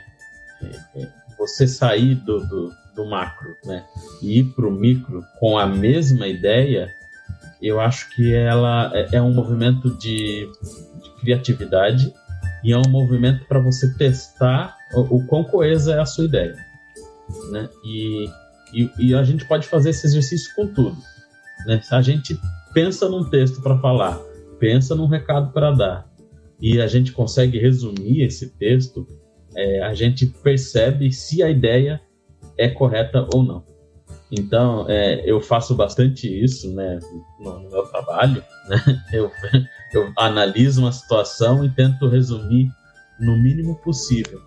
você 1.38 1.68
sair 1.68 2.16
do, 2.16 2.40
do, 2.48 2.72
do 2.96 3.06
macro 3.06 3.56
né? 3.66 3.86
e 4.22 4.40
ir 4.40 4.44
para 4.56 4.68
o 4.68 4.72
micro 4.72 5.24
com 5.40 5.58
a 5.58 5.66
mesma 5.66 6.28
ideia 6.28 6.90
eu 7.64 7.80
acho 7.80 8.10
que 8.14 8.34
ela 8.34 8.92
é, 8.94 9.16
é 9.16 9.22
um 9.22 9.34
movimento 9.34 9.90
de, 9.98 10.50
de, 11.02 11.10
criatividade 11.22 12.14
e 12.62 12.74
é 12.74 12.78
um 12.78 12.90
movimento 12.90 13.46
para 13.46 13.60
você 13.60 13.94
testar 13.94 14.76
o, 14.94 15.18
o 15.18 15.26
quão 15.28 15.46
coesa 15.46 15.94
é 15.94 16.00
a 16.00 16.06
sua 16.06 16.26
ideia. 16.26 16.56
Né? 17.52 17.70
E, 17.86 18.30
e, 18.74 18.90
e, 19.00 19.16
a 19.16 19.24
gente 19.24 19.46
pode 19.46 19.66
fazer 19.66 19.92
esse 19.92 20.06
exercício 20.06 20.54
com 20.56 20.68
tudo. 20.68 20.98
Né? 21.66 21.82
A 21.90 22.02
gente 22.02 22.38
pensa 22.74 23.08
num 23.08 23.30
texto 23.30 23.62
para 23.62 23.80
falar, 23.80 24.20
pensa 24.60 24.94
num 24.94 25.08
recado 25.08 25.54
para 25.54 25.72
dar, 25.72 26.06
e 26.60 26.82
a 26.82 26.88
gente 26.88 27.14
consegue 27.14 27.58
resumir 27.58 28.24
esse 28.24 28.50
texto, 28.58 29.08
é, 29.56 29.82
a 29.84 29.94
gente 29.94 30.26
percebe 30.26 31.14
se 31.14 31.42
a 31.42 31.50
ideia 31.50 32.02
é 32.58 32.70
correta 32.70 33.28
ou 33.34 33.44
não. 33.44 33.64
Então, 34.32 34.90
é, 34.90 35.22
eu 35.30 35.40
faço 35.40 35.76
bastante 35.76 36.28
isso 36.28 36.74
né, 36.74 37.00
no, 37.40 37.60
no 37.60 37.70
meu 37.70 37.84
trabalho. 37.84 38.44
Né? 38.68 38.78
Eu, 39.14 39.32
eu 39.94 40.12
analiso 40.18 40.82
uma 40.82 40.92
situação 40.92 41.64
e 41.64 41.70
tento 41.70 42.08
resumir 42.08 42.68
no 43.20 43.38
mínimo 43.38 43.76
possível. 43.76 44.42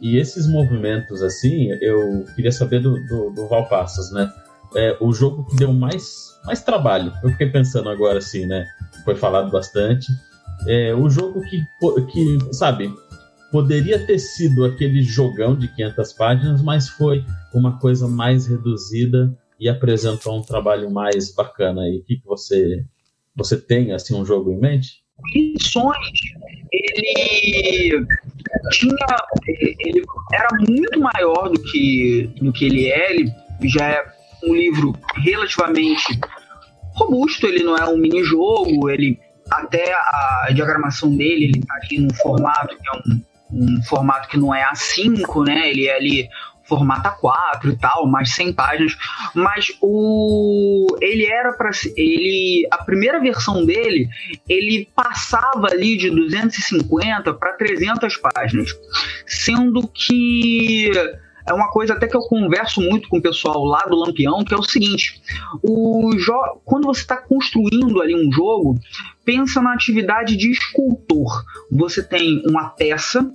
E 0.00 0.16
esses 0.16 0.46
movimentos, 0.46 1.22
assim, 1.22 1.72
eu 1.82 2.24
queria 2.36 2.52
saber 2.52 2.80
do, 2.80 2.94
do, 3.06 3.30
do 3.30 3.48
Valpassas, 3.48 4.12
né? 4.12 4.32
É, 4.76 4.96
o 5.00 5.12
jogo 5.12 5.44
que 5.46 5.56
deu 5.56 5.72
mais, 5.72 6.38
mais 6.44 6.62
trabalho. 6.62 7.12
Eu 7.24 7.30
fiquei 7.30 7.50
pensando 7.50 7.88
agora, 7.88 8.18
assim, 8.18 8.46
né? 8.46 8.64
Foi 9.04 9.16
falado 9.16 9.50
bastante. 9.50 10.06
É, 10.66 10.94
o 10.94 11.10
jogo 11.10 11.40
que, 11.40 11.60
que, 12.12 12.54
sabe, 12.54 12.94
poderia 13.50 14.04
ter 14.06 14.18
sido 14.18 14.64
aquele 14.64 15.02
jogão 15.02 15.56
de 15.56 15.68
500 15.74 16.12
páginas, 16.12 16.62
mas 16.62 16.88
foi 16.88 17.24
uma 17.52 17.78
coisa 17.78 18.06
mais 18.06 18.46
reduzida 18.46 19.36
e 19.58 19.68
apresentou 19.68 20.38
um 20.38 20.42
trabalho 20.42 20.90
mais 20.90 21.34
bacana 21.34 21.82
aí. 21.82 21.98
O 21.98 22.04
que, 22.04 22.16
que 22.16 22.26
você 22.26 22.84
você 23.34 23.56
tem 23.56 23.92
assim 23.92 24.14
um 24.14 24.24
jogo 24.24 24.52
em 24.52 24.58
mente? 24.58 25.02
Missões, 25.34 25.96
ele 26.72 28.06
tinha, 28.72 29.06
ele 29.80 30.04
era 30.32 30.48
muito 30.68 31.00
maior 31.00 31.48
do 31.48 31.60
que 31.62 32.30
do 32.40 32.52
que 32.52 32.66
ele 32.66 32.88
é. 32.88 33.12
Ele 33.12 33.32
já 33.64 33.88
é 33.88 34.04
um 34.44 34.54
livro 34.54 34.92
relativamente 35.16 36.18
robusto. 36.94 37.46
Ele 37.46 37.64
não 37.64 37.76
é 37.76 37.88
um 37.88 37.96
mini 37.96 38.22
jogo. 38.22 38.88
Ele 38.88 39.18
até 39.50 39.92
a 39.92 40.48
diagramação 40.52 41.16
dele, 41.16 41.46
ele 41.46 41.58
está 41.58 41.74
aqui 41.76 41.98
num 41.98 42.12
formato 42.14 42.76
que 42.76 42.88
é 42.88 42.98
um 42.98 43.20
um 43.50 43.82
formato 43.82 44.28
que 44.28 44.38
não 44.38 44.54
é 44.54 44.64
A5, 44.70 45.44
né? 45.44 45.70
Ele 45.70 45.86
é 45.86 45.96
ali 45.96 46.28
formato 46.68 47.08
A4 47.08 47.72
e 47.72 47.76
tal, 47.76 48.06
mais 48.06 48.34
100 48.34 48.52
páginas, 48.52 48.96
mas 49.34 49.72
o 49.80 50.86
ele 51.00 51.24
era 51.24 51.54
para 51.54 51.70
ele 51.96 52.68
a 52.70 52.84
primeira 52.84 53.18
versão 53.18 53.64
dele, 53.64 54.06
ele 54.46 54.86
passava 54.94 55.68
ali 55.70 55.96
de 55.96 56.10
250 56.10 57.32
para 57.34 57.54
300 57.54 58.16
páginas, 58.18 58.70
sendo 59.26 59.88
que 59.88 60.92
é 61.48 61.52
uma 61.52 61.70
coisa 61.70 61.94
até 61.94 62.06
que 62.06 62.16
eu 62.16 62.20
converso 62.20 62.80
muito 62.80 63.08
com 63.08 63.18
o 63.18 63.22
pessoal 63.22 63.64
lá 63.64 63.84
do 63.86 63.96
Lampião, 63.96 64.44
que 64.44 64.54
é 64.54 64.56
o 64.56 64.62
seguinte: 64.62 65.20
o 65.62 66.10
quando 66.64 66.86
você 66.86 67.00
está 67.00 67.16
construindo 67.16 68.00
ali 68.00 68.14
um 68.14 68.30
jogo, 68.30 68.78
pensa 69.24 69.60
na 69.60 69.72
atividade 69.72 70.36
de 70.36 70.50
escultor. 70.50 71.44
Você 71.70 72.02
tem 72.02 72.42
uma 72.46 72.68
peça 72.70 73.30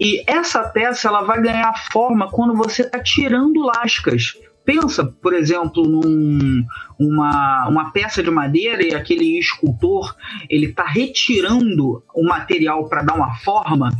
e 0.00 0.22
essa 0.26 0.62
peça 0.64 1.08
ela 1.08 1.22
vai 1.22 1.40
ganhar 1.40 1.72
forma 1.90 2.30
quando 2.30 2.54
você 2.54 2.82
está 2.82 3.00
tirando 3.00 3.60
lascas. 3.60 4.34
Pensa, 4.66 5.04
por 5.04 5.32
exemplo, 5.32 5.84
num, 5.86 6.66
uma, 6.98 7.68
uma 7.68 7.92
peça 7.92 8.22
de 8.22 8.30
madeira 8.30 8.82
e 8.82 8.94
aquele 8.94 9.38
escultor 9.38 10.16
ele 10.48 10.66
está 10.66 10.84
retirando 10.84 12.02
o 12.14 12.24
material 12.24 12.88
para 12.88 13.02
dar 13.02 13.14
uma 13.14 13.34
forma 13.36 13.92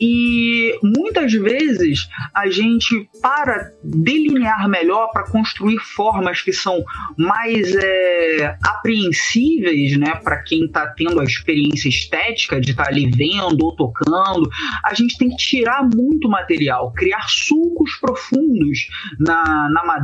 e 0.00 0.78
muitas 0.82 1.32
vezes 1.32 2.08
a 2.34 2.48
gente 2.50 3.08
para 3.22 3.70
delinear 3.82 4.68
melhor 4.68 5.10
para 5.12 5.30
construir 5.30 5.78
formas 5.78 6.42
que 6.42 6.52
são 6.52 6.84
mais 7.16 7.74
é, 7.74 8.56
apreensíveis 8.62 9.96
né 9.96 10.16
para 10.16 10.42
quem 10.42 10.64
está 10.64 10.86
tendo 10.88 11.20
a 11.20 11.24
experiência 11.24 11.88
estética 11.88 12.60
de 12.60 12.72
estar 12.72 12.84
tá 12.84 12.90
ali 12.90 13.10
vendo 13.10 13.64
ou 13.64 13.74
tocando 13.74 14.50
a 14.84 14.92
gente 14.94 15.16
tem 15.16 15.30
que 15.30 15.36
tirar 15.36 15.88
muito 15.94 16.28
material 16.28 16.92
criar 16.92 17.28
sulcos 17.28 17.94
profundos 18.00 18.88
na, 19.18 19.70
na 19.70 19.84
madeira 19.84 20.01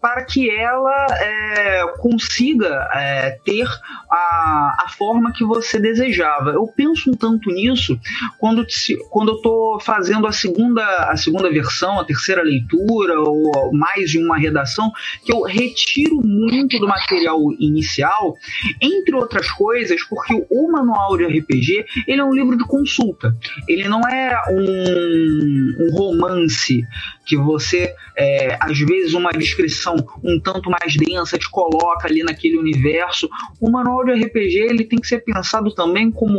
para 0.00 0.24
que 0.24 0.50
ela 0.50 1.06
é, 1.20 1.86
consiga 1.98 2.88
é, 2.94 3.38
ter 3.44 3.66
a, 4.10 4.84
a 4.84 4.88
forma 4.96 5.32
que 5.32 5.44
você 5.44 5.78
desejava. 5.78 6.50
Eu 6.50 6.66
penso 6.66 7.10
um 7.10 7.14
tanto 7.14 7.50
nisso 7.50 7.98
quando, 8.38 8.66
quando 9.10 9.32
eu 9.32 9.36
estou 9.36 9.80
fazendo 9.80 10.26
a 10.26 10.32
segunda, 10.32 10.84
a 11.10 11.16
segunda 11.16 11.50
versão, 11.50 11.98
a 11.98 12.04
terceira 12.04 12.42
leitura, 12.42 13.20
ou 13.20 13.72
mais 13.72 14.10
de 14.10 14.18
uma 14.18 14.38
redação, 14.38 14.90
que 15.24 15.32
eu 15.32 15.42
retiro 15.42 16.20
muito 16.24 16.78
do 16.78 16.86
material 16.86 17.38
inicial, 17.58 18.34
entre 18.80 19.14
outras 19.14 19.50
coisas, 19.50 20.02
porque 20.04 20.46
o 20.50 20.72
manual 20.72 21.16
de 21.16 21.24
RPG 21.24 21.84
ele 22.06 22.20
é 22.20 22.24
um 22.24 22.32
livro 22.32 22.56
de 22.56 22.64
consulta. 22.64 23.34
Ele 23.68 23.88
não 23.88 24.00
é 24.00 24.40
um, 24.50 25.86
um 25.86 25.96
romance 25.96 26.86
que 27.26 27.36
você, 27.36 27.94
é, 28.16 28.58
às 28.60 28.78
vezes, 28.78 29.09
uma 29.14 29.30
descrição 29.30 29.96
um 30.22 30.40
tanto 30.40 30.70
mais 30.70 30.96
densa 30.96 31.38
te 31.38 31.48
coloca 31.50 32.06
ali 32.06 32.22
naquele 32.22 32.58
universo. 32.58 33.28
O 33.60 33.70
manual 33.70 34.04
de 34.04 34.12
RPG 34.12 34.58
ele 34.58 34.84
tem 34.84 34.98
que 34.98 35.06
ser 35.06 35.20
pensado 35.20 35.74
também 35.74 36.10
como, 36.10 36.38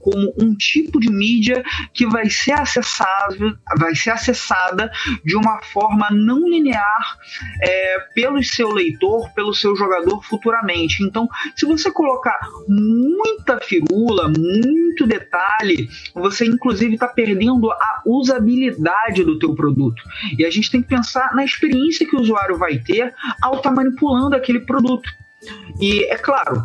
como 0.00 0.32
um 0.40 0.54
tipo 0.54 1.00
de 1.00 1.10
mídia 1.10 1.62
que 1.92 2.06
vai 2.06 2.28
ser 2.28 2.52
acessável, 2.52 3.52
vai 3.78 3.94
ser 3.94 4.10
acessada 4.10 4.90
de 5.24 5.36
uma 5.36 5.62
forma 5.62 6.08
não 6.10 6.48
linear 6.48 7.18
é, 7.62 7.98
pelo 8.14 8.42
seu 8.42 8.70
leitor, 8.70 9.32
pelo 9.34 9.54
seu 9.54 9.76
jogador 9.76 10.22
futuramente. 10.24 11.02
Então, 11.02 11.28
se 11.56 11.66
você 11.66 11.90
colocar 11.90 12.38
muita 12.68 13.60
firula, 13.60 14.28
muito 14.28 15.06
detalhe, 15.06 15.88
você 16.14 16.46
inclusive 16.46 16.94
está 16.94 17.08
perdendo 17.08 17.70
a 17.70 18.02
usabilidade 18.06 19.24
do 19.24 19.38
teu 19.38 19.54
produto. 19.54 20.02
E 20.38 20.44
a 20.44 20.50
gente 20.50 20.70
tem 20.70 20.82
que 20.82 20.88
pensar 20.88 21.34
na 21.34 21.44
experiência 21.44 22.06
que 22.10 22.16
o 22.16 22.20
usuário 22.20 22.58
vai 22.58 22.78
ter 22.78 23.14
ao 23.40 23.56
estar 23.56 23.70
tá 23.70 23.74
manipulando 23.74 24.34
aquele 24.34 24.60
produto. 24.60 25.08
E 25.80 26.04
é 26.04 26.18
claro, 26.18 26.62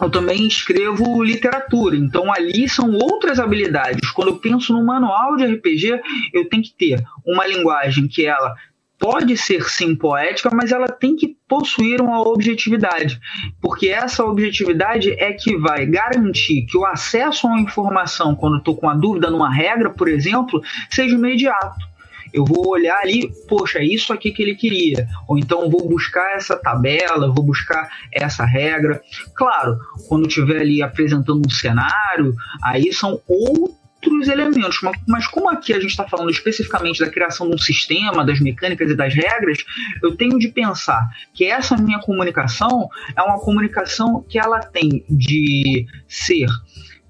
eu 0.00 0.08
também 0.08 0.46
escrevo 0.46 1.22
literatura, 1.22 1.96
então 1.96 2.32
ali 2.32 2.68
são 2.68 2.92
outras 2.94 3.38
habilidades. 3.38 4.10
Quando 4.12 4.28
eu 4.28 4.38
penso 4.38 4.72
no 4.72 4.84
manual 4.84 5.36
de 5.36 5.44
RPG, 5.44 6.00
eu 6.32 6.48
tenho 6.48 6.62
que 6.62 6.72
ter 6.72 7.04
uma 7.26 7.46
linguagem 7.46 8.08
que 8.08 8.24
ela 8.24 8.54
pode 8.98 9.34
ser 9.36 9.64
sim 9.64 9.96
poética, 9.96 10.50
mas 10.52 10.72
ela 10.72 10.86
tem 10.86 11.16
que 11.16 11.34
possuir 11.48 12.02
uma 12.02 12.20
objetividade, 12.20 13.18
porque 13.60 13.88
essa 13.88 14.22
objetividade 14.24 15.10
é 15.12 15.32
que 15.32 15.56
vai 15.56 15.86
garantir 15.86 16.66
que 16.66 16.76
o 16.76 16.84
acesso 16.84 17.46
a 17.46 17.50
uma 17.50 17.60
informação, 17.60 18.36
quando 18.36 18.58
estou 18.58 18.76
com 18.76 18.86
uma 18.86 18.94
dúvida 18.94 19.30
numa 19.30 19.50
regra, 19.50 19.88
por 19.88 20.06
exemplo, 20.06 20.60
seja 20.90 21.14
imediato 21.14 21.89
eu 22.32 22.44
vou 22.44 22.68
olhar 22.68 22.98
ali, 22.98 23.30
poxa, 23.48 23.78
é 23.78 23.84
isso 23.84 24.12
aqui 24.12 24.30
que 24.30 24.42
ele 24.42 24.54
queria. 24.54 25.06
Ou 25.28 25.38
então 25.38 25.70
vou 25.70 25.88
buscar 25.88 26.36
essa 26.36 26.56
tabela, 26.56 27.32
vou 27.32 27.44
buscar 27.44 27.88
essa 28.12 28.44
regra. 28.44 29.02
Claro, 29.34 29.78
quando 30.08 30.26
estiver 30.26 30.60
ali 30.60 30.82
apresentando 30.82 31.42
um 31.44 31.50
cenário, 31.50 32.34
aí 32.62 32.92
são 32.92 33.20
outros 33.28 33.80
outros 34.02 34.28
elementos, 34.28 34.80
mas 35.06 35.26
como 35.26 35.50
aqui 35.50 35.74
a 35.74 35.80
gente 35.80 35.90
está 35.90 36.08
falando 36.08 36.30
especificamente 36.30 37.00
da 37.00 37.10
criação 37.10 37.48
de 37.48 37.54
um 37.54 37.58
sistema, 37.58 38.24
das 38.24 38.40
mecânicas 38.40 38.90
e 38.90 38.96
das 38.96 39.14
regras, 39.14 39.58
eu 40.02 40.16
tenho 40.16 40.38
de 40.38 40.48
pensar 40.48 41.06
que 41.34 41.44
essa 41.44 41.76
minha 41.76 41.98
comunicação 41.98 42.88
é 43.14 43.22
uma 43.22 43.38
comunicação 43.38 44.24
que 44.26 44.38
ela 44.38 44.60
tem 44.60 45.04
de 45.08 45.86
ser 46.08 46.48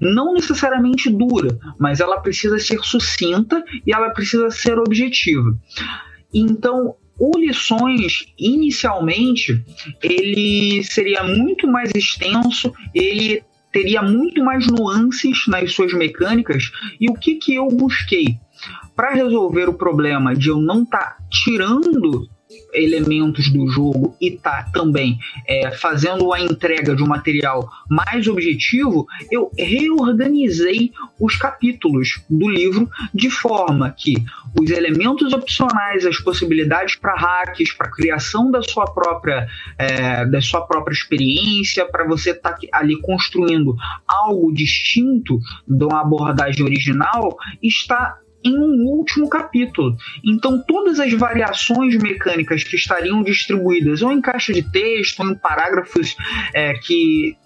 não 0.00 0.34
necessariamente 0.34 1.10
dura, 1.10 1.58
mas 1.78 2.00
ela 2.00 2.20
precisa 2.20 2.58
ser 2.58 2.80
sucinta 2.82 3.62
e 3.86 3.92
ela 3.92 4.10
precisa 4.10 4.50
ser 4.50 4.78
objetiva. 4.78 5.54
Então, 6.32 6.94
o 7.18 7.38
Lições, 7.38 8.32
inicialmente, 8.38 9.62
ele 10.02 10.82
seria 10.84 11.22
muito 11.22 11.68
mais 11.68 11.90
extenso, 11.94 12.72
ele 12.94 13.42
teria 13.70 14.02
muito 14.02 14.42
mais 14.42 14.66
nuances 14.66 15.46
nas 15.46 15.72
suas 15.72 15.92
mecânicas. 15.92 16.70
E 16.98 17.10
o 17.10 17.14
que, 17.14 17.34
que 17.34 17.54
eu 17.54 17.68
busquei? 17.68 18.38
Para 18.96 19.14
resolver 19.14 19.68
o 19.68 19.74
problema 19.74 20.34
de 20.34 20.48
eu 20.48 20.56
não 20.56 20.82
estar 20.82 20.98
tá 20.98 21.16
tirando 21.30 22.28
elementos 22.72 23.50
do 23.50 23.68
jogo 23.68 24.16
e 24.20 24.32
tá 24.32 24.68
também 24.72 25.18
é, 25.46 25.70
fazendo 25.70 26.32
a 26.32 26.40
entrega 26.40 26.94
de 26.94 27.02
um 27.02 27.06
material 27.06 27.68
mais 27.88 28.26
objetivo, 28.26 29.06
eu 29.30 29.50
reorganizei 29.58 30.92
os 31.18 31.36
capítulos 31.36 32.20
do 32.28 32.48
livro 32.48 32.88
de 33.14 33.30
forma 33.30 33.94
que 33.96 34.24
os 34.58 34.70
elementos 34.70 35.32
opcionais, 35.32 36.06
as 36.06 36.18
possibilidades 36.18 36.96
para 36.96 37.14
hacks, 37.14 37.72
para 37.72 37.90
criação 37.90 38.50
da 38.50 38.62
sua 38.62 38.86
própria 38.86 39.46
é, 39.78 40.24
da 40.26 40.40
sua 40.40 40.62
própria 40.66 40.94
experiência, 40.94 41.84
para 41.86 42.06
você 42.06 42.30
estar 42.30 42.52
tá 42.52 42.58
ali 42.72 43.00
construindo 43.00 43.76
algo 44.06 44.52
distinto 44.52 45.38
de 45.66 45.84
uma 45.84 46.00
abordagem 46.00 46.64
original, 46.64 47.36
está 47.62 48.18
em 48.44 48.56
um 48.56 48.86
último 48.86 49.28
capítulo. 49.28 49.96
Então, 50.24 50.62
todas 50.66 50.98
as 50.98 51.12
variações 51.12 51.96
mecânicas 51.96 52.64
que 52.64 52.76
estariam 52.76 53.22
distribuídas 53.22 54.02
ou 54.02 54.12
em 54.12 54.20
caixa 54.20 54.52
de 54.52 54.62
texto, 54.62 55.20
ou 55.20 55.30
em 55.30 55.34
parágrafos 55.34 56.16
é, 56.54 56.74
que 56.74 57.36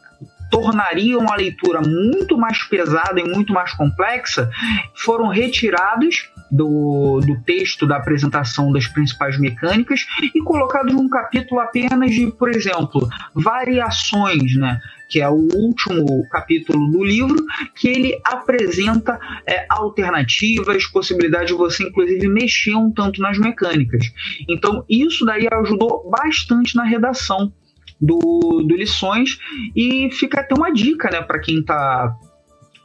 tornariam 0.51 1.27
a 1.29 1.37
leitura 1.37 1.81
muito 1.81 2.39
mais 2.39 2.63
pesada 2.65 3.19
e 3.19 3.25
muito 3.25 3.53
mais 3.53 3.73
complexa, 3.73 4.49
foram 4.95 5.29
retirados 5.29 6.31
do, 6.51 7.21
do 7.27 7.41
texto 7.43 7.87
da 7.87 7.97
apresentação 7.97 8.73
das 8.73 8.87
principais 8.87 9.39
mecânicas 9.39 10.07
e 10.33 10.41
colocados 10.41 10.95
num 10.95 11.09
capítulo 11.09 11.61
apenas 11.61 12.13
de, 12.13 12.31
por 12.31 12.49
exemplo, 12.49 13.09
variações, 13.35 14.55
né? 14.55 14.81
Que 15.09 15.21
é 15.21 15.29
o 15.29 15.49
último 15.55 16.27
capítulo 16.29 16.91
do 16.91 17.05
livro, 17.05 17.37
que 17.75 17.89
ele 17.89 18.21
apresenta 18.25 19.19
é, 19.47 19.67
alternativas, 19.69 20.87
possibilidade 20.87 21.49
de 21.49 21.55
você, 21.55 21.85
inclusive, 21.85 22.27
mexer 22.29 22.75
um 22.75 22.91
tanto 22.91 23.21
nas 23.21 23.39
mecânicas. 23.39 24.07
Então, 24.49 24.85
isso 24.89 25.25
daí 25.25 25.47
ajudou 25.53 26.11
bastante 26.11 26.77
na 26.77 26.85
redação 26.85 27.53
do, 28.01 28.65
do 28.67 28.77
Lições 28.77 29.39
e 29.75 30.11
fica 30.13 30.41
até 30.41 30.55
uma 30.55 30.73
dica 30.73 31.11
né, 31.11 31.23
para 31.23 31.39
quem 31.39 31.61
está 31.61 32.15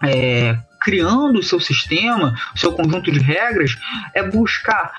é, 0.03 0.57
criando 0.81 1.39
o 1.39 1.43
seu 1.43 1.59
sistema, 1.59 2.35
o 2.55 2.59
seu 2.59 2.71
conjunto 2.73 3.11
de 3.11 3.19
regras, 3.19 3.75
é 4.13 4.23
buscar 4.23 4.91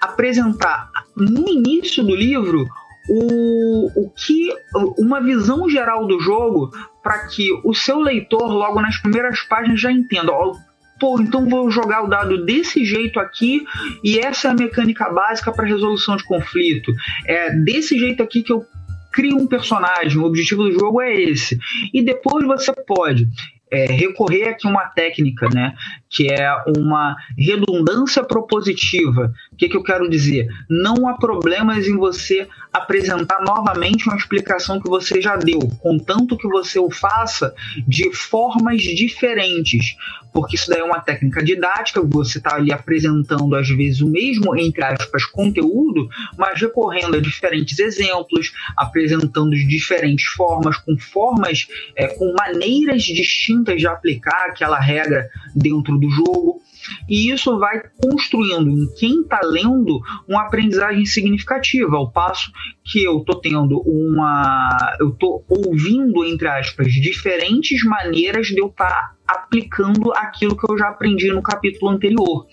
apresentar 0.00 0.90
no 1.16 1.48
início 1.48 2.02
do 2.02 2.14
livro 2.14 2.66
o, 3.14 3.90
o 3.94 4.10
que 4.10 4.48
uma 4.96 5.20
visão 5.20 5.68
geral 5.68 6.06
do 6.06 6.18
jogo 6.18 6.70
para 7.02 7.26
que 7.26 7.46
o 7.62 7.74
seu 7.74 8.00
leitor 8.00 8.50
logo 8.50 8.80
nas 8.80 8.96
primeiras 8.96 9.42
páginas 9.42 9.78
já 9.78 9.92
entenda 9.92 10.32
ó, 10.32 10.54
pô, 10.98 11.20
então 11.20 11.46
vou 11.46 11.70
jogar 11.70 12.04
o 12.04 12.08
dado 12.08 12.46
desse 12.46 12.86
jeito 12.86 13.20
aqui 13.20 13.66
e 14.02 14.18
essa 14.18 14.48
é 14.48 14.50
a 14.50 14.54
mecânica 14.54 15.10
básica 15.10 15.52
para 15.52 15.66
resolução 15.66 16.16
de 16.16 16.24
conflito 16.24 16.90
é 17.26 17.50
desse 17.50 17.98
jeito 17.98 18.22
aqui 18.22 18.42
que 18.42 18.52
eu 18.52 18.64
crio 19.12 19.36
um 19.36 19.46
personagem 19.46 20.18
o 20.18 20.24
objetivo 20.24 20.62
do 20.62 20.72
jogo 20.72 21.02
é 21.02 21.14
esse 21.14 21.58
e 21.92 22.02
depois 22.02 22.46
você 22.46 22.72
pode 22.72 23.28
é, 23.72 23.86
recorrer 23.86 24.48
aqui 24.48 24.66
a 24.66 24.70
uma 24.70 24.84
técnica, 24.84 25.48
né, 25.48 25.74
que 26.10 26.30
é 26.30 26.54
uma 26.76 27.16
redundância 27.36 28.22
propositiva. 28.22 29.32
O 29.52 29.56
que, 29.56 29.68
que 29.68 29.76
eu 29.76 29.82
quero 29.82 30.08
dizer? 30.08 30.48
Não 30.68 31.06
há 31.06 31.14
problemas 31.14 31.86
em 31.86 31.96
você 31.96 32.48
apresentar 32.72 33.42
novamente 33.42 34.08
uma 34.08 34.16
explicação 34.16 34.80
que 34.80 34.88
você 34.88 35.20
já 35.20 35.36
deu, 35.36 35.60
contanto 35.78 36.38
que 36.38 36.48
você 36.48 36.78
o 36.78 36.90
faça 36.90 37.54
de 37.86 38.12
formas 38.14 38.82
diferentes, 38.82 39.94
porque 40.32 40.56
isso 40.56 40.70
daí 40.70 40.80
é 40.80 40.84
uma 40.84 41.00
técnica 41.00 41.44
didática, 41.44 42.00
você 42.02 42.38
está 42.38 42.54
ali 42.54 42.72
apresentando 42.72 43.54
às 43.54 43.68
vezes 43.68 44.00
o 44.00 44.08
mesmo, 44.08 44.56
entre 44.56 44.82
aspas, 44.82 45.26
conteúdo, 45.26 46.08
mas 46.38 46.60
recorrendo 46.60 47.16
a 47.16 47.20
diferentes 47.20 47.78
exemplos, 47.78 48.52
apresentando 48.74 49.50
de 49.50 49.66
diferentes 49.68 50.26
formas, 50.28 50.78
com 50.78 50.96
formas, 50.96 51.68
é, 51.94 52.06
com 52.08 52.34
maneiras 52.38 53.02
distintas 53.02 53.78
de 53.78 53.86
aplicar 53.86 54.46
aquela 54.48 54.80
regra 54.80 55.28
dentro 55.54 55.98
do 55.98 56.08
jogo. 56.10 56.62
E 57.08 57.30
isso 57.30 57.58
vai 57.58 57.82
construindo 58.02 58.70
em 58.70 58.94
quem 58.94 59.22
está 59.22 59.40
lendo 59.42 60.00
uma 60.28 60.42
aprendizagem 60.42 61.04
significativa, 61.04 61.96
ao 61.96 62.10
passo 62.10 62.50
que 62.84 63.02
eu 63.02 63.18
estou 63.18 63.40
tendo 63.40 63.80
uma. 63.86 64.96
Eu 64.98 65.10
estou 65.10 65.44
ouvindo, 65.48 66.24
entre 66.24 66.48
aspas, 66.48 66.92
diferentes 66.92 67.84
maneiras 67.84 68.48
de 68.48 68.60
eu 68.60 68.66
estar 68.66 68.88
tá 68.88 69.14
aplicando 69.26 70.12
aquilo 70.14 70.56
que 70.56 70.70
eu 70.70 70.76
já 70.76 70.88
aprendi 70.88 71.28
no 71.28 71.42
capítulo 71.42 71.90
anterior. 71.90 72.46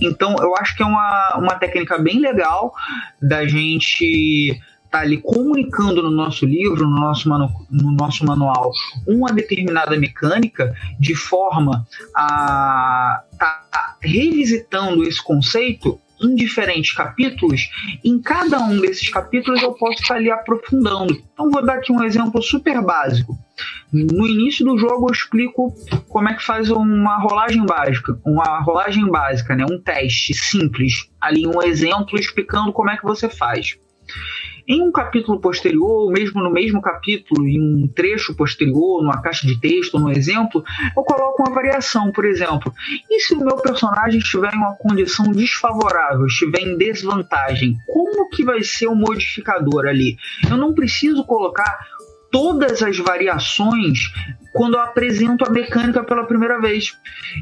Então, 0.00 0.36
eu 0.40 0.54
acho 0.56 0.76
que 0.76 0.82
é 0.82 0.86
uma, 0.86 1.36
uma 1.36 1.54
técnica 1.56 1.98
bem 1.98 2.20
legal 2.20 2.72
da 3.20 3.46
gente 3.46 4.58
está 4.92 5.00
ali 5.00 5.16
comunicando 5.22 6.02
no 6.02 6.10
nosso 6.10 6.44
livro, 6.44 6.86
no 6.86 7.00
nosso, 7.00 7.26
manu, 7.26 7.48
no 7.70 7.90
nosso 7.92 8.26
manual, 8.26 8.70
uma 9.08 9.32
determinada 9.32 9.98
mecânica 9.98 10.76
de 11.00 11.14
forma 11.14 11.86
a 12.14 13.22
estar 13.32 13.66
tá 13.70 13.96
revisitando 14.02 15.02
esse 15.04 15.22
conceito 15.22 15.98
em 16.20 16.36
diferentes 16.36 16.92
capítulos, 16.92 17.68
em 18.04 18.20
cada 18.20 18.60
um 18.60 18.80
desses 18.80 19.08
capítulos 19.08 19.60
eu 19.60 19.72
posso 19.72 20.02
estar 20.02 20.16
ali 20.16 20.30
aprofundando. 20.30 21.20
Então 21.32 21.50
vou 21.50 21.64
dar 21.64 21.78
aqui 21.78 21.90
um 21.90 22.04
exemplo 22.04 22.40
super 22.40 22.80
básico. 22.80 23.36
No 23.92 24.26
início 24.26 24.64
do 24.64 24.78
jogo 24.78 25.08
eu 25.08 25.12
explico 25.12 25.74
como 26.08 26.28
é 26.28 26.34
que 26.34 26.44
faz 26.44 26.70
uma 26.70 27.18
rolagem 27.18 27.64
básica, 27.66 28.16
uma 28.24 28.60
rolagem 28.60 29.10
básica, 29.10 29.56
né? 29.56 29.64
um 29.68 29.80
teste 29.80 30.32
simples, 30.32 31.08
ali 31.20 31.44
um 31.44 31.60
exemplo 31.60 32.16
explicando 32.16 32.72
como 32.72 32.90
é 32.90 32.96
que 32.96 33.04
você 33.04 33.28
faz. 33.28 33.76
Em 34.72 34.80
um 34.80 34.90
capítulo 34.90 35.38
posterior, 35.38 36.04
ou 36.04 36.10
mesmo 36.10 36.42
no 36.42 36.50
mesmo 36.50 36.80
capítulo, 36.80 37.46
em 37.46 37.60
um 37.60 37.86
trecho 37.86 38.34
posterior, 38.34 39.02
numa 39.02 39.20
caixa 39.20 39.46
de 39.46 39.60
texto, 39.60 39.98
no 39.98 40.10
exemplo, 40.10 40.64
eu 40.96 41.02
coloco 41.02 41.42
uma 41.42 41.54
variação, 41.54 42.10
por 42.10 42.24
exemplo. 42.24 42.72
E 43.10 43.20
se 43.20 43.34
o 43.34 43.44
meu 43.44 43.56
personagem 43.58 44.18
estiver 44.18 44.54
em 44.54 44.56
uma 44.56 44.74
condição 44.76 45.30
desfavorável, 45.30 46.24
estiver 46.24 46.60
em 46.60 46.78
desvantagem, 46.78 47.76
como 47.86 48.30
que 48.30 48.42
vai 48.42 48.62
ser 48.62 48.86
o 48.86 48.94
modificador 48.94 49.84
ali? 49.84 50.16
Eu 50.48 50.56
não 50.56 50.72
preciso 50.72 51.22
colocar 51.26 51.86
todas 52.32 52.82
as 52.82 52.98
variações 52.98 54.10
quando 54.52 54.74
eu 54.74 54.80
apresento 54.80 55.46
a 55.46 55.50
mecânica 55.50 56.02
pela 56.02 56.24
primeira 56.24 56.60
vez. 56.60 56.96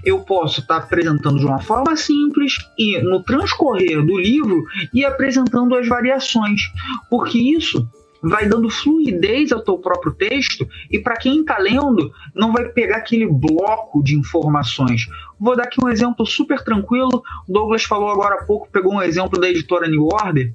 Eu 0.04 0.20
posso 0.20 0.60
estar 0.60 0.76
apresentando 0.76 1.38
de 1.38 1.46
uma 1.46 1.60
forma 1.60 1.96
simples 1.96 2.54
e 2.76 3.00
no 3.00 3.22
transcorrer 3.22 4.04
do 4.04 4.18
livro 4.18 4.64
e 4.92 5.04
apresentando 5.04 5.74
as 5.76 5.88
variações, 5.88 6.60
porque 7.08 7.38
isso 7.38 7.88
vai 8.22 8.46
dando 8.46 8.68
fluidez 8.68 9.50
ao 9.50 9.62
teu 9.62 9.78
próprio 9.78 10.12
texto 10.12 10.68
e 10.90 10.98
para 10.98 11.16
quem 11.16 11.40
está 11.40 11.56
lendo 11.56 12.12
não 12.34 12.52
vai 12.52 12.68
pegar 12.68 12.98
aquele 12.98 13.26
bloco 13.26 14.02
de 14.02 14.14
informações. 14.14 15.06
Vou 15.38 15.56
dar 15.56 15.64
aqui 15.64 15.82
um 15.82 15.88
exemplo 15.88 16.26
super 16.26 16.62
tranquilo. 16.62 17.22
O 17.48 17.52
Douglas 17.52 17.84
falou 17.84 18.10
agora 18.10 18.34
há 18.34 18.44
pouco, 18.44 18.68
pegou 18.70 18.92
um 18.92 19.02
exemplo 19.02 19.40
da 19.40 19.48
editora 19.48 19.88
New 19.88 20.04
Order 20.04 20.54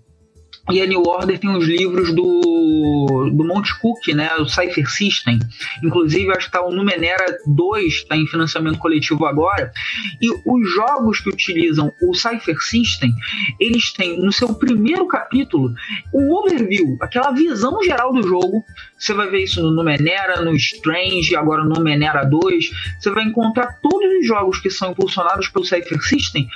e 0.71 0.81
a 0.81 0.85
New 0.85 1.03
Order 1.03 1.37
tem 1.37 1.55
os 1.55 1.65
livros 1.65 2.13
do, 2.13 3.29
do 3.31 3.43
Monte 3.43 3.77
Cook, 3.79 4.07
né, 4.15 4.35
o 4.37 4.47
Cypher 4.47 4.89
System. 4.89 5.39
Inclusive, 5.83 6.31
acho 6.31 6.39
que 6.39 6.57
está 6.57 6.65
o 6.65 6.71
Numenera 6.71 7.37
2, 7.45 7.93
está 7.93 8.17
em 8.17 8.25
financiamento 8.25 8.79
coletivo 8.79 9.25
agora. 9.25 9.71
E 10.19 10.27
os 10.43 10.73
jogos 10.73 11.19
que 11.19 11.29
utilizam 11.29 11.93
o 12.01 12.15
Cypher 12.15 12.59
System, 12.59 13.13
eles 13.59 13.93
têm 13.93 14.19
no 14.19 14.31
seu 14.31 14.55
primeiro 14.55 15.07
capítulo 15.07 15.71
um 16.13 16.31
overview, 16.31 16.97
aquela 16.99 17.31
visão 17.31 17.83
geral 17.83 18.11
do 18.11 18.27
jogo. 18.27 18.65
Você 18.97 19.13
vai 19.13 19.29
ver 19.29 19.43
isso 19.43 19.61
no 19.61 19.71
Numenera, 19.71 20.41
no 20.41 20.55
Strange, 20.55 21.35
agora 21.35 21.63
no 21.63 21.75
Numenera 21.75 22.23
2. 22.23 22.71
Você 22.99 23.11
vai 23.11 23.23
encontrar 23.25 23.79
todos 23.81 24.19
os 24.19 24.27
jogos 24.27 24.59
que 24.59 24.71
são 24.71 24.91
impulsionados 24.91 25.47
pelo 25.47 25.63
Cypher 25.65 26.01
System 26.01 26.47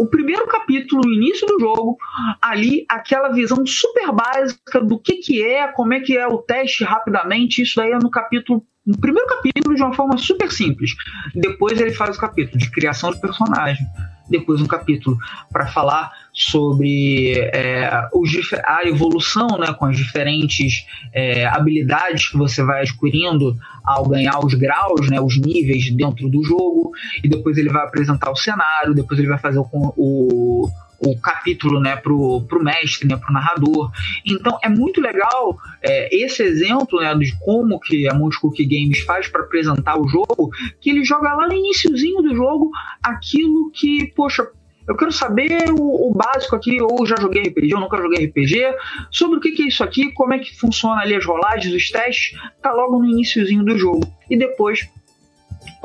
o 0.00 0.06
primeiro 0.06 0.46
capítulo, 0.46 1.02
o 1.04 1.12
início 1.12 1.46
do 1.46 1.60
jogo, 1.60 1.98
ali 2.40 2.86
aquela 2.88 3.28
visão 3.28 3.66
super 3.66 4.10
básica 4.10 4.80
do 4.80 4.98
que, 4.98 5.16
que 5.16 5.44
é, 5.44 5.68
como 5.68 5.92
é 5.92 6.00
que 6.00 6.16
é 6.16 6.26
o 6.26 6.38
teste 6.38 6.84
rapidamente. 6.84 7.60
Isso 7.60 7.74
daí 7.76 7.90
é 7.90 7.98
no 7.98 8.10
capítulo 8.10 8.64
no 8.86 8.98
primeiro 8.98 9.28
capítulo 9.28 9.76
de 9.76 9.82
uma 9.82 9.92
forma 9.92 10.16
super 10.16 10.50
simples. 10.50 10.92
Depois 11.34 11.78
ele 11.78 11.92
faz 11.92 12.16
o 12.16 12.20
capítulo 12.20 12.58
de 12.58 12.70
criação 12.70 13.10
de 13.10 13.20
personagem. 13.20 13.86
Depois 14.30 14.62
um 14.62 14.66
capítulo 14.66 15.18
para 15.52 15.66
falar 15.66 16.10
sobre 16.40 17.34
é, 17.38 18.08
os, 18.14 18.30
a 18.64 18.82
evolução 18.86 19.46
né, 19.58 19.72
com 19.74 19.84
as 19.84 19.96
diferentes 19.96 20.86
é, 21.12 21.44
habilidades 21.46 22.28
que 22.28 22.36
você 22.36 22.62
vai 22.62 22.80
adquirindo 22.80 23.56
ao 23.84 24.08
ganhar 24.08 24.38
os 24.44 24.54
graus, 24.54 25.08
né, 25.10 25.20
os 25.20 25.38
níveis 25.38 25.90
dentro 25.90 26.28
do 26.28 26.42
jogo. 26.42 26.92
E 27.22 27.28
depois 27.28 27.58
ele 27.58 27.68
vai 27.68 27.84
apresentar 27.84 28.30
o 28.30 28.36
cenário, 28.36 28.94
depois 28.94 29.18
ele 29.18 29.28
vai 29.28 29.38
fazer 29.38 29.58
o, 29.58 29.68
o 29.72 30.70
o 31.02 31.18
capítulo 31.18 31.80
né, 31.80 31.96
pro, 31.96 32.42
pro 32.42 32.62
mestre, 32.62 33.08
né, 33.08 33.16
pro 33.16 33.32
narrador. 33.32 33.90
Então 34.24 34.58
é 34.62 34.68
muito 34.68 35.00
legal 35.00 35.58
é, 35.82 36.14
esse 36.14 36.42
exemplo 36.42 37.00
né, 37.00 37.14
de 37.14 37.34
como 37.38 37.80
que 37.80 38.06
a 38.06 38.14
Monte 38.14 38.38
Games 38.66 39.00
faz 39.00 39.26
para 39.26 39.42
apresentar 39.42 39.98
o 39.98 40.06
jogo, 40.06 40.50
que 40.78 40.90
ele 40.90 41.02
joga 41.04 41.32
lá 41.32 41.48
no 41.48 41.54
iníciozinho 41.54 42.22
do 42.22 42.34
jogo 42.34 42.70
aquilo 43.02 43.70
que, 43.70 44.12
poxa, 44.14 44.46
eu 44.88 44.96
quero 44.96 45.12
saber 45.12 45.70
o, 45.70 46.08
o, 46.08 46.14
básico 46.14 46.56
aqui, 46.56 46.80
ou 46.80 47.06
já 47.06 47.16
joguei 47.20 47.42
RPG, 47.42 47.74
ou 47.74 47.80
nunca 47.80 47.96
joguei 47.96 48.26
RPG, 48.26 48.74
sobre 49.10 49.38
o 49.38 49.40
que, 49.40 49.52
que, 49.52 49.62
é 49.62 49.68
isso 49.68 49.84
aqui, 49.84 50.12
como 50.12 50.34
é 50.34 50.38
que 50.38 50.58
funciona 50.58 51.00
ali 51.00 51.14
as 51.14 51.24
rolagens, 51.24 51.74
os 51.74 51.90
testes, 51.90 52.38
tá 52.62 52.72
logo 52.72 52.98
no 52.98 53.04
iníciozinho 53.04 53.64
do 53.64 53.78
jogo. 53.78 54.00
E 54.28 54.36
depois 54.36 54.88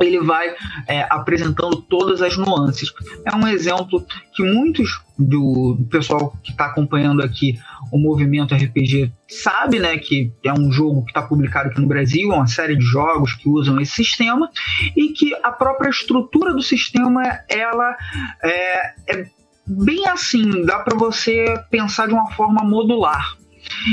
ele 0.00 0.20
vai 0.20 0.54
é, 0.86 1.06
apresentando 1.10 1.76
todas 1.76 2.22
as 2.22 2.36
nuances. 2.36 2.92
É 3.24 3.34
um 3.34 3.46
exemplo 3.48 4.04
que 4.34 4.42
muitos 4.42 5.00
do, 5.18 5.78
pessoal 5.90 6.36
que 6.42 6.50
está 6.50 6.66
acompanhando 6.66 7.22
aqui 7.22 7.58
o 7.90 7.98
movimento 7.98 8.54
RPG 8.54 9.12
sabe, 9.28 9.78
né, 9.78 9.96
que 9.96 10.32
é 10.44 10.52
um 10.52 10.70
jogo 10.70 11.02
que 11.04 11.10
está 11.10 11.22
publicado 11.22 11.70
aqui 11.70 11.80
no 11.80 11.86
Brasil, 11.86 12.32
é 12.32 12.36
uma 12.36 12.46
série 12.46 12.76
de 12.76 12.84
jogos 12.84 13.34
que 13.34 13.48
usam 13.48 13.80
esse 13.80 13.92
sistema 13.92 14.50
e 14.96 15.08
que 15.08 15.34
a 15.42 15.50
própria 15.52 15.88
estrutura 15.88 16.52
do 16.52 16.62
sistema 16.62 17.22
ela 17.48 17.96
é, 18.42 18.94
é 19.08 19.26
bem 19.66 20.06
assim, 20.08 20.64
dá 20.64 20.78
para 20.78 20.96
você 20.96 21.54
pensar 21.70 22.06
de 22.06 22.14
uma 22.14 22.30
forma 22.32 22.62
modular. 22.62 23.36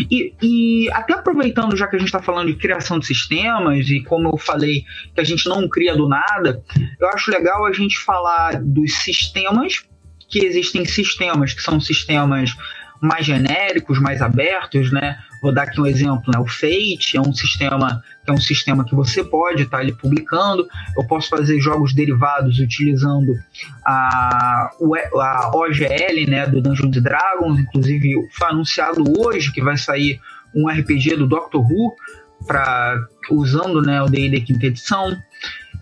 E, 0.10 0.34
e, 0.42 0.92
até 0.92 1.14
aproveitando, 1.14 1.76
já 1.76 1.88
que 1.88 1.96
a 1.96 2.00
gente 2.00 2.08
está 2.08 2.22
falando 2.22 2.48
de 2.48 2.56
criação 2.56 3.00
de 3.00 3.06
sistemas, 3.06 3.90
e 3.90 4.02
como 4.02 4.30
eu 4.30 4.38
falei 4.38 4.84
que 5.14 5.22
a 5.22 5.24
gente 5.24 5.48
não 5.48 5.68
cria 5.68 5.96
do 5.96 6.08
nada, 6.08 6.64
eu 7.00 7.08
acho 7.10 7.32
legal 7.32 7.66
a 7.66 7.72
gente 7.72 8.00
falar 8.00 8.62
dos 8.62 8.96
sistemas, 8.96 9.84
que 10.30 10.40
existem 10.46 10.84
sistemas 10.86 11.54
que 11.54 11.62
são 11.62 11.80
sistemas 11.80 12.56
mais 13.00 13.26
genéricos, 13.26 14.00
mais 14.00 14.22
abertos, 14.22 14.92
né? 14.92 15.18
Vou 15.44 15.54
dar 15.54 15.64
aqui 15.64 15.82
um 15.82 15.86
exemplo, 15.86 16.32
né? 16.34 16.40
O 16.40 16.48
Fate 16.48 17.18
é 17.18 17.22
um 17.22 17.34
sistema 17.34 18.02
que 18.24 18.32
é 18.32 18.34
um 18.34 18.40
sistema 18.40 18.86
que 18.86 18.96
você 18.96 19.22
pode 19.22 19.64
estar 19.64 19.76
tá 19.76 19.84
ali 19.84 19.92
publicando. 19.92 20.66
Eu 20.98 21.06
posso 21.06 21.28
fazer 21.28 21.60
jogos 21.60 21.94
derivados 21.94 22.60
utilizando 22.60 23.36
a, 23.86 24.70
a 24.72 25.52
OGL, 25.54 26.30
né, 26.30 26.48
do 26.48 26.62
Dungeons 26.62 27.02
Dragons. 27.02 27.60
Inclusive, 27.60 28.14
foi 28.32 28.48
anunciado 28.48 29.04
hoje 29.20 29.52
que 29.52 29.62
vai 29.62 29.76
sair 29.76 30.18
um 30.56 30.70
RPG 30.70 31.18
do 31.18 31.28
Doctor 31.28 31.62
Who 31.62 31.94
para 32.48 33.06
usando 33.30 33.82
né, 33.82 34.02
o 34.02 34.06
D&D 34.06 34.40
quinta 34.40 34.68
edição. 34.68 35.14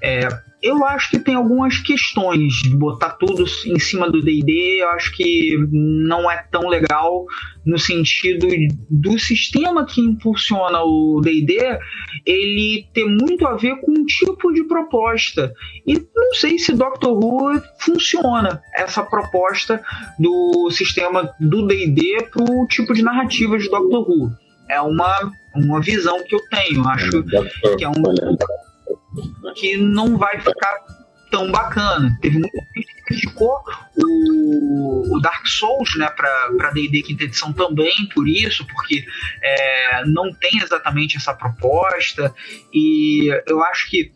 É, 0.01 0.27
eu 0.61 0.85
acho 0.85 1.09
que 1.09 1.17
tem 1.17 1.33
algumas 1.33 1.79
questões 1.79 2.61
de 2.61 2.75
botar 2.75 3.11
tudo 3.11 3.43
em 3.65 3.79
cima 3.79 4.09
do 4.11 4.21
D&D, 4.21 4.81
eu 4.81 4.89
acho 4.89 5.11
que 5.15 5.57
não 5.71 6.29
é 6.29 6.45
tão 6.51 6.67
legal 6.67 7.25
no 7.65 7.79
sentido 7.79 8.47
do 8.89 9.17
sistema 9.17 9.85
que 9.85 10.01
impulsiona 10.01 10.83
o 10.83 11.19
D&D, 11.21 11.79
ele 12.25 12.87
ter 12.93 13.05
muito 13.05 13.47
a 13.47 13.55
ver 13.55 13.77
com 13.81 13.91
um 13.91 14.05
tipo 14.05 14.53
de 14.53 14.63
proposta. 14.65 15.51
E 15.85 15.95
não 16.15 16.33
sei 16.35 16.59
se 16.59 16.73
Doctor 16.73 17.11
Who 17.11 17.59
funciona 17.79 18.61
essa 18.75 19.01
proposta 19.03 19.81
do 20.19 20.69
sistema 20.69 21.33
do 21.39 21.65
D&D 21.65 22.29
para 22.31 22.43
o 22.43 22.67
tipo 22.67 22.93
de 22.93 23.01
narrativa 23.01 23.57
de 23.57 23.67
Doctor 23.67 24.07
Who. 24.07 24.31
É 24.69 24.79
uma, 24.79 25.31
uma 25.55 25.81
visão 25.81 26.23
que 26.23 26.35
eu 26.35 26.39
tenho, 26.49 26.87
acho 26.87 27.25
é, 27.65 27.75
que 27.75 27.83
é 27.83 27.89
um 27.89 27.93
que 29.55 29.77
não 29.77 30.17
vai 30.17 30.39
ficar 30.39 30.79
tão 31.31 31.49
bacana. 31.49 32.17
Teve 32.21 32.37
muita 32.37 32.57
gente 32.75 32.93
que 32.93 33.01
criticou 33.03 33.57
o, 33.97 35.15
o, 35.15 35.19
Dark 35.21 35.47
Souls, 35.47 35.95
né, 35.95 36.09
para 36.09 36.71
D&D 36.71 37.01
quinta 37.01 37.23
edição 37.23 37.53
também 37.53 38.07
por 38.13 38.27
isso, 38.27 38.67
porque 38.67 39.05
é, 39.41 40.05
não 40.05 40.33
tem 40.33 40.57
exatamente 40.57 41.17
essa 41.17 41.33
proposta 41.33 42.35
e 42.73 43.29
eu 43.47 43.63
acho 43.63 43.89
que 43.89 44.11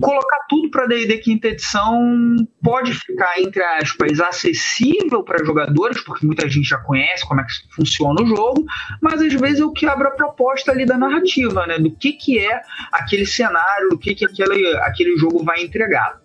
colocar 0.00 0.38
tudo 0.48 0.70
para 0.70 0.86
D&D 0.86 1.18
quinta 1.18 1.48
edição 1.48 2.36
pode 2.62 2.92
ficar 2.92 3.40
entre 3.40 3.62
aspas 3.62 4.20
acessível 4.20 5.22
para 5.22 5.44
jogadores 5.44 6.02
porque 6.02 6.26
muita 6.26 6.48
gente 6.48 6.68
já 6.68 6.78
conhece 6.78 7.26
como 7.26 7.40
é 7.40 7.44
que 7.44 7.52
funciona 7.74 8.20
o 8.22 8.26
jogo 8.26 8.64
mas 9.00 9.22
às 9.22 9.32
vezes 9.34 9.60
é 9.60 9.64
o 9.64 9.72
que 9.72 9.86
abre 9.86 10.08
a 10.08 10.10
proposta 10.10 10.72
ali 10.72 10.84
da 10.84 10.98
narrativa 10.98 11.66
né? 11.66 11.78
Do 11.78 11.90
que 11.90 12.12
que 12.12 12.38
é 12.38 12.60
aquele 12.92 13.26
cenário 13.26 13.90
do 13.90 13.98
que 13.98 14.14
que 14.14 14.24
aquele, 14.24 14.76
aquele 14.78 15.16
jogo 15.16 15.44
vai 15.44 15.62
entregar. 15.62 16.20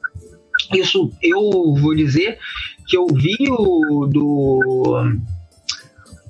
Isso 0.73 1.11
eu 1.21 1.75
vou 1.75 1.95
dizer 1.95 2.39
que 2.87 2.97
eu 2.97 3.07
vi 3.07 3.37
o 3.49 4.07
do 4.07 5.19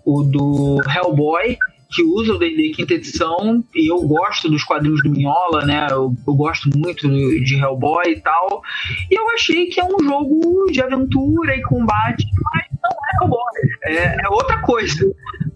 o 0.05 0.23
do 0.23 0.81
Hellboy 0.89 1.57
que 1.93 2.03
usa 2.03 2.33
o 2.33 2.39
D&D 2.39 2.71
quinta 2.71 2.95
edição 2.95 3.63
e 3.73 3.91
eu 3.91 4.01
gosto 4.01 4.49
dos 4.49 4.63
quadrinhos 4.63 5.03
do 5.03 5.11
Minhola, 5.11 5.65
né? 5.65 5.87
Eu, 5.91 6.15
eu, 6.27 6.33
gosto 6.33 6.69
muito 6.75 7.07
de 7.07 7.55
Hellboy 7.55 8.09
e 8.09 8.19
tal. 8.19 8.61
E 9.09 9.15
eu 9.17 9.29
achei 9.29 9.67
que 9.67 9.79
é 9.79 9.83
um 9.83 10.03
jogo 10.03 10.65
de 10.71 10.81
aventura 10.81 11.55
e 11.55 11.61
combate, 11.61 12.25
mas 12.53 12.65
não 12.81 12.91
é 12.91 13.23
Hellboy. 13.23 13.53
É, 13.83 14.25
é 14.25 14.29
outra 14.29 14.59
coisa. 14.61 15.05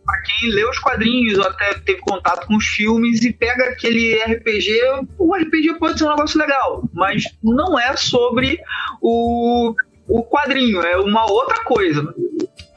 Pra 0.05 0.21
quem 0.21 0.49
lê 0.51 0.63
os 0.63 0.79
quadrinhos 0.79 1.37
ou 1.37 1.45
até 1.45 1.73
teve 1.79 1.99
contato 1.99 2.47
com 2.47 2.55
os 2.55 2.65
filmes 2.65 3.23
e 3.23 3.33
pega 3.33 3.65
aquele 3.65 4.15
RPG, 4.23 4.69
o 5.17 5.35
RPG 5.35 5.79
pode 5.79 5.97
ser 5.97 6.05
um 6.05 6.09
negócio 6.09 6.39
legal, 6.39 6.87
mas 6.93 7.23
não 7.43 7.77
é 7.77 7.95
sobre 7.97 8.59
o, 9.01 9.73
o 10.07 10.23
quadrinho, 10.23 10.81
é 10.81 10.97
uma 10.97 11.29
outra 11.29 11.61
coisa. 11.65 12.13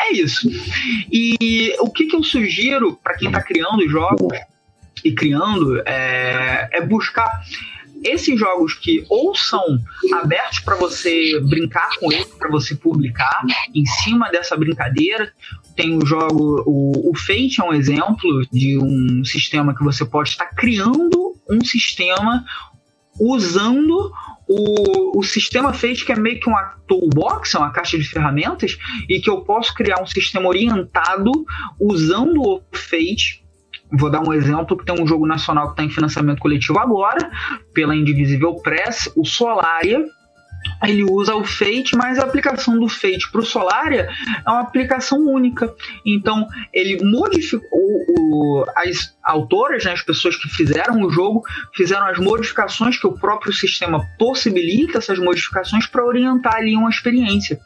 É 0.01 0.13
isso. 0.13 0.49
E 1.13 1.75
o 1.79 1.91
que, 1.91 2.07
que 2.07 2.17
eu 2.17 2.23
sugiro 2.23 2.99
para 3.03 3.17
quem 3.17 3.29
está 3.29 3.43
criando 3.43 3.89
jogos 3.89 4.39
e 5.05 5.13
criando 5.13 5.81
é, 5.87 6.69
é 6.73 6.81
buscar 6.81 7.43
esses 8.03 8.39
jogos 8.39 8.75
que 8.75 9.05
ou 9.11 9.35
são 9.35 9.79
abertos 10.15 10.61
para 10.61 10.75
você 10.77 11.39
brincar 11.41 11.91
com 11.99 12.11
eles, 12.11 12.27
para 12.27 12.49
você 12.49 12.75
publicar 12.75 13.43
em 13.75 13.85
cima 13.85 14.31
dessa 14.31 14.57
brincadeira. 14.57 15.31
Tem 15.77 15.97
o 15.97 16.07
jogo, 16.07 16.63
o, 16.67 17.11
o 17.11 17.17
Fate 17.17 17.61
é 17.61 17.65
um 17.65 17.75
exemplo 17.75 18.47
de 18.51 18.79
um 18.79 19.25
sistema 19.25 19.75
que 19.77 19.85
você 19.85 20.05
pode 20.05 20.31
estar 20.31 20.47
criando 20.47 21.35
um 21.49 21.63
sistema 21.65 22.45
usando 23.19 24.11
o, 24.51 25.19
o 25.19 25.23
sistema 25.23 25.73
Fate 25.73 26.05
que 26.05 26.13
é 26.13 26.17
meio 26.17 26.41
que 26.41 26.49
uma 26.49 26.75
toolbox, 26.89 27.55
é 27.55 27.59
uma 27.59 27.71
caixa 27.71 27.97
de 27.97 28.05
ferramentas, 28.05 28.77
e 29.09 29.21
que 29.21 29.31
eu 29.31 29.43
posso 29.43 29.73
criar 29.73 30.03
um 30.03 30.07
sistema 30.07 30.49
orientado 30.49 31.31
usando 31.81 32.43
o 32.43 32.61
Fate 32.73 33.41
Vou 33.93 34.09
dar 34.09 34.21
um 34.21 34.33
exemplo 34.33 34.77
que 34.77 34.85
tem 34.85 35.03
um 35.03 35.07
jogo 35.07 35.27
nacional 35.27 35.67
que 35.67 35.73
está 35.73 35.83
em 35.83 35.91
financiamento 35.91 36.39
coletivo 36.39 36.79
agora, 36.79 37.29
pela 37.75 37.97
Indivisível 37.97 38.55
Press, 38.63 39.13
o 39.17 39.25
Solaria, 39.25 40.07
ele 40.83 41.03
usa 41.05 41.35
o 41.35 41.45
Fate, 41.45 41.97
mas 41.97 42.19
a 42.19 42.25
aplicação 42.25 42.79
do 42.79 42.89
Fate 42.89 43.31
para 43.31 43.41
o 43.41 43.45
Solaria 43.45 44.09
é 44.47 44.51
uma 44.51 44.61
aplicação 44.61 45.19
única. 45.19 45.75
Então, 46.05 46.47
ele 46.73 47.03
modificou 47.05 47.69
o, 47.73 48.65
as 48.77 49.17
autoras, 49.23 49.85
né, 49.85 49.93
as 49.93 50.03
pessoas 50.03 50.37
que 50.37 50.49
fizeram 50.49 51.03
o 51.03 51.11
jogo, 51.11 51.43
fizeram 51.75 52.07
as 52.07 52.19
modificações 52.19 52.99
que 52.99 53.07
o 53.07 53.19
próprio 53.19 53.53
sistema 53.53 54.05
possibilita 54.19 54.99
essas 54.99 55.19
modificações 55.19 55.87
para 55.87 56.05
orientar 56.05 56.57
ali 56.57 56.77
uma 56.77 56.91
experiência. 56.91 57.59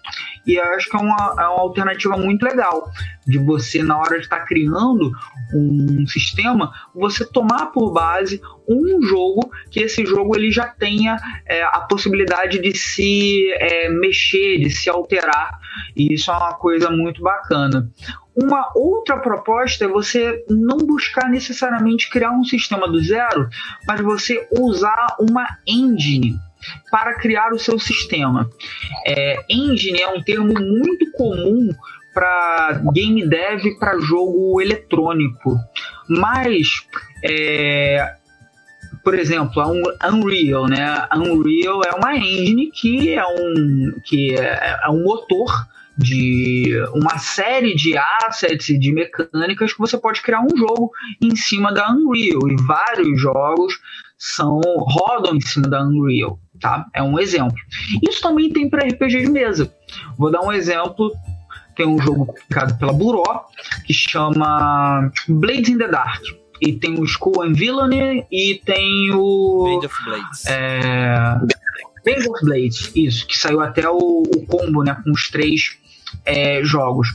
E 0.46 0.54
eu 0.54 0.64
acho 0.74 0.90
que 0.90 0.96
é 0.96 1.00
uma, 1.00 1.36
é 1.38 1.46
uma 1.46 1.60
alternativa 1.60 2.16
muito 2.16 2.42
legal 2.42 2.90
de 3.26 3.38
você, 3.38 3.82
na 3.82 3.98
hora 3.98 4.18
de 4.18 4.24
estar 4.24 4.40
tá 4.40 4.44
criando 4.44 5.10
um 5.54 6.06
sistema, 6.06 6.72
você 6.94 7.24
tomar 7.24 7.66
por 7.66 7.92
base 7.92 8.40
um 8.68 9.02
jogo 9.02 9.50
que 9.70 9.80
esse 9.80 10.04
jogo 10.04 10.36
ele 10.36 10.50
já 10.50 10.66
tenha 10.66 11.16
é, 11.46 11.62
a 11.62 11.80
possibilidade 11.80 12.58
de 12.60 12.76
se 12.76 13.50
é, 13.54 13.88
mexer, 13.88 14.58
de 14.58 14.70
se 14.70 14.90
alterar. 14.90 15.58
E 15.96 16.14
isso 16.14 16.30
é 16.30 16.36
uma 16.36 16.54
coisa 16.54 16.90
muito 16.90 17.22
bacana. 17.22 17.90
Uma 18.36 18.70
outra 18.74 19.18
proposta 19.18 19.84
é 19.84 19.88
você 19.88 20.44
não 20.48 20.78
buscar 20.78 21.28
necessariamente 21.28 22.10
criar 22.10 22.32
um 22.32 22.44
sistema 22.44 22.88
do 22.88 23.00
zero, 23.00 23.48
mas 23.86 24.00
você 24.00 24.46
usar 24.50 25.16
uma 25.20 25.46
engine 25.66 26.34
para 26.90 27.14
criar 27.14 27.52
o 27.52 27.58
seu 27.58 27.78
sistema. 27.78 28.48
É, 29.06 29.44
engine 29.48 30.00
é 30.00 30.08
um 30.08 30.22
termo 30.22 30.52
muito 30.54 31.10
comum 31.12 31.70
para 32.12 32.80
game 32.92 33.28
dev 33.28 33.76
para 33.78 33.98
jogo 34.00 34.60
eletrônico, 34.60 35.56
mas 36.08 36.86
é, 37.22 38.14
por 39.02 39.14
exemplo, 39.14 39.60
a 40.00 40.08
Unreal, 40.08 40.66
né? 40.66 41.06
A 41.10 41.18
Unreal 41.18 41.82
é 41.84 41.90
uma 41.94 42.16
engine 42.16 42.70
que 42.70 43.14
é 43.14 43.24
um, 43.24 44.00
que 44.04 44.34
é, 44.34 44.80
é 44.84 44.90
um 44.90 45.02
motor 45.02 45.66
de 45.96 46.74
uma 46.92 47.18
série 47.18 47.74
de 47.74 47.96
assets 47.96 48.68
e 48.68 48.78
de 48.78 48.92
mecânicas 48.92 49.72
que 49.72 49.78
você 49.78 49.96
pode 49.96 50.20
criar 50.22 50.40
um 50.40 50.56
jogo 50.56 50.90
em 51.22 51.36
cima 51.36 51.72
da 51.72 51.90
Unreal 51.92 52.50
e 52.50 52.56
vários 52.66 53.20
jogos 53.20 53.78
são 54.18 54.60
rodam 54.64 55.36
em 55.36 55.40
cima 55.40 55.68
da 55.68 55.84
Unreal, 55.84 56.38
tá? 56.60 56.86
É 56.94 57.02
um 57.02 57.18
exemplo. 57.18 57.56
Isso 58.08 58.20
também 58.20 58.50
tem 58.50 58.68
para 58.68 58.86
RPG 58.86 59.22
de 59.22 59.30
mesa. 59.30 59.72
Vou 60.18 60.30
dar 60.30 60.40
um 60.40 60.52
exemplo. 60.52 61.12
Tem 61.76 61.86
um 61.86 62.00
jogo 62.00 62.26
publicado 62.26 62.76
pela 62.78 62.92
Buró 62.92 63.46
que 63.84 63.92
chama 63.92 65.10
Blades 65.28 65.68
in 65.68 65.78
the 65.78 65.88
Dark. 65.88 66.22
E 66.60 66.72
tem 66.72 67.00
o 67.00 67.06
School 67.06 67.42
and 67.42 67.52
Villainy 67.52 68.24
e 68.30 68.60
tem 68.64 69.12
o. 69.12 69.64
Band 69.64 69.86
of 69.86 70.04
Blades. 70.04 70.46
É... 70.46 71.38
Band 72.04 72.30
of 72.30 72.44
Blades, 72.44 72.92
isso, 72.94 73.26
que 73.26 73.36
saiu 73.36 73.60
até 73.60 73.88
o, 73.88 74.22
o 74.22 74.46
combo, 74.46 74.82
né? 74.84 74.96
Com 75.02 75.10
os 75.10 75.28
três 75.28 75.76
é, 76.24 76.62
jogos. 76.64 77.08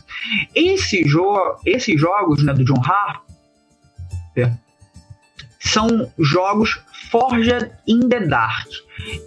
Esse 0.55 1.03
jo 1.03 1.55
esses 1.65 1.99
jogos 1.99 2.43
né, 2.43 2.53
do 2.53 2.63
John 2.63 2.81
Harper 2.83 4.51
são 5.59 6.11
jogos 6.17 6.79
Forged 7.11 7.71
in 7.87 8.07
the 8.07 8.27
Dark. 8.27 8.67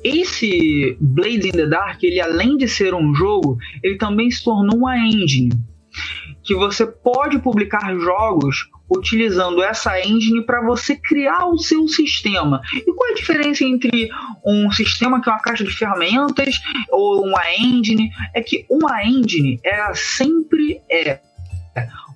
Esse 0.05 0.97
Blades 1.01 1.47
in 1.47 1.53
the 1.53 1.67
Dark, 1.67 2.03
ele 2.03 2.21
além 2.21 2.57
de 2.57 2.69
ser 2.69 2.95
um 2.95 3.15
jogo, 3.15 3.59
ele 3.83 3.97
também 3.97 4.31
se 4.31 4.45
tornou 4.45 4.77
uma 4.77 4.97
engine 4.97 5.51
que 6.43 6.55
você 6.55 6.87
pode 6.87 7.39
publicar 7.39 7.95
jogos 7.99 8.69
utilizando 8.97 9.63
essa 9.63 10.01
engine 10.01 10.45
para 10.45 10.63
você 10.63 10.97
criar 10.97 11.47
o 11.47 11.59
seu 11.59 11.87
sistema. 11.89 12.61
E 12.75 12.93
qual 12.93 13.11
é 13.11 13.13
a 13.13 13.17
diferença 13.17 13.65
entre 13.65 14.09
um 14.45 14.71
sistema 14.71 15.21
que 15.21 15.29
é 15.29 15.33
uma 15.33 15.41
caixa 15.41 15.65
de 15.65 15.71
ferramentas 15.71 16.61
ou 16.91 17.25
uma 17.25 17.43
engine? 17.57 18.11
É 18.35 18.43
que 18.43 18.67
uma 18.69 19.05
engine 19.05 19.61
ela 19.65 19.95
sempre 19.95 20.81
é 20.91 21.21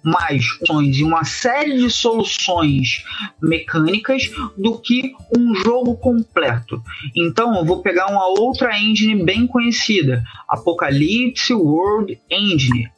mais 0.07 0.45
opções 0.61 0.97
e 0.99 1.03
uma 1.03 1.25
série 1.25 1.79
de 1.79 1.91
soluções 1.91 3.05
mecânicas 3.43 4.31
do 4.57 4.79
que 4.79 5.13
um 5.37 5.53
jogo 5.57 5.97
completo. 5.97 6.81
Então, 7.15 7.57
eu 7.57 7.65
vou 7.65 7.83
pegar 7.83 8.07
uma 8.07 8.27
outra 8.41 8.79
engine 8.79 9.25
bem 9.25 9.49
conhecida, 9.49 10.23
Apocalypse 10.49 11.53
World 11.53 12.21
Engine, 12.31 12.89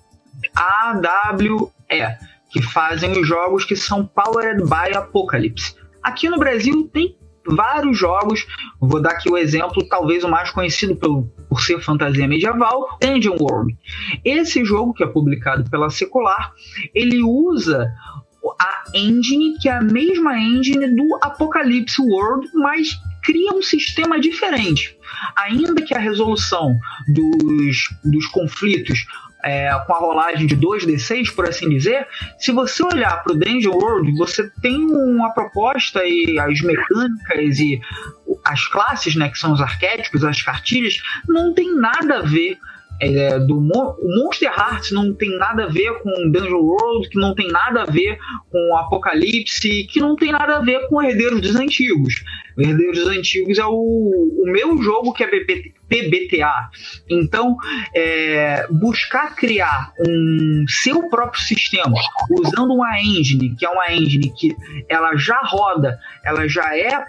AWE 0.54 1.72
que 2.50 2.62
fazem 2.62 3.12
os 3.12 3.26
jogos 3.26 3.64
que 3.64 3.76
são 3.76 4.06
Powered 4.06 4.62
by 4.64 4.96
Apocalypse. 4.96 5.74
Aqui 6.02 6.28
no 6.28 6.38
Brasil 6.38 6.88
tem 6.92 7.16
vários 7.46 7.98
jogos, 7.98 8.46
vou 8.80 9.00
dar 9.00 9.12
aqui 9.12 9.30
o 9.30 9.36
exemplo, 9.36 9.86
talvez 9.88 10.22
o 10.22 10.28
mais 10.28 10.50
conhecido 10.50 10.96
pelo, 10.96 11.24
por 11.48 11.60
ser 11.60 11.80
fantasia 11.80 12.28
medieval, 12.28 12.98
Dungeon 13.00 13.36
World. 13.40 13.76
Esse 14.24 14.64
jogo, 14.64 14.92
que 14.92 15.02
é 15.02 15.06
publicado 15.06 15.68
pela 15.70 15.90
Secular, 15.90 16.52
ele 16.94 17.22
usa 17.22 17.90
a 18.60 18.84
engine, 18.94 19.58
que 19.60 19.68
é 19.68 19.72
a 19.72 19.82
mesma 19.82 20.38
engine 20.38 20.94
do 20.94 21.18
Apocalypse 21.22 22.00
World, 22.00 22.48
mas 22.54 22.98
cria 23.22 23.52
um 23.52 23.62
sistema 23.62 24.20
diferente. 24.20 24.96
Ainda 25.36 25.82
que 25.82 25.94
a 25.94 25.98
resolução 25.98 26.76
dos, 27.08 27.88
dos 28.04 28.26
conflitos 28.28 29.04
é, 29.44 29.70
com 29.86 29.94
a 29.94 29.98
rolagem 29.98 30.46
de 30.46 30.56
2d6, 30.56 31.34
por 31.34 31.48
assim 31.48 31.68
dizer, 31.68 32.06
se 32.38 32.52
você 32.52 32.82
olhar 32.82 33.22
para 33.22 33.32
o 33.32 33.38
Dungeon 33.38 33.74
World, 33.74 34.12
você 34.16 34.50
tem 34.60 34.76
uma 34.76 35.30
proposta 35.30 36.02
e 36.04 36.38
as 36.38 36.60
mecânicas 36.60 37.58
e 37.58 37.80
as 38.44 38.66
classes, 38.66 39.14
né, 39.14 39.28
que 39.28 39.38
são 39.38 39.52
os 39.52 39.60
arquétipos, 39.60 40.24
as 40.24 40.42
cartilhas, 40.42 41.00
não 41.28 41.54
tem 41.54 41.74
nada 41.74 42.18
a 42.18 42.22
ver 42.22 42.58
é, 43.00 43.38
do 43.38 43.58
o 43.58 44.16
Monster 44.16 44.50
Hearts 44.50 44.90
não 44.90 45.14
tem 45.14 45.36
nada 45.38 45.64
a 45.64 45.68
ver 45.68 45.92
com 46.02 46.30
Dungeon 46.30 46.60
World, 46.60 47.08
que 47.08 47.18
não 47.18 47.34
tem 47.34 47.48
nada 47.48 47.82
a 47.82 47.86
ver 47.86 48.18
com 48.50 48.76
Apocalipse, 48.76 49.84
que 49.84 50.00
não 50.00 50.16
tem 50.16 50.32
nada 50.32 50.56
a 50.56 50.60
ver 50.60 50.88
com 50.88 51.00
Herdeiros 51.02 51.40
dos 51.40 51.54
Antigos. 51.54 52.24
Herdeiros 52.56 52.98
dos 52.98 53.08
Antigos 53.08 53.58
é 53.58 53.64
o, 53.64 53.70
o 53.72 54.50
meu 54.50 54.82
jogo 54.82 55.12
que 55.12 55.22
é 55.22 55.28
PBTA. 55.88 56.70
Então, 57.08 57.56
é, 57.94 58.66
buscar 58.70 59.34
criar 59.34 59.92
um 59.98 60.64
seu 60.68 61.08
próprio 61.08 61.40
sistema 61.42 61.94
usando 62.30 62.74
uma 62.74 63.00
engine, 63.00 63.54
que 63.56 63.64
é 63.64 63.68
uma 63.68 63.92
engine 63.92 64.30
que 64.30 64.54
ela 64.88 65.16
já 65.16 65.40
roda, 65.42 65.98
ela 66.24 66.48
já 66.48 66.76
é 66.76 67.04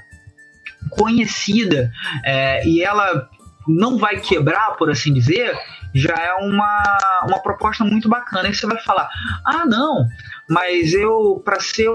conhecida 0.91 1.91
é, 2.23 2.65
e 2.65 2.81
ela 2.81 3.29
não 3.67 3.97
vai 3.97 4.19
quebrar, 4.19 4.75
por 4.77 4.89
assim 4.89 5.13
dizer, 5.13 5.53
já 5.93 6.15
é 6.15 6.33
uma, 6.35 7.23
uma 7.27 7.39
proposta 7.39 7.83
muito 7.83 8.09
bacana. 8.09 8.47
Aí 8.47 8.53
você 8.53 8.65
vai 8.65 8.81
falar: 8.81 9.09
ah, 9.45 9.65
não, 9.65 10.07
mas 10.49 10.93
eu, 10.93 11.41
para 11.43 11.59
ser 11.59 11.89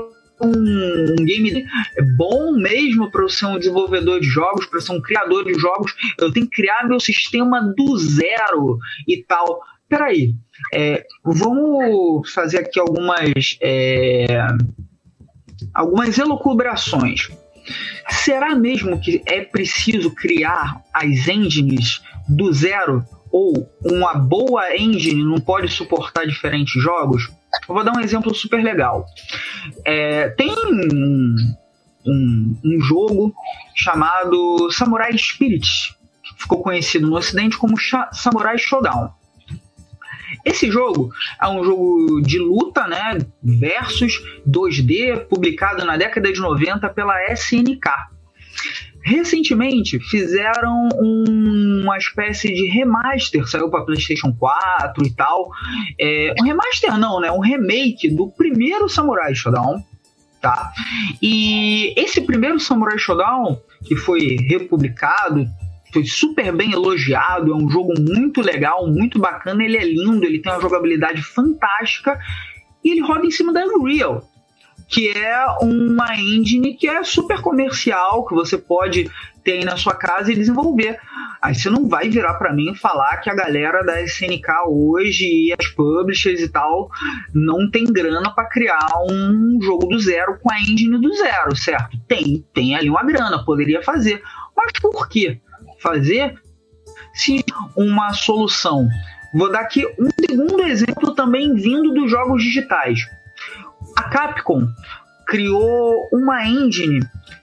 um, 0.44 1.14
um 1.18 1.24
game 1.24 1.64
é 1.96 2.02
bom 2.16 2.52
mesmo 2.52 3.10
para 3.10 3.22
eu 3.22 3.28
ser 3.28 3.46
um 3.46 3.58
desenvolvedor 3.58 4.20
de 4.20 4.26
jogos, 4.26 4.66
para 4.66 4.80
ser 4.80 4.92
um 4.92 5.00
criador 5.00 5.44
de 5.44 5.54
jogos, 5.54 5.94
eu 6.18 6.32
tenho 6.32 6.48
que 6.48 6.56
criar 6.56 6.86
meu 6.86 7.00
sistema 7.00 7.60
do 7.76 7.96
zero 7.96 8.78
e 9.06 9.22
tal. 9.24 9.60
Peraí, 9.88 10.34
é, 10.72 11.04
vamos 11.24 12.32
fazer 12.32 12.58
aqui 12.58 12.80
algumas, 12.80 13.58
é, 13.60 14.26
algumas 15.72 16.18
elucubrações. 16.18 17.28
Será 18.10 18.54
mesmo 18.54 19.00
que 19.00 19.22
é 19.26 19.42
preciso 19.42 20.10
criar 20.14 20.82
as 20.92 21.28
engines 21.28 22.02
do 22.28 22.52
zero 22.52 23.04
ou 23.34 23.68
uma 23.84 24.14
boa 24.14 24.76
engine 24.76 25.24
não 25.24 25.40
pode 25.40 25.66
suportar 25.66 26.24
diferentes 26.24 26.80
jogos, 26.80 27.32
eu 27.68 27.74
vou 27.74 27.82
dar 27.82 27.90
um 27.96 27.98
exemplo 27.98 28.32
super 28.32 28.62
legal. 28.62 29.04
É, 29.84 30.28
tem 30.28 30.52
um, 30.52 31.34
um, 32.06 32.56
um, 32.64 32.80
jogo 32.80 33.34
chamado 33.74 34.70
Samurai 34.70 35.18
Spirit, 35.18 35.66
que 36.22 36.42
ficou 36.42 36.62
conhecido 36.62 37.08
no 37.08 37.16
ocidente 37.16 37.58
como 37.58 37.74
Samurai 38.12 38.56
Showdown. 38.56 39.10
Esse 40.44 40.70
jogo 40.70 41.10
é 41.42 41.48
um 41.48 41.64
jogo 41.64 42.22
de 42.22 42.38
luta, 42.38 42.86
né, 42.86 43.18
versus 43.42 44.12
2D, 44.48 45.26
publicado 45.26 45.84
na 45.84 45.96
década 45.96 46.32
de 46.32 46.38
90 46.38 46.88
pela 46.90 47.32
SNK. 47.32 48.13
Recentemente 49.04 50.00
fizeram 50.00 50.88
um, 50.96 51.82
uma 51.82 51.98
espécie 51.98 52.48
de 52.48 52.68
remaster, 52.70 53.46
saiu 53.46 53.70
para 53.70 53.84
PlayStation 53.84 54.32
4 54.32 55.06
e 55.06 55.14
tal. 55.14 55.50
É, 56.00 56.32
um 56.40 56.44
remaster 56.44 56.98
não, 56.98 57.20
né? 57.20 57.30
Um 57.30 57.40
remake 57.40 58.08
do 58.08 58.30
primeiro 58.30 58.88
Samurai 58.88 59.34
Shodown. 59.34 59.82
Tá? 60.40 60.72
E 61.22 61.94
esse 61.98 62.20
primeiro 62.22 62.58
Samurai 62.58 62.98
Shodown, 62.98 63.60
que 63.86 63.96
foi 63.96 64.36
republicado, 64.48 65.46
foi 65.92 66.04
super 66.04 66.54
bem 66.54 66.72
elogiado, 66.72 67.52
é 67.52 67.54
um 67.54 67.68
jogo 67.68 67.94
muito 67.98 68.40
legal, 68.42 68.86
muito 68.86 69.18
bacana, 69.18 69.64
ele 69.64 69.76
é 69.76 69.84
lindo, 69.84 70.24
ele 70.24 70.40
tem 70.40 70.52
uma 70.52 70.60
jogabilidade 70.60 71.22
fantástica 71.22 72.18
e 72.82 72.90
ele 72.90 73.00
roda 73.00 73.26
em 73.26 73.30
cima 73.30 73.52
da 73.52 73.64
Unreal 73.64 74.22
que 74.94 75.08
é 75.08 75.44
uma 75.60 76.14
engine 76.14 76.74
que 76.74 76.86
é 76.86 77.02
super 77.02 77.40
comercial, 77.40 78.24
que 78.24 78.32
você 78.32 78.56
pode 78.56 79.10
ter 79.42 79.54
aí 79.54 79.64
na 79.64 79.76
sua 79.76 79.92
casa 79.92 80.30
e 80.30 80.36
desenvolver. 80.36 81.00
Aí 81.42 81.52
você 81.52 81.68
não 81.68 81.88
vai 81.88 82.08
virar 82.08 82.34
para 82.34 82.52
mim 82.52 82.76
falar 82.76 83.16
que 83.16 83.28
a 83.28 83.34
galera 83.34 83.82
da 83.82 84.00
SNK 84.02 84.68
hoje 84.68 85.26
e 85.26 85.52
as 85.52 85.66
publishers 85.66 86.40
e 86.40 86.48
tal 86.48 86.88
não 87.34 87.68
tem 87.68 87.86
grana 87.86 88.32
para 88.32 88.48
criar 88.48 88.86
um 89.10 89.58
jogo 89.60 89.88
do 89.88 89.98
zero 89.98 90.38
com 90.40 90.52
a 90.52 90.60
engine 90.60 91.00
do 91.00 91.12
zero, 91.12 91.56
certo? 91.56 91.98
Tem, 92.06 92.46
tem 92.54 92.76
ali 92.76 92.88
uma 92.88 93.02
grana, 93.02 93.44
poderia 93.44 93.82
fazer. 93.82 94.22
Mas 94.56 94.70
por 94.80 95.08
que 95.08 95.40
fazer 95.80 96.38
se 97.12 97.44
uma 97.76 98.12
solução? 98.12 98.86
Vou 99.34 99.50
dar 99.50 99.62
aqui 99.62 99.84
um 99.98 100.08
segundo 100.24 100.62
exemplo 100.62 101.16
também 101.16 101.52
vindo 101.52 101.92
dos 101.92 102.08
jogos 102.08 102.44
digitais 102.44 103.00
a 104.04 104.08
Capcom 104.08 104.68
criou 105.26 106.08
uma 106.12 106.46
engine 106.46 107.00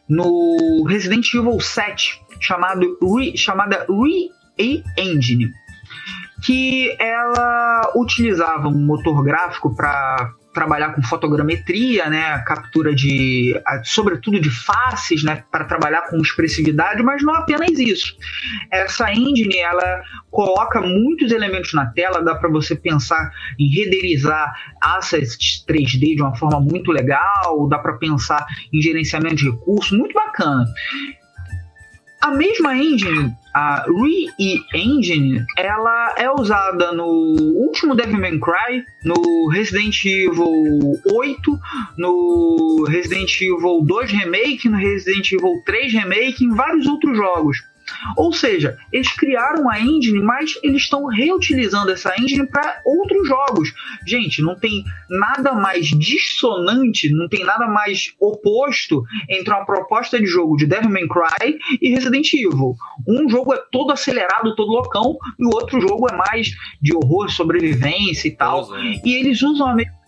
no 0.08 0.86
Resident 0.88 1.34
Evil 1.34 1.60
7 1.60 2.22
chamado 2.40 2.98
Re, 3.02 3.36
chamada 3.36 3.86
Re-Engine. 3.90 5.52
que 6.44 6.96
ela 7.00 7.92
utilizava 7.96 8.68
um 8.68 8.86
motor 8.86 9.24
gráfico 9.24 9.76
para 9.76 10.32
trabalhar 10.54 10.94
com 10.94 11.02
fotogrametria, 11.02 12.10
né, 12.10 12.38
captura 12.46 12.94
de, 12.94 13.54
sobretudo 13.84 14.40
de 14.40 14.50
faces, 14.50 15.24
né, 15.24 15.44
para 15.52 15.66
trabalhar 15.66 16.10
com 16.10 16.18
expressividade, 16.18 17.02
mas 17.04 17.24
não 17.24 17.34
apenas 17.34 17.78
isso. 17.80 18.16
Essa 18.72 19.12
engine, 19.12 19.58
ela 19.58 20.02
coloca 20.30 20.82
muitos 20.82 21.32
elementos 21.32 21.74
na 21.74 21.86
tela, 21.88 22.24
dá 22.24 22.36
para 22.36 22.50
você 22.50 22.76
pensar 22.76 23.32
em 23.60 23.68
renderizar 23.68 24.54
assets 24.82 25.66
3D 25.68 26.16
de 26.16 26.22
uma 26.22 26.36
forma 26.36 26.60
muito 26.60 26.92
legal, 26.92 27.68
dá 27.70 27.80
para 27.80 27.94
pensar 27.94 28.46
em 28.74 28.82
gerenciamento 28.82 29.36
de 29.36 29.50
recursos, 29.50 29.98
muito 29.98 30.14
bacana. 30.14 30.66
A 32.22 32.30
mesma 32.30 32.78
engine, 32.78 33.36
a 33.54 33.84
Re-Engine, 33.88 35.44
ela 35.58 36.14
é 36.18 36.30
usada 36.30 36.92
no 36.92 37.08
último 37.08 37.96
Devil 37.96 38.20
May 38.20 38.40
Cry, 38.40 38.86
no 39.04 39.50
Resident 39.50 40.06
Evil 40.06 41.02
8, 41.12 41.60
no 41.98 42.86
Resident 42.88 43.42
Evil 43.42 43.84
2 43.84 44.12
Remake, 44.12 44.70
no 44.70 44.78
Resident 44.78 45.32
Evil 45.32 45.64
3 45.66 45.94
Remake, 45.94 46.46
em 46.46 46.54
vários 46.54 46.86
outros 46.86 47.18
jogos. 47.18 47.58
Ou 48.18 48.34
seja, 48.34 48.78
eles 48.92 49.12
criaram 49.14 49.70
a 49.70 49.80
engine, 49.80 50.20
mas 50.20 50.58
eles 50.64 50.84
estão 50.84 51.06
reutilizando 51.06 51.92
essa 51.92 52.14
engine 52.20 52.46
para 52.48 52.82
outros 52.86 53.28
jogos. 53.28 53.74
Gente, 54.06 54.42
não 54.42 54.56
tem 54.56 54.84
nada 55.10 55.54
mais 55.54 55.88
dissonante, 55.88 57.10
não 57.10 57.28
tem 57.28 57.44
nada 57.44 57.68
mais 57.68 58.14
oposto 58.20 59.04
entre 59.30 59.54
uma 59.54 59.66
proposta 59.66 60.20
de 60.20 60.26
jogo 60.26 60.58
de 60.58 60.66
Devil 60.66 60.90
May 60.90 61.08
Cry 61.08 61.58
e 61.82 61.90
Resident 61.90 62.34
Evil. 62.34 62.76
Um 63.08 63.30
jogo 63.30 63.54
é 63.54 63.62
todo 63.72 63.92
acelerado, 63.92 64.56
todo 64.56 64.72
loucão, 64.72 65.18
e 65.40 65.46
o 65.46 65.50
outro 65.54 65.80
jogo 65.80 66.08
é 66.10 66.16
mais 66.16 66.52
de 66.82 66.96
horror, 66.96 67.30
sobrevivência 67.30 68.28
e 68.28 68.32
tal. 68.32 68.76
É. 68.76 69.02
E 69.04 69.16
eles 69.16 69.42
usam 69.42 69.68
a 69.68 69.76
mesma 69.76 70.02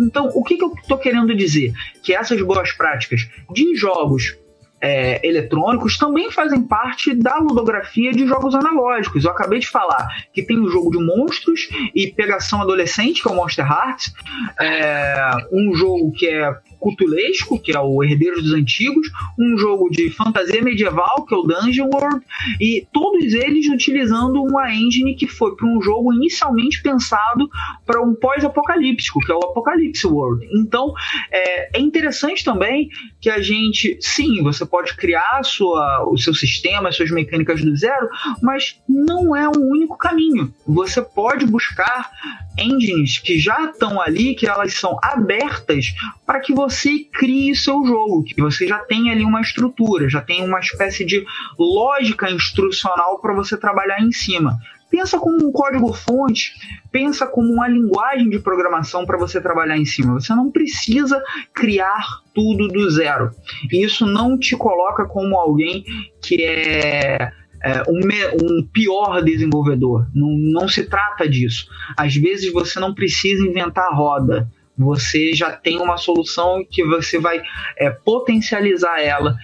então, 0.00 0.30
o 0.34 0.42
que, 0.42 0.56
que 0.56 0.64
eu 0.64 0.72
estou 0.74 0.98
querendo 0.98 1.34
dizer? 1.34 1.72
Que 2.02 2.14
essas 2.14 2.40
boas 2.42 2.72
práticas 2.72 3.28
de 3.52 3.74
jogos 3.76 4.36
é, 4.82 5.24
eletrônicos 5.26 5.96
também 5.96 6.30
fazem 6.32 6.60
parte 6.60 7.14
da 7.14 7.38
ludografia 7.38 8.10
de 8.10 8.26
jogos 8.26 8.52
analógicos. 8.54 9.24
Eu 9.24 9.30
acabei 9.30 9.60
de 9.60 9.68
falar 9.68 10.08
que 10.32 10.42
tem 10.42 10.58
o 10.58 10.64
um 10.64 10.68
jogo 10.68 10.90
de 10.90 10.98
monstros 10.98 11.68
e 11.94 12.08
pegação 12.08 12.60
adolescente, 12.60 13.22
que 13.22 13.28
é 13.28 13.30
o 13.30 13.36
Monster 13.36 13.64
Hearts, 13.64 14.12
é, 14.60 15.30
um 15.52 15.72
jogo 15.74 16.10
que 16.10 16.26
é 16.26 16.52
cutulesco, 16.82 17.58
que 17.60 17.72
é 17.72 17.80
o 17.80 18.02
Herdeiro 18.02 18.42
dos 18.42 18.52
Antigos, 18.52 19.08
um 19.38 19.56
jogo 19.56 19.88
de 19.88 20.10
fantasia 20.10 20.60
medieval, 20.60 21.24
que 21.24 21.34
é 21.34 21.38
o 21.38 21.42
Dungeon 21.42 21.88
World, 21.92 22.24
e 22.60 22.86
todos 22.92 23.32
eles 23.32 23.68
utilizando 23.68 24.42
uma 24.42 24.74
engine 24.74 25.14
que 25.14 25.28
foi 25.28 25.54
para 25.54 25.66
um 25.66 25.80
jogo 25.80 26.12
inicialmente 26.12 26.82
pensado 26.82 27.48
para 27.86 28.02
um 28.02 28.14
pós-apocalíptico, 28.14 29.20
que 29.20 29.30
é 29.30 29.34
o 29.34 29.44
Apocalypse 29.44 30.06
World. 30.06 30.44
Então, 30.52 30.92
é, 31.30 31.78
é, 31.78 31.80
interessante 31.80 32.44
também 32.44 32.90
que 33.20 33.30
a 33.30 33.40
gente, 33.40 33.96
sim, 34.00 34.42
você 34.42 34.66
pode 34.66 34.96
criar 34.96 35.44
sua, 35.44 36.04
o 36.10 36.18
seu 36.18 36.34
sistema, 36.34 36.88
as 36.88 36.96
suas 36.96 37.12
mecânicas 37.12 37.62
do 37.62 37.76
zero, 37.76 38.08
mas 38.42 38.80
não 38.88 39.36
é 39.36 39.48
o 39.48 39.56
único 39.56 39.96
caminho. 39.96 40.52
Você 40.66 41.00
pode 41.00 41.46
buscar 41.46 42.10
engines 42.58 43.18
que 43.18 43.38
já 43.38 43.70
estão 43.70 44.00
ali, 44.00 44.34
que 44.34 44.46
elas 44.46 44.74
são 44.74 44.98
abertas 45.02 45.94
para 46.26 46.40
que 46.40 46.52
você 46.52 47.06
crie 47.12 47.54
seu 47.54 47.84
jogo, 47.84 48.24
que 48.24 48.40
você 48.40 48.66
já 48.66 48.78
tem 48.78 49.10
ali 49.10 49.24
uma 49.24 49.40
estrutura, 49.40 50.08
já 50.08 50.20
tem 50.20 50.44
uma 50.44 50.60
espécie 50.60 51.04
de 51.04 51.24
lógica 51.58 52.30
instrucional 52.30 53.20
para 53.20 53.34
você 53.34 53.56
trabalhar 53.56 54.00
em 54.00 54.12
cima. 54.12 54.58
Pensa 54.90 55.18
como 55.18 55.48
um 55.48 55.50
código-fonte, 55.50 56.52
pensa 56.90 57.26
como 57.26 57.50
uma 57.50 57.66
linguagem 57.66 58.28
de 58.28 58.38
programação 58.38 59.06
para 59.06 59.16
você 59.16 59.40
trabalhar 59.40 59.78
em 59.78 59.86
cima. 59.86 60.20
Você 60.20 60.34
não 60.34 60.50
precisa 60.50 61.22
criar 61.54 62.20
tudo 62.34 62.68
do 62.68 62.90
zero. 62.90 63.30
Isso 63.72 64.04
não 64.04 64.38
te 64.38 64.54
coloca 64.54 65.06
como 65.06 65.34
alguém 65.36 65.82
que 66.20 66.44
é 66.44 67.32
é, 67.62 67.82
um, 67.88 68.00
um, 68.42 68.68
pior 68.72 69.22
desenvolvedor. 69.22 70.08
Não, 70.14 70.28
não 70.28 70.68
se 70.68 70.84
trata 70.84 71.28
disso. 71.28 71.66
Às 71.96 72.14
vezes 72.14 72.52
você 72.52 72.80
não 72.80 72.94
precisa 72.94 73.44
inventar 73.44 73.86
a 73.86 73.94
roda. 73.94 74.50
Você 74.76 75.32
já 75.32 75.52
tem 75.52 75.78
uma 75.80 75.96
solução 75.96 76.64
que 76.68 76.84
você 76.84 77.18
vai 77.18 77.42
é, 77.78 77.90
potencializar 77.90 79.00
ela 79.00 79.36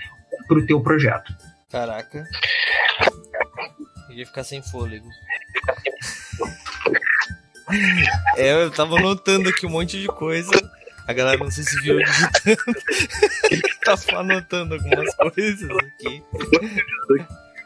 para 0.46 0.58
o 0.58 0.66
teu 0.66 0.80
projeto. 0.80 1.32
Caraca. 1.70 2.24
Eu 4.08 4.16
ia 4.16 4.26
ficar 4.26 4.42
sem 4.42 4.62
fôlego. 4.62 5.06
É, 8.36 8.52
eu 8.64 8.70
tava 8.70 8.96
anotando 8.96 9.48
aqui 9.48 9.66
um 9.66 9.70
monte 9.70 10.00
de 10.00 10.06
coisa. 10.08 10.50
A 11.06 11.12
galera 11.12 11.38
não 11.38 11.50
sei 11.50 11.64
se 11.64 11.80
viu 11.82 11.98
digitando. 11.98 12.58
Ele 13.50 13.62
tava 13.84 14.18
anotando 14.18 14.74
algumas 14.74 15.14
coisas 15.14 15.70
aqui. 15.70 16.22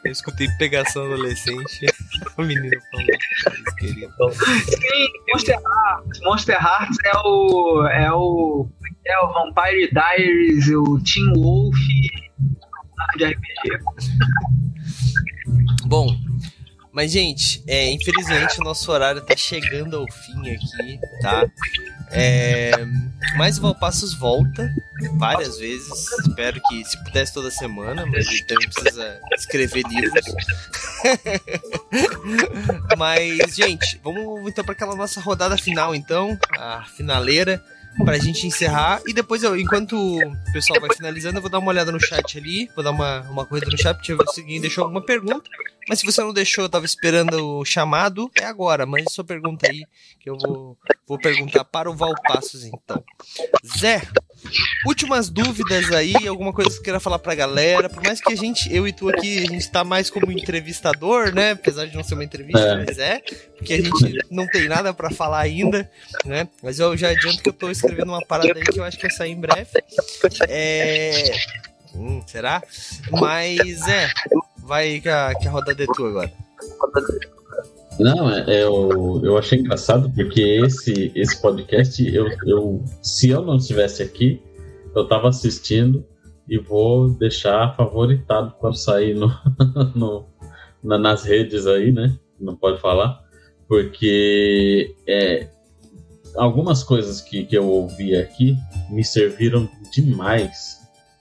Eu 0.04 0.10
escutei 0.10 0.48
pegação 0.58 1.04
adolescente. 1.04 1.86
o 2.36 2.42
menino 2.42 2.76
falando. 2.90 3.76
querido. 3.78 4.12
Sim, 4.32 5.08
Monster 5.32 5.58
Hearts. 5.58 6.20
Monster 6.22 6.56
Hearts 6.56 6.98
é 7.04 7.18
o. 7.18 7.86
É 7.86 8.12
o. 8.12 8.68
É 9.04 9.18
o 9.18 9.32
Vampire 9.32 9.90
Diaries, 9.92 10.68
o 10.68 11.00
Team 11.00 11.32
Wolf 11.34 11.76
de 13.16 13.24
RPG. 13.24 13.78
Bom, 15.86 16.16
mas, 16.92 17.10
gente, 17.10 17.62
é, 17.66 17.90
infelizmente 17.90 18.60
o 18.60 18.64
nosso 18.64 18.90
horário 18.92 19.24
tá 19.24 19.36
chegando 19.36 19.96
ao 19.96 20.06
fim 20.12 20.50
aqui, 20.50 21.00
tá? 21.20 21.50
É, 22.10 22.72
mas 23.36 23.56
o 23.56 23.62
Valpassos 23.62 24.12
volta 24.12 24.70
várias 25.16 25.58
vezes. 25.58 26.06
Espero 26.26 26.60
que 26.68 26.84
se 26.84 27.02
pudesse 27.02 27.32
toda 27.32 27.50
semana, 27.50 28.04
mas 28.04 28.26
ele 28.26 28.44
também 28.44 28.68
precisa 28.68 29.20
escrever 29.32 29.82
livros. 29.88 30.24
mas, 32.98 33.54
gente, 33.54 33.98
vamos 34.04 34.46
então 34.46 34.62
para 34.62 34.72
aquela 34.72 34.94
nossa 34.94 35.20
rodada 35.20 35.56
final, 35.56 35.94
então, 35.94 36.38
a 36.58 36.84
finaleira 36.84 37.64
pra 38.04 38.18
gente 38.18 38.46
encerrar. 38.46 39.02
E 39.06 39.12
depois, 39.12 39.42
eu, 39.42 39.58
enquanto 39.58 39.96
o 39.96 40.52
pessoal 40.52 40.80
vai 40.80 40.94
finalizando, 40.94 41.38
eu 41.38 41.42
vou 41.42 41.50
dar 41.50 41.58
uma 41.58 41.70
olhada 41.70 41.92
no 41.92 42.00
chat 42.00 42.38
ali. 42.38 42.68
Vou 42.74 42.82
dar 42.82 42.90
uma, 42.90 43.20
uma 43.22 43.46
corrida 43.46 43.70
no 43.70 43.78
chat, 43.78 43.96
deixa 43.96 44.12
eu 44.12 44.18
ver 44.18 44.28
se 44.28 44.40
alguém 44.40 44.60
deixou 44.60 44.84
alguma 44.84 45.04
pergunta. 45.04 45.48
Mas 45.88 46.00
se 46.00 46.06
você 46.06 46.20
não 46.20 46.32
deixou, 46.32 46.64
eu 46.64 46.68
tava 46.68 46.84
esperando 46.84 47.58
o 47.58 47.64
chamado, 47.64 48.30
é 48.38 48.44
agora. 48.44 48.86
Mande 48.86 49.12
sua 49.12 49.24
pergunta 49.24 49.68
aí, 49.68 49.84
que 50.20 50.30
eu 50.30 50.36
vou, 50.38 50.78
vou 51.06 51.18
perguntar 51.18 51.64
para 51.64 51.90
o 51.90 51.94
Valpassos, 51.94 52.64
então. 52.64 53.02
Zé, 53.78 54.02
últimas 54.86 55.28
dúvidas 55.28 55.90
aí, 55.92 56.14
alguma 56.26 56.52
coisa 56.52 56.70
que 56.70 56.76
você 56.76 56.82
queira 56.82 57.00
falar 57.00 57.18
pra 57.18 57.34
galera. 57.34 57.88
Por 57.88 58.02
mais 58.02 58.20
que 58.20 58.32
a 58.32 58.36
gente, 58.36 58.72
eu 58.74 58.86
e 58.86 58.92
tu 58.92 59.08
aqui, 59.08 59.38
a 59.38 59.46
gente 59.46 59.70
tá 59.70 59.84
mais 59.84 60.10
como 60.10 60.30
entrevistador, 60.30 61.34
né? 61.34 61.52
Apesar 61.52 61.86
de 61.86 61.96
não 61.96 62.02
ser 62.02 62.14
uma 62.14 62.24
entrevista, 62.24 62.60
é. 62.60 62.84
mas 62.84 62.98
é. 62.98 63.20
Porque 63.56 63.74
a 63.74 63.82
gente 63.82 64.26
não 64.30 64.46
tem 64.46 64.68
nada 64.68 64.92
para 64.92 65.10
falar 65.10 65.40
ainda, 65.40 65.90
né? 66.24 66.48
Mas 66.62 66.78
eu 66.78 66.96
já 66.96 67.10
adianto 67.10 67.42
que 67.42 67.48
eu 67.48 67.52
tô 67.52 67.70
escrevendo 67.70 68.08
uma 68.08 68.24
parada 68.24 68.52
aí 68.56 68.64
que 68.64 68.78
eu 68.78 68.84
acho 68.84 68.96
que 68.96 69.06
vai 69.06 69.16
sair 69.16 69.32
em 69.32 69.40
breve. 69.40 69.68
É. 70.48 71.32
Hum, 71.94 72.22
será? 72.26 72.62
Mas 73.10 73.86
é. 73.88 74.10
Vai 74.58 75.00
que 75.00 75.08
a, 75.08 75.34
que 75.34 75.48
a 75.48 75.50
rodada 75.50 75.82
é 75.82 75.86
tua 75.86 76.08
agora. 76.08 76.32
Não, 77.98 78.30
é, 78.30 78.44
é, 78.48 78.62
eu, 78.64 79.20
eu 79.22 79.36
achei 79.36 79.58
engraçado 79.58 80.10
porque 80.14 80.40
esse, 80.40 81.12
esse 81.14 81.40
podcast, 81.40 82.02
eu, 82.14 82.26
eu, 82.46 82.84
se 83.02 83.28
eu 83.28 83.42
não 83.42 83.56
estivesse 83.56 84.02
aqui, 84.02 84.42
eu 84.94 85.02
estava 85.02 85.28
assistindo 85.28 86.04
e 86.48 86.58
vou 86.58 87.10
deixar 87.10 87.74
favoritado 87.76 88.54
quando 88.58 88.76
sair 88.76 89.14
no, 89.14 89.28
no, 89.94 90.26
na, 90.82 90.98
nas 90.98 91.24
redes 91.24 91.66
aí, 91.66 91.92
né? 91.92 92.16
Não 92.40 92.56
pode 92.56 92.80
falar, 92.80 93.22
porque 93.68 94.94
é, 95.06 95.48
algumas 96.36 96.82
coisas 96.82 97.20
que, 97.20 97.44
que 97.44 97.56
eu 97.56 97.68
ouvi 97.68 98.16
aqui 98.16 98.56
me 98.90 99.04
serviram 99.04 99.68
demais 99.92 100.80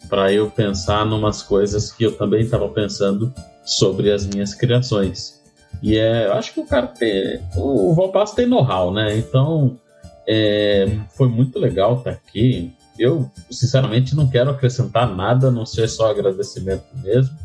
para 0.09 0.33
eu 0.33 0.49
pensar 0.49 1.05
numas 1.05 1.41
coisas 1.43 1.91
que 1.91 2.03
eu 2.03 2.17
também 2.17 2.41
estava 2.41 2.67
pensando 2.69 3.33
sobre 3.63 4.11
as 4.11 4.25
minhas 4.25 4.53
criações. 4.53 5.40
E 5.81 5.97
é, 5.97 6.27
eu 6.27 6.33
acho 6.33 6.53
que 6.53 6.59
o 6.59 6.65
cara 6.65 6.87
tem. 6.87 7.39
O 7.55 7.93
Valpasso 7.93 8.35
tem 8.35 8.45
know-how, 8.45 8.93
né? 8.93 9.17
Então 9.17 9.79
é, 10.27 10.99
foi 11.09 11.27
muito 11.27 11.59
legal 11.59 11.97
estar 11.97 12.11
aqui. 12.11 12.71
Eu, 12.97 13.29
sinceramente, 13.49 14.15
não 14.15 14.29
quero 14.29 14.51
acrescentar 14.51 15.13
nada, 15.15 15.47
a 15.47 15.51
não 15.51 15.65
ser 15.65 15.87
só 15.87 16.11
agradecimento 16.11 16.85
mesmo, 17.03 17.35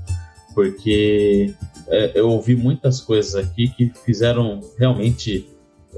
porque 0.55 1.55
é, 1.89 2.12
eu 2.14 2.29
ouvi 2.31 2.55
muitas 2.55 3.01
coisas 3.01 3.35
aqui 3.35 3.68
que 3.68 3.91
fizeram 4.05 4.61
realmente 4.79 5.49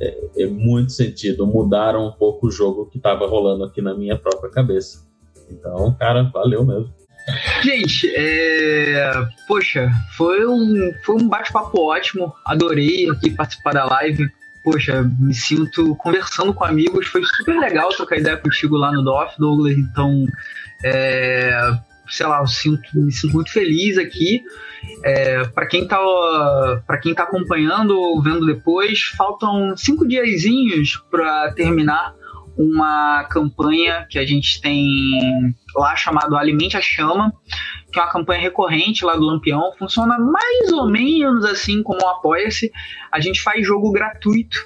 é, 0.01 0.45
é 0.45 0.47
muito 0.47 0.93
sentido, 0.93 1.47
mudaram 1.47 2.07
um 2.07 2.13
pouco 2.13 2.47
o 2.47 2.51
jogo 2.51 2.87
que 2.87 2.99
estava 2.99 3.27
rolando 3.27 3.65
aqui 3.65 3.83
na 3.83 3.95
minha 3.95 4.17
própria 4.17 4.51
cabeça. 4.51 5.07
Então, 5.51 5.95
cara, 5.99 6.23
valeu 6.25 6.65
mesmo. 6.65 6.93
Gente, 7.63 8.11
é... 8.15 9.27
poxa, 9.47 9.91
foi 10.17 10.47
um, 10.47 10.93
foi 11.05 11.17
um 11.17 11.29
bate-papo 11.29 11.81
ótimo. 11.81 12.35
Adorei 12.45 13.09
aqui 13.11 13.31
participar 13.31 13.73
da 13.75 13.85
live. 13.85 14.31
Poxa, 14.63 15.03
me 15.19 15.35
sinto 15.35 15.95
conversando 15.97 16.53
com 16.53 16.65
amigos. 16.65 17.07
Foi 17.07 17.25
super 17.25 17.59
legal 17.59 17.89
trocar 17.91 18.19
ideia 18.19 18.37
contigo 18.37 18.77
lá 18.77 18.93
no 18.93 19.03
DOF, 19.03 19.39
Douglas. 19.39 19.77
Então, 19.77 20.27
é... 20.85 21.51
sei 22.09 22.27
lá, 22.27 22.41
eu 22.41 22.47
sinto, 22.47 22.83
me 22.95 23.13
sinto 23.13 23.35
muito 23.35 23.53
feliz 23.53 23.99
aqui. 23.99 24.43
É, 25.05 25.45
para 25.49 25.67
quem 25.67 25.87
tá 25.87 25.99
para 26.87 26.99
quem 26.99 27.15
tá 27.15 27.25
acompanhando 27.25 27.99
ou 27.99 28.23
vendo 28.23 28.47
depois, 28.47 29.03
faltam 29.17 29.77
cinco 29.77 30.07
diazinhos 30.07 31.03
para 31.11 31.53
terminar 31.53 32.15
uma 32.59 33.25
campanha 33.25 34.05
que 34.11 34.19
a 34.19 34.27
gente 34.27 34.61
tem 34.61 35.55
lá 35.77 35.95
chamado 35.95 36.37
Alimente 36.37 36.77
a 36.77 36.81
Chama, 36.81 37.33
que 37.93 37.99
é 37.99 38.03
uma 38.03 38.11
campanha 38.11 38.41
recorrente 38.41 39.05
lá 39.05 39.15
do 39.15 39.25
Lampião. 39.25 39.73
Funciona 39.79 40.19
mais 40.19 40.73
ou 40.73 40.91
menos 40.91 41.45
assim 41.45 41.83
como 41.83 42.03
o 42.03 42.09
Apoia-se. 42.09 42.73
A 43.13 43.21
gente 43.21 43.41
faz 43.41 43.65
jogo 43.65 43.93
gratuito, 43.93 44.59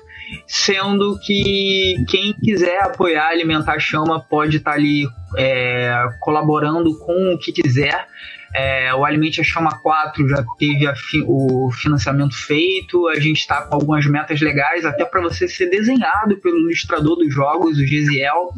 sendo 0.47 1.18
que 1.20 1.97
quem 2.09 2.32
quiser 2.32 2.82
apoiar 2.82 3.28
Alimentar 3.28 3.74
a 3.74 3.78
Chama 3.78 4.20
pode 4.20 4.57
estar 4.57 4.70
tá 4.70 4.76
ali 4.76 5.07
é, 5.36 5.95
colaborando 6.20 6.99
com 6.99 7.34
o 7.34 7.38
que 7.38 7.53
quiser. 7.53 8.09
É, 8.55 8.94
o 8.94 9.05
Alimente 9.05 9.40
a 9.40 9.44
Chama 9.44 9.78
4 9.80 10.28
já 10.28 10.44
teve 10.59 10.94
fi, 10.94 11.24
o 11.26 11.70
financiamento 11.72 12.34
feito, 12.34 13.09
a 13.09 13.18
gente 13.18 13.38
está 13.38 13.62
com 13.62 13.74
algumas 13.74 14.05
metas 14.07 14.40
legais, 14.40 14.84
até 14.84 15.05
para 15.05 15.22
você 15.22 15.48
ser 15.48 15.70
desenhado 15.70 16.36
pelo 16.38 16.59
ilustrador 16.59 17.16
dos 17.16 17.32
jogos, 17.32 17.78
o 17.78 17.86
Gesiel. 17.86 18.50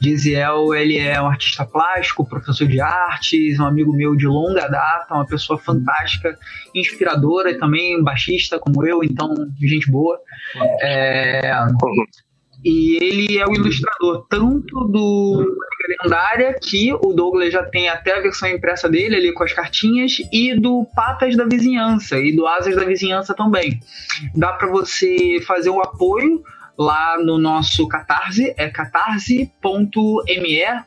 Gesiel, 0.00 0.74
ele 0.74 0.98
é 0.98 1.20
um 1.20 1.26
artista 1.26 1.64
plástico, 1.64 2.28
professor 2.28 2.66
de 2.68 2.80
artes, 2.80 3.58
um 3.58 3.64
amigo 3.64 3.92
meu 3.92 4.14
de 4.14 4.26
longa 4.26 4.68
data, 4.68 5.14
uma 5.14 5.26
pessoa 5.26 5.58
fantástica, 5.58 6.38
inspiradora 6.74 7.50
e 7.50 7.58
também 7.58 8.02
baixista 8.02 8.58
como 8.58 8.86
eu, 8.86 9.02
então 9.02 9.34
gente 9.60 9.90
boa. 9.90 10.18
É, 10.80 11.52
e 12.64 12.96
ele 13.02 13.38
é 13.38 13.46
o 13.46 13.52
ilustrador 13.52 14.26
tanto 14.28 14.84
do 14.84 15.54
Lendária, 16.02 16.58
que 16.60 16.92
o 16.94 17.12
Douglas 17.12 17.52
já 17.52 17.62
tem 17.62 17.88
até 17.88 18.16
a 18.16 18.20
versão 18.20 18.48
impressa 18.48 18.88
dele 18.88 19.16
ali 19.16 19.32
com 19.32 19.44
as 19.44 19.52
cartinhas, 19.52 20.16
e 20.32 20.54
do 20.58 20.86
Patas 20.94 21.36
da 21.36 21.44
Vizinhança 21.44 22.18
e 22.18 22.34
do 22.34 22.46
Asas 22.46 22.74
da 22.74 22.84
Vizinhança 22.84 23.34
também. 23.34 23.80
Dá 24.34 24.52
para 24.52 24.68
você 24.68 25.42
fazer 25.46 25.68
o 25.68 25.80
apoio 25.80 26.42
lá 26.78 27.18
no 27.22 27.38
nosso 27.38 27.86
Catarse, 27.86 28.54
é 28.56 28.68
catarse.me 28.68 29.52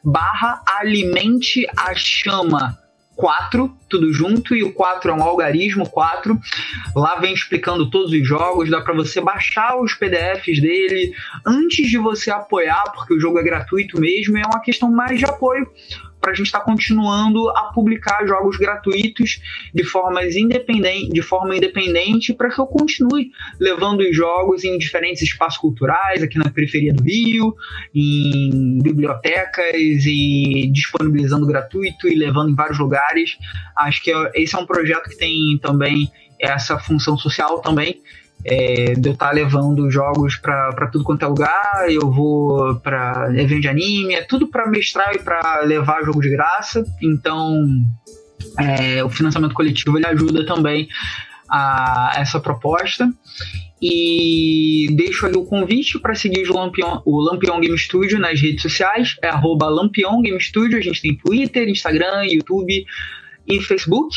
barra 0.03 0.63
alimente 0.79 1.65
a 1.77 1.93
chama 1.93 2.86
4, 3.17 3.75
tudo 3.89 4.13
junto, 4.13 4.55
e 4.55 4.63
o 4.63 4.71
4 4.71 5.11
é 5.11 5.13
um 5.13 5.23
algarismo 5.23 5.89
4. 5.89 6.39
Lá 6.95 7.15
vem 7.19 7.33
explicando 7.33 7.89
todos 7.89 8.11
os 8.11 8.25
jogos, 8.25 8.69
dá 8.69 8.79
para 8.79 8.93
você 8.93 9.19
baixar 9.19 9.75
os 9.77 9.93
PDFs 9.95 10.61
dele 10.61 11.13
antes 11.45 11.89
de 11.89 11.97
você 11.97 12.29
apoiar, 12.29 12.83
porque 12.93 13.15
o 13.15 13.19
jogo 13.19 13.39
é 13.39 13.43
gratuito 13.43 13.99
mesmo, 13.99 14.37
é 14.37 14.45
uma 14.45 14.61
questão 14.61 14.91
mais 14.91 15.17
de 15.17 15.25
apoio 15.25 15.67
para 16.27 16.33
a 16.33 16.35
gente 16.35 16.47
estar 16.47 16.59
tá 16.59 16.65
continuando 16.65 17.49
a 17.51 17.71
publicar 17.73 18.27
jogos 18.27 18.57
gratuitos 18.57 19.39
de 19.73 19.81
formas 19.85 20.35
independente, 20.35 21.07
de 21.07 21.21
forma 21.21 21.55
independente, 21.55 22.33
para 22.33 22.49
que 22.49 22.59
eu 22.59 22.67
continue 22.67 23.31
levando 23.57 24.01
os 24.01 24.13
jogos 24.13 24.65
em 24.65 24.77
diferentes 24.77 25.21
espaços 25.21 25.57
culturais 25.57 26.21
aqui 26.21 26.37
na 26.37 26.49
periferia 26.49 26.93
do 26.93 27.01
Rio, 27.01 27.55
em 27.95 28.77
bibliotecas 28.81 29.73
e 29.73 30.69
disponibilizando 30.73 31.47
gratuito 31.47 32.09
e 32.09 32.15
levando 32.15 32.49
em 32.49 32.55
vários 32.55 32.77
lugares. 32.77 33.37
Acho 33.73 34.03
que 34.03 34.11
esse 34.35 34.53
é 34.53 34.59
um 34.59 34.65
projeto 34.65 35.09
que 35.09 35.17
tem 35.17 35.57
também 35.61 36.11
essa 36.41 36.77
função 36.77 37.17
social 37.17 37.61
também 37.61 38.01
é, 38.45 38.93
de 38.93 39.09
eu 39.09 39.13
estar 39.13 39.27
tá 39.27 39.31
levando 39.31 39.89
jogos 39.89 40.35
para 40.37 40.87
tudo 40.91 41.03
quanto 41.03 41.23
é 41.23 41.27
lugar, 41.27 41.85
eu 41.89 42.11
vou 42.11 42.75
para 42.75 43.29
evento 43.35 43.61
de 43.61 43.67
anime, 43.67 44.13
é 44.13 44.21
tudo 44.21 44.47
para 44.47 44.67
mestrar 44.67 45.13
e 45.15 45.19
para 45.19 45.61
levar 45.61 46.03
jogo 46.03 46.21
de 46.21 46.29
graça. 46.29 46.83
Então, 47.01 47.65
é, 48.57 49.03
o 49.03 49.09
financiamento 49.09 49.53
coletivo 49.53 49.97
ele 49.97 50.07
ajuda 50.07 50.45
também 50.45 50.87
a 51.49 52.13
essa 52.15 52.39
proposta. 52.39 53.11
E 53.79 54.87
deixo 54.93 55.27
ali 55.27 55.37
o 55.37 55.45
convite 55.45 55.99
para 55.99 56.15
seguir 56.15 56.49
Lampion, 56.49 56.99
o 57.05 57.21
Lampion 57.21 57.59
Game 57.59 57.77
Studio 57.77 58.17
nas 58.17 58.41
redes 58.41 58.63
sociais, 58.63 59.15
é 59.21 59.27
arroba 59.27 59.69
Lampion 59.69 60.19
Game 60.21 60.41
Studio, 60.41 60.79
a 60.79 60.81
gente 60.81 60.99
tem 60.99 61.15
Twitter, 61.15 61.69
Instagram, 61.69 62.23
YouTube 62.23 62.85
e 63.47 63.61
Facebook. 63.61 64.15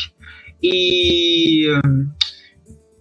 E 0.62 1.66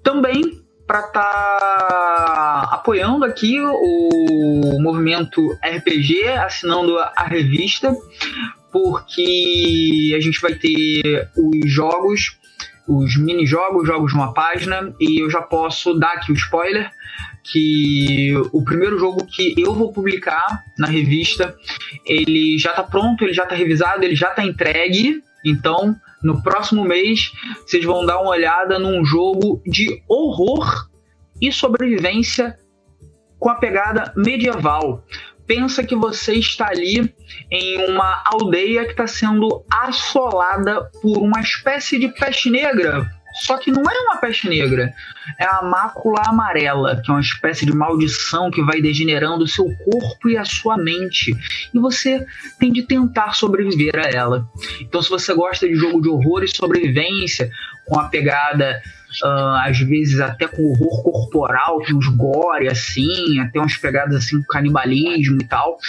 também 0.04 0.59
para 0.90 1.02
estar 1.02 1.22
tá 1.22 2.70
apoiando 2.72 3.24
aqui 3.24 3.60
o 3.62 4.82
movimento 4.82 5.56
RPG, 5.64 6.28
assinando 6.30 6.98
a 6.98 7.26
revista, 7.26 7.96
porque 8.72 10.16
a 10.18 10.20
gente 10.20 10.42
vai 10.42 10.56
ter 10.56 11.30
os 11.38 11.72
jogos, 11.72 12.40
os 12.88 13.16
mini-jogos, 13.18 13.86
jogos 13.86 14.16
numa 14.16 14.34
página, 14.34 14.92
e 15.00 15.22
eu 15.22 15.30
já 15.30 15.44
posso 15.44 15.94
dar 15.94 16.14
aqui 16.14 16.32
o 16.32 16.36
spoiler 16.36 16.90
que 17.44 18.34
o 18.52 18.64
primeiro 18.64 18.98
jogo 18.98 19.28
que 19.28 19.54
eu 19.62 19.76
vou 19.76 19.94
publicar 19.94 20.64
na 20.76 20.88
revista, 20.88 21.56
ele 22.04 22.58
já 22.58 22.72
está 22.72 22.82
pronto, 22.82 23.24
ele 23.24 23.34
já 23.34 23.44
está 23.44 23.54
revisado, 23.54 24.04
ele 24.04 24.16
já 24.16 24.30
está 24.30 24.44
entregue, 24.44 25.22
então 25.46 25.96
no 26.24 26.42
próximo 26.44 26.84
mês, 26.84 27.32
vocês 27.66 27.84
vão 27.86 28.06
dar 28.06 28.20
uma 28.20 28.32
olhada 28.32 28.78
num 28.78 29.04
jogo 29.06 29.62
de 29.66 30.04
horror 30.08 30.90
e 31.42 31.52
sobrevivência 31.52 32.58
com 33.40 33.50
a 33.50 33.56
pegada 33.56 34.14
medieval. 34.16 35.04
Pensa 35.48 35.84
que 35.84 35.96
você 35.96 36.34
está 36.34 36.68
ali 36.68 37.14
em 37.50 37.90
uma 37.90 38.22
aldeia 38.26 38.86
que 38.86 38.92
está 38.92 39.08
sendo 39.08 39.66
assolada 39.72 40.90
por 41.02 41.18
uma 41.18 41.40
espécie 41.42 41.98
de 41.98 42.10
peste 42.10 42.52
negra, 42.52 43.10
só 43.40 43.58
que 43.58 43.72
não 43.72 43.82
é 43.84 44.00
uma 44.02 44.18
peste 44.18 44.48
negra, 44.48 44.94
é 45.40 45.46
a 45.46 45.62
mácula 45.64 46.22
amarela, 46.28 47.02
que 47.04 47.10
é 47.10 47.14
uma 47.14 47.22
espécie 47.22 47.66
de 47.66 47.74
maldição 47.74 48.52
que 48.52 48.62
vai 48.64 48.82
degenerando 48.82 49.44
o 49.44 49.48
seu 49.48 49.66
corpo 49.66 50.30
e 50.30 50.38
a 50.38 50.46
sua 50.46 50.78
mente. 50.78 51.36
E 51.74 51.80
você 51.80 52.26
tem 52.60 52.72
de 52.72 52.84
tentar 52.84 53.34
sobreviver 53.34 53.96
a 53.96 54.10
ela. 54.10 54.48
Então, 54.82 55.02
se 55.02 55.10
você 55.10 55.34
gosta 55.34 55.68
de 55.68 55.76
jogo 55.76 56.02
de 56.02 56.10
horror 56.10 56.44
e 56.44 56.48
sobrevivência, 56.48 57.50
com 57.86 58.00
a 58.00 58.06
pegada 58.06 58.82
Uh, 59.24 59.58
às 59.66 59.80
vezes 59.80 60.20
até 60.20 60.48
com 60.48 60.62
horror 60.62 61.02
corporal, 61.02 61.82
tem 61.82 61.96
uns 61.96 62.08
gore 62.10 62.68
assim, 62.68 63.40
até 63.40 63.60
umas 63.60 63.76
pegadas 63.76 64.16
assim 64.16 64.38
com 64.38 64.46
canibalismo 64.48 65.42
e 65.42 65.48
tal. 65.48 65.80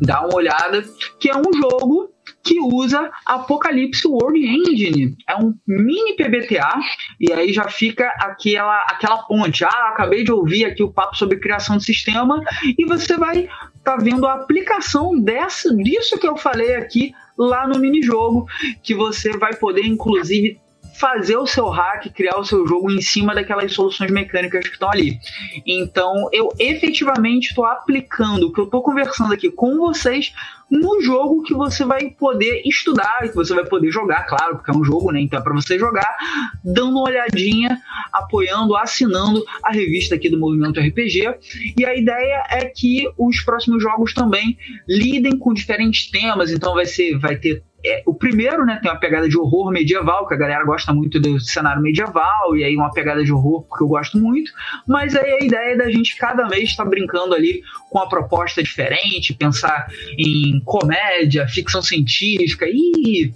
Dá 0.00 0.22
uma 0.22 0.34
olhada, 0.34 0.82
que 1.20 1.28
é 1.28 1.36
um 1.36 1.52
jogo 1.52 2.10
que 2.42 2.58
usa 2.60 3.10
Apocalypse 3.26 4.06
World 4.06 4.40
Engine. 4.40 5.16
É 5.28 5.36
um 5.36 5.54
mini 5.66 6.16
PBTA, 6.16 6.80
e 7.20 7.32
aí 7.32 7.52
já 7.52 7.68
fica 7.68 8.06
aquela, 8.20 8.78
aquela 8.88 9.18
ponte. 9.18 9.64
Ah, 9.64 9.90
acabei 9.92 10.24
de 10.24 10.32
ouvir 10.32 10.64
aqui 10.64 10.82
o 10.82 10.92
papo 10.92 11.16
sobre 11.16 11.38
criação 11.38 11.76
de 11.76 11.84
sistema, 11.84 12.42
e 12.78 12.84
você 12.84 13.16
vai 13.16 13.48
tá 13.82 13.96
vendo 13.96 14.26
a 14.26 14.34
aplicação 14.34 15.18
dessa, 15.18 15.74
disso 15.74 16.18
que 16.18 16.28
eu 16.28 16.36
falei 16.36 16.74
aqui 16.74 17.14
lá 17.36 17.66
no 17.66 17.78
mini 17.78 18.02
jogo, 18.02 18.46
que 18.82 18.94
você 18.94 19.36
vai 19.36 19.54
poder, 19.54 19.86
inclusive, 19.86 20.60
fazer 21.00 21.38
o 21.38 21.46
seu 21.46 21.68
hack, 21.70 22.12
criar 22.14 22.38
o 22.38 22.44
seu 22.44 22.66
jogo 22.68 22.90
em 22.90 23.00
cima 23.00 23.34
daquelas 23.34 23.72
soluções 23.72 24.10
mecânicas 24.10 24.66
que 24.66 24.74
estão 24.74 24.90
ali. 24.90 25.18
Então, 25.66 26.28
eu 26.30 26.50
efetivamente 26.58 27.48
estou 27.48 27.64
aplicando 27.64 28.48
o 28.48 28.52
que 28.52 28.60
eu 28.60 28.64
estou 28.64 28.82
conversando 28.82 29.32
aqui 29.32 29.50
com 29.50 29.78
vocês 29.78 30.34
no 30.70 31.00
jogo 31.02 31.42
que 31.42 31.52
você 31.52 31.84
vai 31.84 32.10
poder 32.10 32.62
estudar, 32.64 33.22
que 33.22 33.34
você 33.34 33.52
vai 33.54 33.64
poder 33.64 33.90
jogar, 33.90 34.24
claro, 34.24 34.56
porque 34.56 34.70
é 34.70 34.74
um 34.74 34.84
jogo, 34.84 35.10
né? 35.10 35.20
Então 35.20 35.40
é 35.40 35.42
para 35.42 35.52
você 35.52 35.78
jogar, 35.78 36.14
dando 36.62 36.90
uma 36.90 37.08
olhadinha, 37.08 37.80
apoiando, 38.12 38.76
assinando 38.76 39.44
a 39.64 39.72
revista 39.72 40.14
aqui 40.14 40.28
do 40.28 40.38
Movimento 40.38 40.78
RPG. 40.78 41.34
E 41.76 41.84
a 41.84 41.96
ideia 41.96 42.44
é 42.50 42.66
que 42.66 43.10
os 43.18 43.40
próximos 43.40 43.82
jogos 43.82 44.14
também 44.14 44.56
lidem 44.86 45.36
com 45.36 45.52
diferentes 45.52 46.08
temas, 46.08 46.52
então 46.52 46.74
vai 46.74 46.86
ser 46.86 47.18
vai 47.18 47.36
ter 47.36 47.64
é, 47.84 48.02
o 48.06 48.14
primeiro, 48.14 48.64
né, 48.64 48.78
tem 48.82 48.90
uma 48.90 48.98
pegada 48.98 49.28
de 49.28 49.38
horror 49.38 49.70
medieval, 49.70 50.26
que 50.26 50.34
a 50.34 50.36
galera 50.36 50.64
gosta 50.64 50.92
muito 50.92 51.18
do 51.18 51.40
cenário 51.40 51.82
medieval, 51.82 52.56
e 52.56 52.64
aí 52.64 52.76
uma 52.76 52.92
pegada 52.92 53.24
de 53.24 53.32
horror, 53.32 53.62
porque 53.62 53.84
eu 53.84 53.88
gosto 53.88 54.18
muito, 54.18 54.52
mas 54.86 55.16
aí 55.16 55.30
a 55.32 55.44
ideia 55.44 55.74
é 55.74 55.76
da 55.76 55.90
gente 55.90 56.16
cada 56.16 56.46
mês 56.48 56.70
estar 56.70 56.84
tá 56.84 56.90
brincando 56.90 57.34
ali 57.34 57.62
com 57.90 57.98
uma 57.98 58.08
proposta 58.08 58.62
diferente, 58.62 59.34
pensar 59.34 59.86
em 60.18 60.60
comédia, 60.64 61.48
ficção 61.48 61.80
científica, 61.80 62.66
e 62.68 63.32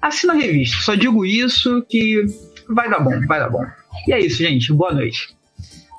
assina 0.00 0.32
a 0.32 0.36
revista. 0.36 0.78
Só 0.82 0.94
digo 0.94 1.24
isso 1.24 1.82
que 1.88 2.24
vai 2.68 2.88
dar 2.88 3.00
bom, 3.00 3.20
vai 3.26 3.38
dar 3.38 3.50
bom. 3.50 3.64
E 4.06 4.12
é 4.12 4.20
isso, 4.20 4.38
gente. 4.38 4.72
Boa 4.72 4.92
noite. 4.92 5.28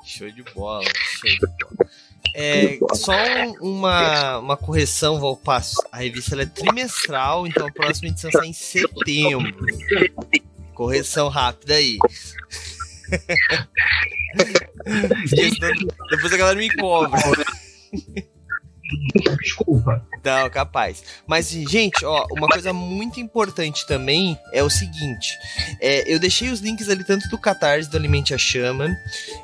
Show 0.04 0.30
de 0.30 0.42
bola, 0.54 0.84
show 0.84 1.30
de 1.30 1.64
bola. 1.64 1.90
É, 2.36 2.78
só 2.94 3.12
uma, 3.60 4.38
uma 4.38 4.56
correção, 4.56 5.20
Valpasso. 5.20 5.76
A 5.92 5.98
revista 5.98 6.42
é 6.42 6.46
trimestral, 6.46 7.46
então 7.46 7.68
a 7.68 7.70
próxima 7.70 8.08
edição 8.08 8.28
sai 8.32 8.48
em 8.48 8.52
setembro. 8.52 9.64
Correção 10.74 11.28
rápida 11.28 11.74
aí. 11.74 11.96
Depois 16.10 16.32
a 16.32 16.36
galera 16.36 16.58
me 16.58 16.74
cobra. 16.74 17.20
Desculpa. 19.42 20.04
Não, 20.22 20.48
capaz. 20.50 21.02
Mas, 21.26 21.50
gente, 21.50 22.04
ó, 22.04 22.26
uma 22.32 22.48
coisa 22.48 22.72
muito 22.72 23.20
importante 23.20 23.86
também 23.86 24.38
é 24.52 24.62
o 24.62 24.70
seguinte: 24.70 25.36
é, 25.80 26.12
eu 26.12 26.18
deixei 26.18 26.50
os 26.50 26.60
links 26.60 26.88
ali 26.88 27.04
tanto 27.04 27.28
do 27.28 27.38
Catarse 27.38 27.90
do 27.90 27.96
Alimente 27.96 28.34
a 28.34 28.38
Chama, 28.38 28.96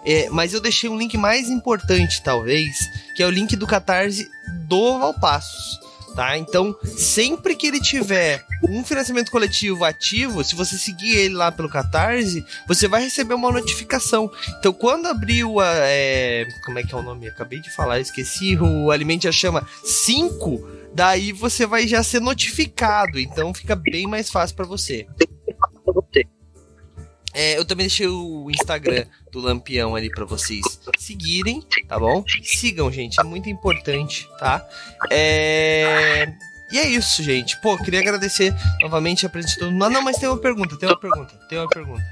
é, 0.05 0.29
mas 0.31 0.53
eu 0.53 0.61
deixei 0.61 0.89
um 0.89 0.99
link 0.99 1.17
mais 1.17 1.49
importante, 1.49 2.23
talvez, 2.23 2.79
que 3.17 3.23
é 3.23 3.27
o 3.27 3.31
link 3.31 3.57
do 3.57 3.67
Catarse 3.67 4.29
do 4.67 4.99
Valpassos 4.99 5.90
tá? 6.15 6.37
Então, 6.37 6.77
sempre 6.85 7.55
que 7.55 7.67
ele 7.67 7.81
tiver 7.81 8.45
um 8.69 8.85
financiamento 8.85 9.31
coletivo 9.31 9.85
ativo, 9.85 10.45
se 10.45 10.55
você 10.55 10.77
seguir 10.77 11.17
ele 11.17 11.35
lá 11.35 11.51
pelo 11.51 11.69
Catarse, 11.69 12.45
você 12.67 12.87
vai 12.87 13.03
receber 13.03 13.35
uma 13.35 13.51
notificação. 13.51 14.31
Então, 14.59 14.73
quando 14.73 15.07
abriu 15.07 15.61
a. 15.61 15.73
É, 15.75 16.47
como 16.65 16.79
é 16.79 16.83
que 16.83 16.95
é 16.95 16.99
o 16.99 17.03
nome? 17.03 17.29
Acabei 17.29 17.61
de 17.61 17.71
falar, 17.71 18.01
esqueci. 18.01 18.57
O 18.57 18.91
Alimente 18.91 19.29
a 19.29 19.33
Chama 19.33 19.67
5, 19.85 20.69
daí 20.95 21.33
você 21.33 21.67
vai 21.67 21.87
já 21.87 22.03
ser 22.03 22.21
notificado. 22.21 23.19
Então, 23.19 23.55
fica 23.55 23.75
bem 23.75 24.07
mais 24.07 24.31
fácil 24.31 24.57
para 24.57 24.67
você. 24.67 25.07
É, 27.33 27.57
eu 27.59 27.65
também 27.65 27.87
deixei 27.87 28.09
o 28.09 28.51
Instagram 28.51 29.05
do 29.31 29.41
Lampião 29.41 29.95
ali 29.95 30.11
para 30.11 30.25
vocês 30.25 30.63
seguirem, 30.99 31.63
tá 31.87 31.99
bom? 31.99 32.25
Sigam, 32.43 32.91
gente, 32.91 33.21
é 33.21 33.23
muito 33.23 33.49
importante, 33.49 34.29
tá? 34.39 34.67
É... 35.11 36.33
E 36.73 36.79
é 36.79 36.87
isso, 36.87 37.23
gente. 37.23 37.61
Pô, 37.61 37.77
queria 37.77 37.99
agradecer 37.99 38.55
novamente 38.81 39.27
a 39.27 39.29
presença 39.29 39.55
de 39.55 39.61
todo 39.61 39.73
mundo. 39.73 39.85
Ah, 39.85 39.91
não, 39.91 40.03
mas 40.03 40.19
tem 40.19 40.29
uma 40.29 40.39
pergunta, 40.39 40.77
tem 40.77 40.89
uma 40.89 40.99
pergunta, 40.99 41.35
tem 41.49 41.59
uma 41.59 41.69
pergunta. 41.69 42.05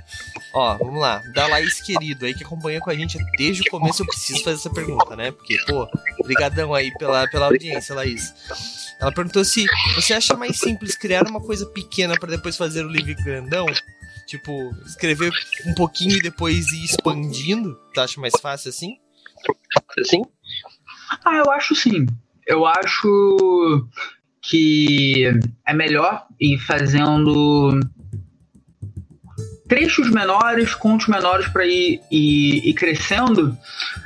Ó, 0.53 0.77
vamos 0.79 1.01
lá. 1.01 1.23
Da 1.33 1.47
Laís 1.47 1.81
Querido 1.81 2.27
aí, 2.27 2.35
que 2.35 2.43
acompanha 2.43 2.81
com 2.81 2.91
a 2.91 2.95
gente 2.95 3.19
desde 3.37 3.63
o 3.63 3.71
começo, 3.71 4.03
eu 4.03 4.07
preciso 4.07 4.43
fazer 4.43 4.57
essa 4.57 4.71
pergunta, 4.71 5.15
né? 5.15 5.31
Porque, 5.31 5.57
pô, 5.65 5.89
brigadão 6.25 6.75
aí 6.75 6.93
pela, 6.99 7.29
pela 7.29 7.47
audiência, 7.47 7.95
Laís. 7.95 8.35
Ela 9.01 9.13
perguntou 9.13 9.45
se 9.45 9.65
você 9.95 10.13
acha 10.13 10.37
mais 10.37 10.59
simples 10.59 10.97
criar 10.97 11.29
uma 11.29 11.41
coisa 11.41 11.65
pequena 11.65 12.19
para 12.19 12.31
depois 12.31 12.57
fazer 12.57 12.85
o 12.85 12.89
livro 12.89 13.15
grandão 13.23 13.67
Tipo, 14.29 14.75
escrever 14.85 15.33
um 15.67 15.75
pouquinho 15.75 16.19
e 16.19 16.21
depois 16.21 16.71
ir 16.71 16.85
expandindo? 16.85 17.75
Tu 17.95 18.01
acha 18.01 18.21
mais 18.21 18.35
fácil 18.43 18.69
assim? 18.69 18.99
Sim. 20.05 20.23
Ah, 21.25 21.37
eu 21.37 21.51
acho 21.51 21.75
sim. 21.75 22.05
Eu 22.47 22.67
acho 22.67 23.89
que 24.43 25.33
é 25.67 25.73
melhor 25.73 26.27
ir 26.39 26.59
fazendo 26.59 27.81
trechos 29.67 30.11
menores, 30.11 30.75
contos 30.75 31.09
menores 31.09 31.49
para 31.49 31.65
ir, 31.65 31.99
ir, 32.11 32.69
ir, 32.69 32.75
crescendo. 32.75 33.57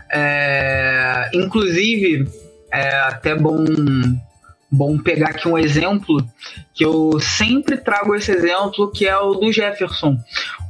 É, 0.08 1.30
inclusive, 1.34 2.28
é 2.70 2.94
até 3.00 3.34
bom 3.34 3.64
bom 4.72 4.96
pegar 4.96 5.28
aqui 5.28 5.46
um 5.46 5.58
exemplo 5.58 6.26
que 6.72 6.82
eu 6.82 7.20
sempre 7.20 7.76
trago 7.76 8.14
esse 8.14 8.32
exemplo 8.32 8.90
que 8.90 9.06
é 9.06 9.16
o 9.18 9.34
do 9.34 9.52
Jefferson. 9.52 10.16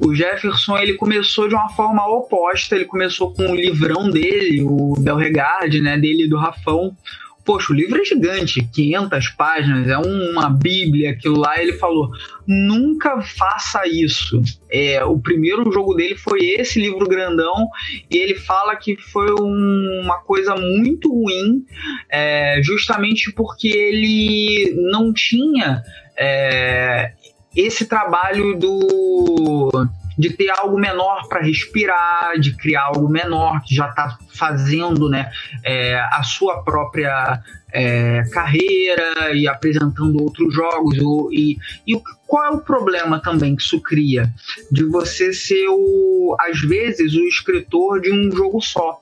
O 0.01 0.13
Jefferson 0.13 0.77
ele 0.77 0.95
começou 0.95 1.49
de 1.49 1.55
uma 1.55 1.69
forma 1.69 2.05
oposta, 2.09 2.75
ele 2.75 2.85
começou 2.85 3.33
com 3.33 3.53
o 3.53 3.55
livrão 3.55 4.11
dele, 4.11 4.63
o 4.65 4.95
Del 4.99 5.17
Regard, 5.17 5.81
né, 5.81 5.97
dele 5.97 6.27
do 6.27 6.37
Rafão, 6.37 6.97
Poxa, 7.45 7.73
o 7.73 7.77
livro 7.77 8.01
é 8.01 8.05
gigante, 8.05 8.63
500 8.73 9.29
páginas, 9.31 9.89
é 9.89 9.99
uma 9.99 10.49
bíblia, 10.49 11.11
aquilo 11.11 11.39
lá. 11.39 11.61
Ele 11.61 11.73
falou: 11.73 12.11
nunca 12.47 13.21
faça 13.21 13.87
isso. 13.87 14.41
É, 14.71 15.05
o 15.05 15.19
primeiro 15.19 15.71
jogo 15.73 15.95
dele 15.95 16.17
foi 16.17 16.41
esse 16.51 16.81
livro 16.81 17.09
grandão, 17.09 17.69
e 18.11 18.17
ele 18.17 18.37
fala 18.37 18.77
que 18.77 18.97
foi 18.97 19.33
um, 19.33 20.03
uma 20.05 20.19
coisa 20.21 20.55
muito 20.55 21.13
ruim, 21.13 21.65
é, 22.09 22.61
justamente 22.63 23.33
porque 23.33 23.69
ele 23.69 24.75
não 24.91 25.13
tinha 25.13 25.83
é, 26.17 27.13
esse 27.57 27.87
trabalho 27.87 28.57
do 28.57 29.71
de 30.19 30.31
ter 30.31 30.51
algo 30.51 30.79
menor 30.79 31.29
para 31.29 31.43
respirar, 31.43 32.39
de 32.39 32.55
criar 32.57 32.85
algo 32.85 33.09
menor 33.09 33.63
que 33.63 33.75
já 33.75 33.89
está 33.89 34.19
fazendo 34.35 35.09
né, 35.09 35.31
é, 35.65 35.99
a 36.13 36.23
sua 36.23 36.63
própria 36.63 37.43
é, 37.73 38.23
carreira 38.31 39.35
e 39.35 39.49
apresentando 39.49 40.23
outros 40.23 40.55
jogos. 40.55 40.97
e, 41.33 41.57
e 41.87 42.01
qual 42.27 42.45
é 42.45 42.51
o 42.51 42.61
problema 42.61 43.21
também 43.21 43.55
que 43.55 43.63
isso 43.63 43.81
cria? 43.81 44.33
De 44.71 44.85
você 44.85 45.33
ser, 45.33 45.67
o, 45.69 46.37
às 46.41 46.61
vezes, 46.61 47.15
o 47.15 47.27
escritor 47.27 48.01
de 48.01 48.11
um 48.11 48.31
jogo 48.35 48.61
só. 48.61 49.01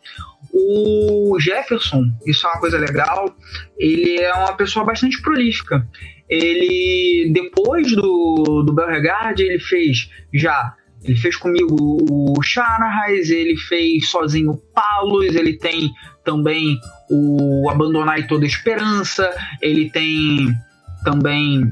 O 0.53 1.39
Jefferson, 1.39 2.11
isso 2.27 2.45
é 2.45 2.51
uma 2.51 2.59
coisa 2.59 2.77
legal, 2.77 3.33
ele 3.79 4.21
é 4.21 4.35
uma 4.35 4.57
pessoa 4.57 4.85
bastante 4.85 5.23
prolífica. 5.23 5.87
Ele, 6.29 7.31
depois 7.33 7.95
do, 7.95 8.65
do 8.67 8.73
Belregard, 8.73 9.41
ele 9.41 9.61
fez 9.61 10.11
já 10.35 10.75
ele 11.05 11.17
fez 11.17 11.37
comigo 11.37 11.77
o 11.79 12.43
Shanahan, 12.43 13.09
ele 13.09 13.57
fez 13.57 14.11
sozinho 14.11 14.53
o 14.53 14.57
Palos, 14.57 15.35
ele 15.35 15.57
tem 15.57 15.91
também 16.25 16.79
o 17.11 17.69
Abandonar 17.71 18.19
e 18.19 18.27
Toda 18.27 18.45
Esperança, 18.45 19.31
ele 19.63 19.91
tem 19.91 20.55
também 21.05 21.63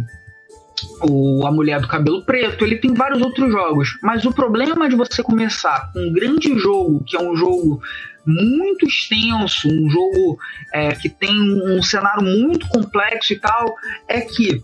o 1.02 1.46
A 1.46 1.52
Mulher 1.52 1.80
do 1.80 1.88
Cabelo 1.88 2.24
Preto, 2.24 2.64
ele 2.64 2.76
tem 2.76 2.94
vários 2.94 3.20
outros 3.20 3.50
jogos. 3.50 3.98
Mas 4.02 4.24
o 4.24 4.32
problema 4.32 4.88
de 4.88 4.96
você 4.96 5.22
começar 5.22 5.92
com 5.92 6.00
um 6.00 6.12
grande 6.12 6.58
jogo, 6.58 7.04
que 7.04 7.16
é 7.16 7.20
um 7.20 7.36
jogo 7.36 7.82
muito 8.26 8.86
extenso, 8.86 9.68
um 9.68 9.88
jogo 9.88 10.38
é, 10.72 10.94
que 10.94 11.08
tem 11.08 11.32
um 11.32 11.82
cenário 11.82 12.22
muito 12.22 12.68
complexo 12.68 13.32
e 13.32 13.38
tal, 13.38 13.74
é 14.06 14.20
que 14.20 14.62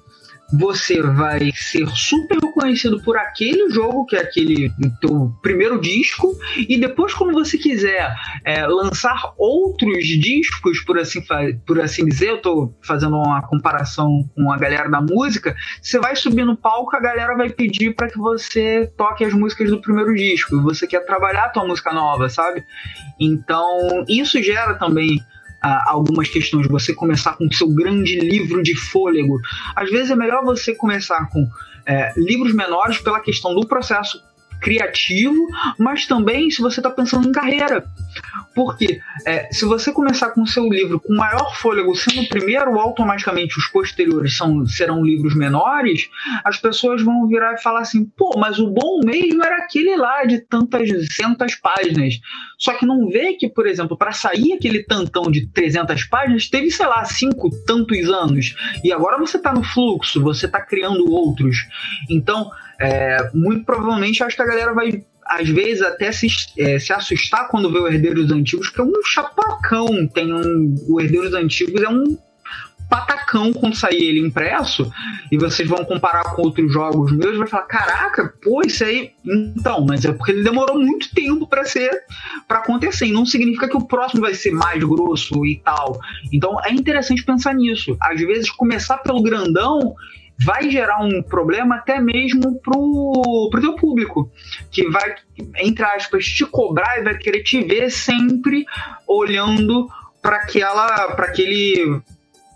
você 0.58 1.02
vai 1.02 1.50
ser 1.54 1.86
super 1.88 2.38
reconhecido 2.38 3.00
por 3.02 3.16
aquele 3.16 3.70
jogo, 3.70 4.06
que 4.06 4.16
é 4.16 4.20
aquele 4.20 4.70
teu 5.00 5.32
primeiro 5.42 5.80
disco, 5.80 6.36
e 6.56 6.78
depois, 6.78 7.12
quando 7.12 7.32
você 7.32 7.58
quiser 7.58 8.14
é, 8.44 8.66
lançar 8.66 9.32
outros 9.36 10.06
discos, 10.06 10.80
por 10.80 10.98
assim, 10.98 11.22
por 11.66 11.80
assim 11.80 12.04
dizer, 12.06 12.30
eu 12.30 12.36
estou 12.36 12.78
fazendo 12.82 13.16
uma 13.16 13.42
comparação 13.42 14.28
com 14.34 14.52
a 14.52 14.56
galera 14.56 14.88
da 14.88 15.00
música, 15.00 15.54
você 15.80 15.98
vai 15.98 16.16
subir 16.16 16.44
no 16.44 16.56
palco, 16.56 16.94
a 16.96 17.00
galera 17.00 17.36
vai 17.36 17.50
pedir 17.50 17.94
para 17.94 18.08
que 18.08 18.18
você 18.18 18.90
toque 18.96 19.24
as 19.24 19.32
músicas 19.32 19.70
do 19.70 19.80
primeiro 19.80 20.14
disco, 20.14 20.56
e 20.56 20.60
você 20.60 20.86
quer 20.86 21.00
trabalhar 21.00 21.44
a 21.44 21.48
tua 21.48 21.66
música 21.66 21.92
nova, 21.92 22.28
sabe? 22.28 22.64
Então, 23.20 24.04
isso 24.08 24.42
gera 24.42 24.74
também 24.74 25.18
algumas 25.86 26.28
questões, 26.28 26.66
você 26.66 26.94
começar 26.94 27.36
com 27.36 27.46
o 27.46 27.52
seu 27.52 27.68
grande 27.68 28.18
livro 28.20 28.62
de 28.62 28.74
fôlego. 28.74 29.40
Às 29.74 29.90
vezes 29.90 30.10
é 30.10 30.16
melhor 30.16 30.44
você 30.44 30.74
começar 30.74 31.28
com 31.30 31.48
é, 31.86 32.12
livros 32.16 32.52
menores 32.54 32.98
pela 32.98 33.20
questão 33.20 33.54
do 33.54 33.66
processo 33.66 34.22
criativo, 34.60 35.46
mas 35.78 36.06
também 36.06 36.50
se 36.50 36.62
você 36.62 36.80
está 36.80 36.90
pensando 36.90 37.28
em 37.28 37.32
carreira. 37.32 37.84
Porque 38.54 39.00
é, 39.26 39.52
se 39.52 39.64
você 39.64 39.92
começar 39.92 40.30
com 40.30 40.42
o 40.42 40.46
seu 40.46 40.68
livro 40.68 41.00
com 41.00 41.14
maior 41.14 41.56
fôlego 41.56 41.94
sendo 41.94 42.22
o 42.22 42.28
primeiro, 42.28 42.78
automaticamente 42.78 43.58
os 43.58 43.66
posteriores 43.66 44.36
são, 44.36 44.66
serão 44.66 45.04
livros 45.04 45.34
menores, 45.34 46.08
as 46.44 46.58
pessoas 46.58 47.02
vão 47.02 47.26
virar 47.26 47.54
e 47.54 47.62
falar 47.62 47.80
assim: 47.80 48.04
pô, 48.16 48.38
mas 48.38 48.58
o 48.58 48.70
bom 48.70 49.00
mesmo 49.04 49.44
era 49.44 49.58
aquele 49.58 49.96
lá 49.96 50.24
de 50.24 50.40
tantas, 50.40 50.88
centas 51.14 51.54
páginas. 51.56 52.20
Só 52.58 52.72
que 52.74 52.86
não 52.86 53.08
vê 53.08 53.34
que, 53.34 53.48
por 53.48 53.66
exemplo, 53.66 53.96
para 53.96 54.12
sair 54.12 54.52
aquele 54.52 54.82
tantão 54.84 55.30
de 55.30 55.46
300 55.48 56.04
páginas, 56.04 56.48
teve, 56.48 56.70
sei 56.70 56.86
lá, 56.86 57.04
cinco 57.04 57.50
tantos 57.66 58.08
anos. 58.08 58.54
E 58.82 58.92
agora 58.92 59.18
você 59.18 59.36
está 59.36 59.52
no 59.52 59.62
fluxo, 59.62 60.22
você 60.22 60.46
está 60.46 60.60
criando 60.60 61.10
outros. 61.10 61.56
Então, 62.08 62.50
é, 62.78 63.30
muito 63.32 63.64
provavelmente 63.64 64.22
acho 64.22 64.36
que 64.36 64.42
a 64.42 64.46
galera 64.46 64.72
vai 64.72 65.04
às 65.26 65.48
vezes 65.48 65.82
até 65.82 66.12
se, 66.12 66.28
é, 66.58 66.78
se 66.78 66.92
assustar 66.92 67.48
quando 67.48 67.72
vê 67.72 67.78
o 67.78 67.88
Herdeiros 67.88 68.30
Antigos, 68.30 68.68
que 68.68 68.80
é 68.80 68.84
um 68.84 68.92
chapacão. 69.04 70.06
Tem 70.08 70.32
um, 70.32 70.74
o 70.88 71.00
Herdeiros 71.00 71.34
Antigos 71.34 71.82
é 71.82 71.88
um 71.88 72.16
patacão 72.88 73.52
quando 73.52 73.74
sair 73.74 74.02
ele 74.02 74.20
impresso 74.20 74.90
e 75.32 75.38
vocês 75.38 75.68
vão 75.68 75.84
comparar 75.84 76.34
com 76.34 76.42
outros 76.42 76.72
jogos 76.72 77.12
meus 77.12 77.36
vai 77.36 77.46
falar 77.46 77.64
caraca 77.64 78.34
pô 78.42 78.62
isso 78.62 78.84
aí 78.84 79.10
então 79.24 79.84
mas 79.84 80.04
é 80.04 80.12
porque 80.12 80.32
ele 80.32 80.44
demorou 80.44 80.78
muito 80.78 81.12
tempo 81.14 81.46
para 81.46 81.64
ser 81.64 81.90
para 82.46 82.58
acontecer 82.58 83.06
e 83.06 83.12
não 83.12 83.24
significa 83.24 83.68
que 83.68 83.76
o 83.76 83.86
próximo 83.86 84.20
vai 84.20 84.34
ser 84.34 84.52
mais 84.52 84.82
grosso 84.84 85.44
e 85.46 85.56
tal 85.64 85.98
então 86.32 86.62
é 86.64 86.72
interessante 86.72 87.24
pensar 87.24 87.54
nisso 87.54 87.96
às 88.00 88.20
vezes 88.20 88.50
começar 88.50 88.98
pelo 88.98 89.22
grandão 89.22 89.94
vai 90.38 90.70
gerar 90.70 91.02
um 91.02 91.22
problema 91.22 91.76
até 91.76 92.00
mesmo 92.00 92.60
pro, 92.60 93.48
pro 93.50 93.60
teu 93.60 93.76
público, 93.76 94.30
que 94.70 94.88
vai, 94.88 95.14
entre 95.58 95.84
aspas, 95.84 96.26
te 96.26 96.44
cobrar 96.44 96.98
e 96.98 97.04
vai 97.04 97.16
querer 97.16 97.42
te 97.42 97.62
ver 97.62 97.90
sempre 97.90 98.64
olhando 99.06 99.88
para 100.20 100.36
aquela, 100.36 101.12
para 101.14 101.26
aquele 101.26 102.00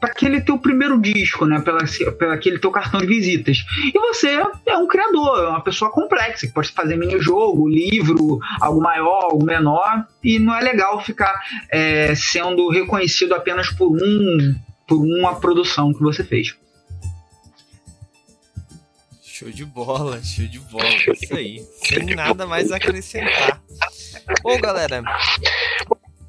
para 0.00 0.10
aquele 0.10 0.40
teu 0.40 0.56
primeiro 0.58 1.00
disco, 1.00 1.44
né? 1.44 1.60
Pela, 1.60 1.80
pela 2.16 2.34
aquele 2.34 2.58
teu 2.58 2.70
cartão 2.70 3.00
de 3.00 3.06
visitas. 3.06 3.64
E 3.92 3.98
você 3.98 4.40
é 4.66 4.76
um 4.76 4.86
criador, 4.86 5.44
é 5.44 5.48
uma 5.48 5.60
pessoa 5.60 5.90
complexa, 5.90 6.46
que 6.46 6.52
pode 6.52 6.70
fazer 6.70 6.96
mini-jogo, 6.96 7.68
livro, 7.68 8.38
algo 8.60 8.80
maior, 8.80 9.24
algo 9.24 9.44
menor, 9.44 10.06
e 10.22 10.38
não 10.38 10.54
é 10.54 10.60
legal 10.60 11.00
ficar 11.02 11.34
é, 11.68 12.14
sendo 12.14 12.68
reconhecido 12.68 13.34
apenas 13.34 13.70
por 13.70 13.90
um 13.90 14.54
por 14.86 14.96
uma 14.96 15.38
produção 15.38 15.92
que 15.92 16.00
você 16.00 16.24
fez. 16.24 16.56
Show 19.38 19.52
de 19.52 19.64
bola, 19.64 20.20
show 20.20 20.48
de 20.48 20.58
bola, 20.58 20.84
isso 21.14 21.32
aí. 21.32 21.64
Sem 21.84 22.06
nada 22.06 22.44
mais 22.44 22.72
a 22.72 22.76
acrescentar. 22.76 23.62
Bom, 24.42 24.60
galera, 24.60 25.00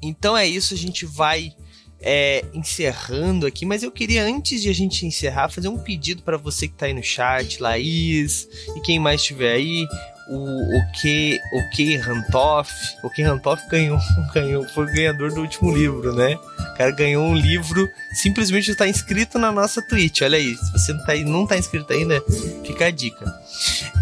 então 0.00 0.38
é 0.38 0.46
isso, 0.46 0.74
a 0.74 0.76
gente 0.76 1.04
vai 1.06 1.52
é, 2.00 2.44
encerrando 2.54 3.48
aqui, 3.48 3.66
mas 3.66 3.82
eu 3.82 3.90
queria, 3.90 4.22
antes 4.22 4.62
de 4.62 4.68
a 4.68 4.72
gente 4.72 5.04
encerrar, 5.04 5.48
fazer 5.48 5.66
um 5.66 5.76
pedido 5.76 6.22
para 6.22 6.36
você 6.36 6.68
que 6.68 6.74
tá 6.74 6.86
aí 6.86 6.94
no 6.94 7.02
chat, 7.02 7.60
Laís, 7.60 8.48
e 8.76 8.80
quem 8.80 9.00
mais 9.00 9.20
estiver 9.20 9.54
aí, 9.54 9.88
o, 10.28 10.78
o 10.78 10.92
que 10.92 11.40
o 11.52 11.70
que 11.70 11.96
Rantoff, 11.96 12.72
o 13.02 13.10
que 13.10 13.22
Rantoff 13.22 13.66
ganhou, 13.68 13.98
ganhou, 14.34 14.68
foi 14.68 14.84
o 14.84 14.92
ganhador 14.92 15.32
do 15.32 15.40
último 15.40 15.74
livro, 15.74 16.14
né? 16.14 16.34
O 16.34 16.74
cara 16.76 16.90
ganhou 16.92 17.24
um 17.24 17.34
livro, 17.34 17.88
simplesmente 18.12 18.70
está 18.70 18.88
inscrito 18.88 19.38
na 19.38 19.50
nossa 19.52 19.82
Twitch. 19.82 20.22
Olha 20.22 20.38
aí, 20.38 20.54
se 20.56 20.72
você 20.72 20.92
não 20.92 21.04
tá, 21.04 21.14
não 21.16 21.46
tá 21.46 21.56
inscrito 21.56 21.92
ainda, 21.92 22.22
fica 22.64 22.86
a 22.86 22.90
dica. 22.90 23.24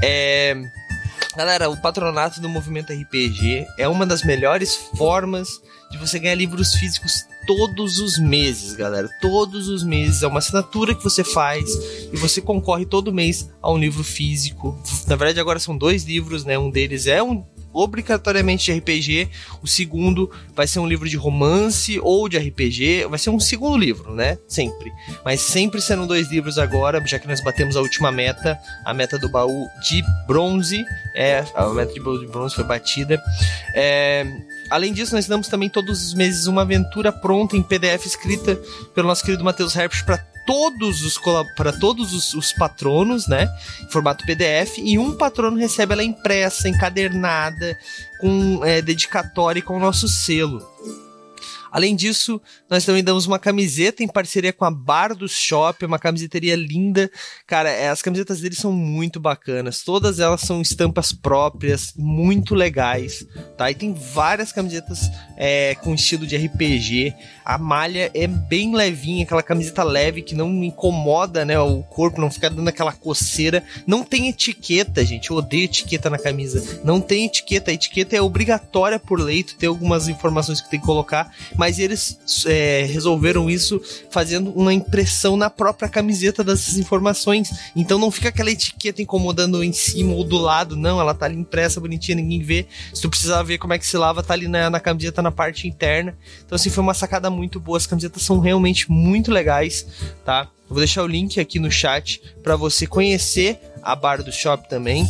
É, 0.02 0.56
galera, 1.36 1.68
o 1.68 1.76
patronato 1.76 2.40
do 2.40 2.48
movimento 2.48 2.92
RPG 2.92 3.66
é 3.76 3.88
uma 3.88 4.06
das 4.06 4.22
melhores 4.22 4.76
formas 4.96 5.48
de 5.90 5.98
você 5.98 6.18
ganhar 6.18 6.34
livros 6.34 6.74
físicos 6.74 7.24
todos 7.48 7.98
os 7.98 8.18
meses, 8.18 8.76
galera. 8.76 9.08
Todos 9.22 9.68
os 9.68 9.82
meses. 9.82 10.22
É 10.22 10.26
uma 10.26 10.38
assinatura 10.38 10.94
que 10.94 11.02
você 11.02 11.24
faz 11.24 11.74
e 12.12 12.16
você 12.18 12.42
concorre 12.42 12.84
todo 12.84 13.10
mês 13.10 13.50
a 13.62 13.72
um 13.72 13.78
livro 13.78 14.04
físico. 14.04 14.78
Na 15.06 15.16
verdade, 15.16 15.40
agora 15.40 15.58
são 15.58 15.76
dois 15.76 16.04
livros, 16.04 16.44
né? 16.44 16.58
Um 16.58 16.70
deles 16.70 17.06
é 17.06 17.22
um 17.22 17.42
obrigatoriamente 17.72 18.66
de 18.66 18.78
RPG. 18.78 19.30
O 19.62 19.66
segundo 19.66 20.30
vai 20.54 20.66
ser 20.66 20.78
um 20.78 20.86
livro 20.86 21.08
de 21.08 21.16
romance 21.16 21.98
ou 22.02 22.28
de 22.28 22.36
RPG. 22.36 23.06
Vai 23.08 23.18
ser 23.18 23.30
um 23.30 23.40
segundo 23.40 23.78
livro, 23.78 24.14
né? 24.14 24.36
Sempre. 24.46 24.92
Mas 25.24 25.40
sempre 25.40 25.80
sendo 25.80 26.06
dois 26.06 26.30
livros 26.30 26.58
agora, 26.58 27.02
já 27.06 27.18
que 27.18 27.26
nós 27.26 27.42
batemos 27.42 27.76
a 27.76 27.80
última 27.80 28.12
meta, 28.12 28.58
a 28.84 28.92
meta 28.92 29.18
do 29.18 29.28
baú 29.30 29.66
de 29.88 30.02
bronze. 30.26 30.84
É, 31.14 31.44
a 31.54 31.66
meta 31.68 31.94
de 31.94 32.00
baú 32.00 32.18
de 32.18 32.26
bronze 32.26 32.54
foi 32.54 32.64
batida. 32.64 33.22
É, 33.74 34.26
Além 34.70 34.92
disso, 34.92 35.14
nós 35.14 35.26
damos 35.26 35.48
também 35.48 35.68
todos 35.68 36.06
os 36.06 36.14
meses 36.14 36.46
uma 36.46 36.62
aventura 36.62 37.10
pronta 37.10 37.56
em 37.56 37.62
PDF 37.62 38.06
escrita 38.06 38.56
pelo 38.94 39.08
nosso 39.08 39.24
querido 39.24 39.44
Matheus 39.44 39.74
Herpes 39.74 40.02
para 40.02 40.18
todos 40.46 41.02
os 41.02 41.18
para 41.54 41.72
todos 41.72 42.14
os, 42.14 42.32
os, 42.34 42.52
patronos, 42.52 43.26
né? 43.28 43.48
Em 43.82 43.90
formato 43.90 44.24
PDF 44.24 44.78
e 44.78 44.98
um 44.98 45.14
patrono 45.14 45.58
recebe 45.58 45.92
ela 45.92 46.02
impressa, 46.02 46.68
encadernada, 46.68 47.78
com 48.18 48.64
é, 48.64 48.80
dedicatória 48.80 49.60
e 49.60 49.62
com 49.62 49.76
o 49.76 49.80
nosso 49.80 50.08
selo. 50.08 50.66
Além 51.70 51.94
disso, 51.94 52.40
nós 52.68 52.84
também 52.84 53.02
damos 53.02 53.26
uma 53.26 53.38
camiseta 53.38 54.02
em 54.02 54.08
parceria 54.08 54.52
com 54.52 54.64
a 54.64 54.70
Bar 54.70 55.14
do 55.14 55.28
Shop, 55.28 55.84
uma 55.84 55.98
camiseteria 55.98 56.56
linda. 56.56 57.10
Cara, 57.46 57.70
é, 57.70 57.88
as 57.88 58.02
camisetas 58.02 58.40
deles 58.40 58.58
são 58.58 58.72
muito 58.72 59.20
bacanas. 59.20 59.82
Todas 59.82 60.18
elas 60.18 60.40
são 60.40 60.60
estampas 60.60 61.12
próprias, 61.12 61.92
muito 61.96 62.54
legais, 62.54 63.26
tá? 63.56 63.70
E 63.70 63.74
tem 63.74 63.92
várias 63.92 64.52
camisetas 64.52 65.10
é, 65.36 65.74
com 65.76 65.94
estilo 65.94 66.26
de 66.26 66.36
RPG. 66.36 67.14
A 67.44 67.58
malha 67.58 68.10
é 68.14 68.26
bem 68.26 68.74
levinha, 68.74 69.24
aquela 69.24 69.42
camiseta 69.42 69.82
leve 69.82 70.22
que 70.22 70.34
não 70.34 70.62
incomoda, 70.62 71.44
né? 71.44 71.58
O 71.58 71.82
corpo 71.82 72.20
não 72.20 72.30
fica 72.30 72.50
dando 72.50 72.68
aquela 72.68 72.92
coceira. 72.92 73.62
Não 73.86 74.04
tem 74.04 74.28
etiqueta, 74.28 75.04
gente. 75.04 75.30
Eu 75.30 75.36
odeio 75.36 75.64
etiqueta 75.64 76.10
na 76.10 76.18
camisa. 76.18 76.80
Não 76.84 77.00
tem 77.00 77.26
etiqueta. 77.26 77.70
A 77.70 77.74
etiqueta 77.74 78.16
é 78.16 78.22
obrigatória 78.22 78.98
por 78.98 79.20
lei. 79.20 79.42
Tu 79.42 79.56
tem 79.56 79.68
algumas 79.68 80.08
informações 80.08 80.60
que 80.60 80.70
tem 80.70 80.80
que 80.80 80.86
colocar 80.86 81.32
mas 81.58 81.80
eles 81.80 82.18
é, 82.46 82.84
resolveram 82.84 83.50
isso 83.50 83.82
fazendo 84.10 84.50
uma 84.52 84.72
impressão 84.72 85.36
na 85.36 85.50
própria 85.50 85.88
camiseta 85.88 86.44
dessas 86.44 86.78
informações. 86.78 87.50
Então 87.74 87.98
não 87.98 88.12
fica 88.12 88.28
aquela 88.28 88.50
etiqueta 88.50 89.02
incomodando 89.02 89.62
em 89.64 89.72
cima 89.72 90.14
ou 90.14 90.22
do 90.22 90.38
lado, 90.38 90.76
não, 90.76 91.00
ela 91.00 91.12
tá 91.12 91.26
ali 91.26 91.34
impressa 91.34 91.80
bonitinha, 91.80 92.14
ninguém 92.14 92.40
vê. 92.40 92.64
Se 92.94 93.02
tu 93.02 93.10
precisar 93.10 93.42
ver 93.42 93.58
como 93.58 93.72
é 93.72 93.78
que 93.78 93.86
se 93.86 93.98
lava, 93.98 94.22
tá 94.22 94.34
ali 94.34 94.46
na, 94.46 94.70
na 94.70 94.78
camiseta 94.78 95.20
na 95.20 95.32
parte 95.32 95.66
interna. 95.66 96.16
Então 96.46 96.54
assim, 96.54 96.70
foi 96.70 96.82
uma 96.82 96.94
sacada 96.94 97.28
muito 97.28 97.58
boa, 97.58 97.76
as 97.76 97.88
camisetas 97.88 98.22
são 98.22 98.38
realmente 98.38 98.88
muito 98.90 99.32
legais, 99.32 99.84
tá? 100.24 100.48
Eu 100.62 100.74
vou 100.74 100.78
deixar 100.78 101.02
o 101.02 101.08
link 101.08 101.40
aqui 101.40 101.58
no 101.58 101.72
chat 101.72 102.22
para 102.40 102.54
você 102.54 102.86
conhecer 102.86 103.58
a 103.82 103.96
bar 103.96 104.22
do 104.22 104.30
shop 104.30 104.68
também. 104.68 105.08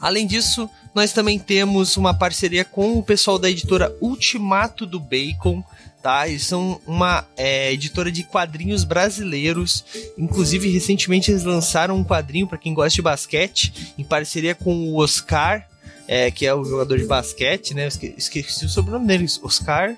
Além 0.00 0.26
disso, 0.26 0.68
nós 0.94 1.12
também 1.12 1.38
temos 1.38 1.96
uma 1.96 2.14
parceria 2.14 2.64
com 2.64 2.98
o 2.98 3.02
pessoal 3.02 3.38
da 3.38 3.50
editora 3.50 3.94
Ultimato 4.00 4.86
do 4.86 5.00
Bacon. 5.00 5.62
Tá? 6.02 6.28
Eles 6.28 6.44
são 6.44 6.80
uma 6.86 7.26
é, 7.36 7.72
editora 7.72 8.12
de 8.12 8.24
quadrinhos 8.24 8.84
brasileiros. 8.84 9.84
Inclusive, 10.18 10.68
recentemente 10.68 11.30
eles 11.30 11.44
lançaram 11.44 11.96
um 11.96 12.04
quadrinho 12.04 12.46
para 12.46 12.58
quem 12.58 12.74
gosta 12.74 12.94
de 12.94 13.02
basquete, 13.02 13.94
em 13.98 14.04
parceria 14.04 14.54
com 14.54 14.74
o 14.88 14.96
Oscar, 14.96 15.66
é, 16.06 16.30
que 16.30 16.46
é 16.46 16.54
o 16.54 16.64
jogador 16.64 16.98
de 16.98 17.06
basquete, 17.06 17.72
né? 17.72 17.86
Esque 17.86 18.14
esqueci 18.16 18.66
o 18.66 18.68
sobrenome 18.68 19.06
dele, 19.06 19.26
Oscar. 19.42 19.96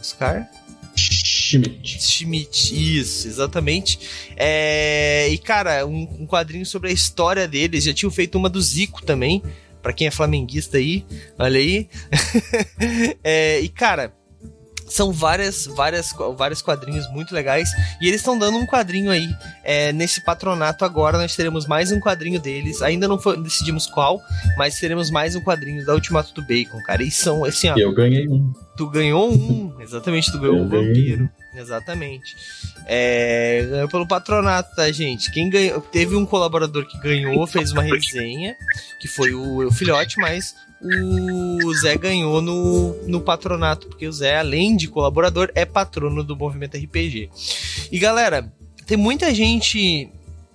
Oscar? 0.00 0.48
Schmidt. 1.44 2.02
Schmidt, 2.02 2.98
isso, 2.98 3.28
exatamente. 3.28 3.98
É, 4.36 5.28
e, 5.28 5.36
cara, 5.36 5.86
um, 5.86 6.02
um, 6.20 6.26
quadrinho 6.26 6.64
sobre 6.64 6.90
a 6.90 6.92
história 6.92 7.46
deles. 7.46 7.84
Já 7.84 7.92
tinham 7.92 8.10
feito 8.10 8.38
uma 8.38 8.48
do 8.48 8.60
Zico 8.60 9.04
também, 9.04 9.42
para 9.82 9.92
quem 9.92 10.06
é 10.06 10.10
flamenguista 10.10 10.78
aí, 10.78 11.04
olha 11.38 11.58
aí. 11.58 11.88
é, 13.22 13.60
e 13.60 13.68
cara, 13.68 14.14
são 14.86 15.12
várias, 15.12 15.66
várias, 15.66 16.12
vários 16.36 16.62
quadrinhos 16.62 17.10
muito 17.10 17.34
legais. 17.34 17.68
E 18.00 18.08
eles 18.08 18.20
estão 18.20 18.38
dando 18.38 18.58
um 18.58 18.66
quadrinho 18.66 19.10
aí 19.10 19.28
é, 19.62 19.92
nesse 19.92 20.24
patronato 20.24 20.84
agora. 20.84 21.18
Nós 21.18 21.36
teremos 21.36 21.66
mais 21.66 21.92
um 21.92 22.00
quadrinho 22.00 22.40
deles. 22.40 22.80
Ainda 22.82 23.08
não 23.08 23.18
foi, 23.18 23.40
decidimos 23.42 23.86
qual, 23.86 24.20
mas 24.56 24.78
teremos 24.78 25.10
mais 25.10 25.36
um 25.36 25.42
quadrinho 25.42 25.84
da 25.84 25.94
Ultimato 25.94 26.32
do 26.32 26.42
Bacon, 26.42 26.82
cara. 26.82 27.02
E 27.02 27.10
são 27.10 27.44
assim, 27.44 27.68
ó. 27.68 27.74
Eu 27.76 27.92
ganhei 27.92 28.28
um. 28.28 28.52
Tu 28.76 28.88
ganhou 28.88 29.32
um, 29.32 29.80
exatamente, 29.80 30.32
tu 30.32 30.38
ganhou 30.38 30.56
um 30.56 30.68
vampiro. 30.68 31.30
Exatamente. 31.54 32.34
É, 32.86 33.66
ganhou 33.70 33.88
pelo 33.88 34.06
patronato, 34.06 34.74
tá, 34.74 34.90
gente? 34.90 35.30
Quem 35.30 35.48
ganhou. 35.48 35.80
Teve 35.80 36.16
um 36.16 36.26
colaborador 36.26 36.84
que 36.86 36.98
ganhou, 36.98 37.46
fez 37.46 37.70
uma 37.70 37.82
resenha, 37.82 38.56
que 39.00 39.06
foi 39.06 39.32
o, 39.32 39.68
o 39.68 39.72
filhote, 39.72 40.18
mas 40.18 40.56
o 40.82 41.74
Zé 41.74 41.96
ganhou 41.96 42.42
no, 42.42 42.94
no 43.06 43.20
patronato, 43.20 43.86
porque 43.86 44.06
o 44.06 44.12
Zé, 44.12 44.38
além 44.38 44.76
de 44.76 44.88
colaborador, 44.88 45.50
é 45.54 45.64
patrono 45.64 46.22
do 46.24 46.36
movimento 46.36 46.76
RPG. 46.76 47.30
E 47.90 47.98
galera, 47.98 48.52
tem 48.86 48.96
muita 48.96 49.32
gente 49.32 50.10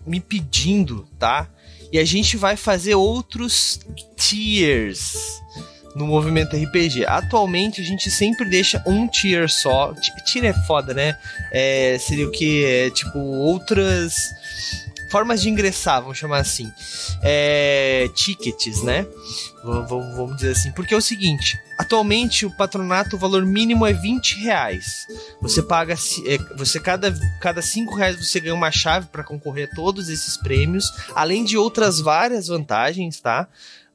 me 0.06 0.20
pedindo, 0.20 1.08
tá? 1.18 1.50
E 1.92 1.98
a 1.98 2.06
gente 2.06 2.38
vai 2.38 2.56
fazer 2.56 2.96
outros 2.96 3.80
tiers 4.16 5.39
no 6.00 6.08
movimento 6.08 6.56
RPG. 6.56 7.06
Atualmente 7.06 7.82
a 7.82 7.84
gente 7.84 8.10
sempre 8.10 8.50
deixa 8.50 8.82
um 8.88 9.06
tier 9.06 9.50
só. 9.50 9.94
Tier 10.26 10.46
é 10.46 10.54
foda, 10.66 10.94
né? 10.94 11.18
É, 11.52 11.98
seria 12.00 12.26
o 12.26 12.32
que? 12.32 12.64
É, 12.66 12.90
tipo, 12.90 13.20
outras 13.20 14.30
formas 15.12 15.42
de 15.42 15.50
ingressar, 15.50 16.02
vamos 16.02 16.18
chamar 16.18 16.38
assim. 16.38 16.72
É, 17.22 18.10
tickets, 18.16 18.82
né? 18.82 19.06
Vamos, 19.62 20.16
vamos 20.16 20.36
dizer 20.38 20.52
assim. 20.52 20.72
Porque 20.72 20.94
é 20.94 20.98
o 20.98 21.02
seguinte: 21.02 21.60
atualmente 21.78 22.46
o 22.46 22.52
patronato, 22.52 23.18
o 23.18 23.20
valor 23.20 23.46
mínimo 23.46 23.86
é 23.86 23.92
20 23.92 24.40
reais. 24.40 25.06
Você 25.42 25.62
paga. 25.62 25.96
É, 26.26 26.38
você 26.56 26.80
cada, 26.80 27.14
cada 27.42 27.62
5 27.62 27.94
reais 27.94 28.16
você 28.16 28.40
ganha 28.40 28.56
uma 28.56 28.72
chave 28.72 29.08
para 29.08 29.24
concorrer 29.24 29.68
a 29.70 29.76
todos 29.76 30.08
esses 30.08 30.38
prêmios, 30.38 30.94
além 31.14 31.44
de 31.44 31.58
outras 31.58 32.00
várias 32.00 32.48
vantagens, 32.48 33.20
tá? 33.20 33.50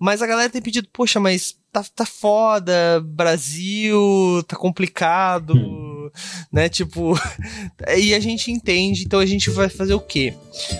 Mas 0.04 0.20
a 0.20 0.26
galera 0.26 0.50
tem 0.50 0.60
pedido, 0.60 0.86
poxa, 0.92 1.18
mas 1.18 1.56
tá, 1.72 1.82
tá 1.96 2.04
foda, 2.04 3.00
Brasil, 3.02 4.44
tá 4.46 4.54
complicado. 4.54 5.54
Hum. 5.54 6.10
Né, 6.52 6.68
tipo, 6.68 7.18
e 7.96 8.14
a 8.14 8.20
gente 8.20 8.52
entende, 8.52 9.04
então 9.04 9.18
a 9.18 9.24
gente 9.24 9.48
vai 9.48 9.70
fazer 9.70 9.94
o 9.94 10.00
quê? 10.00 10.34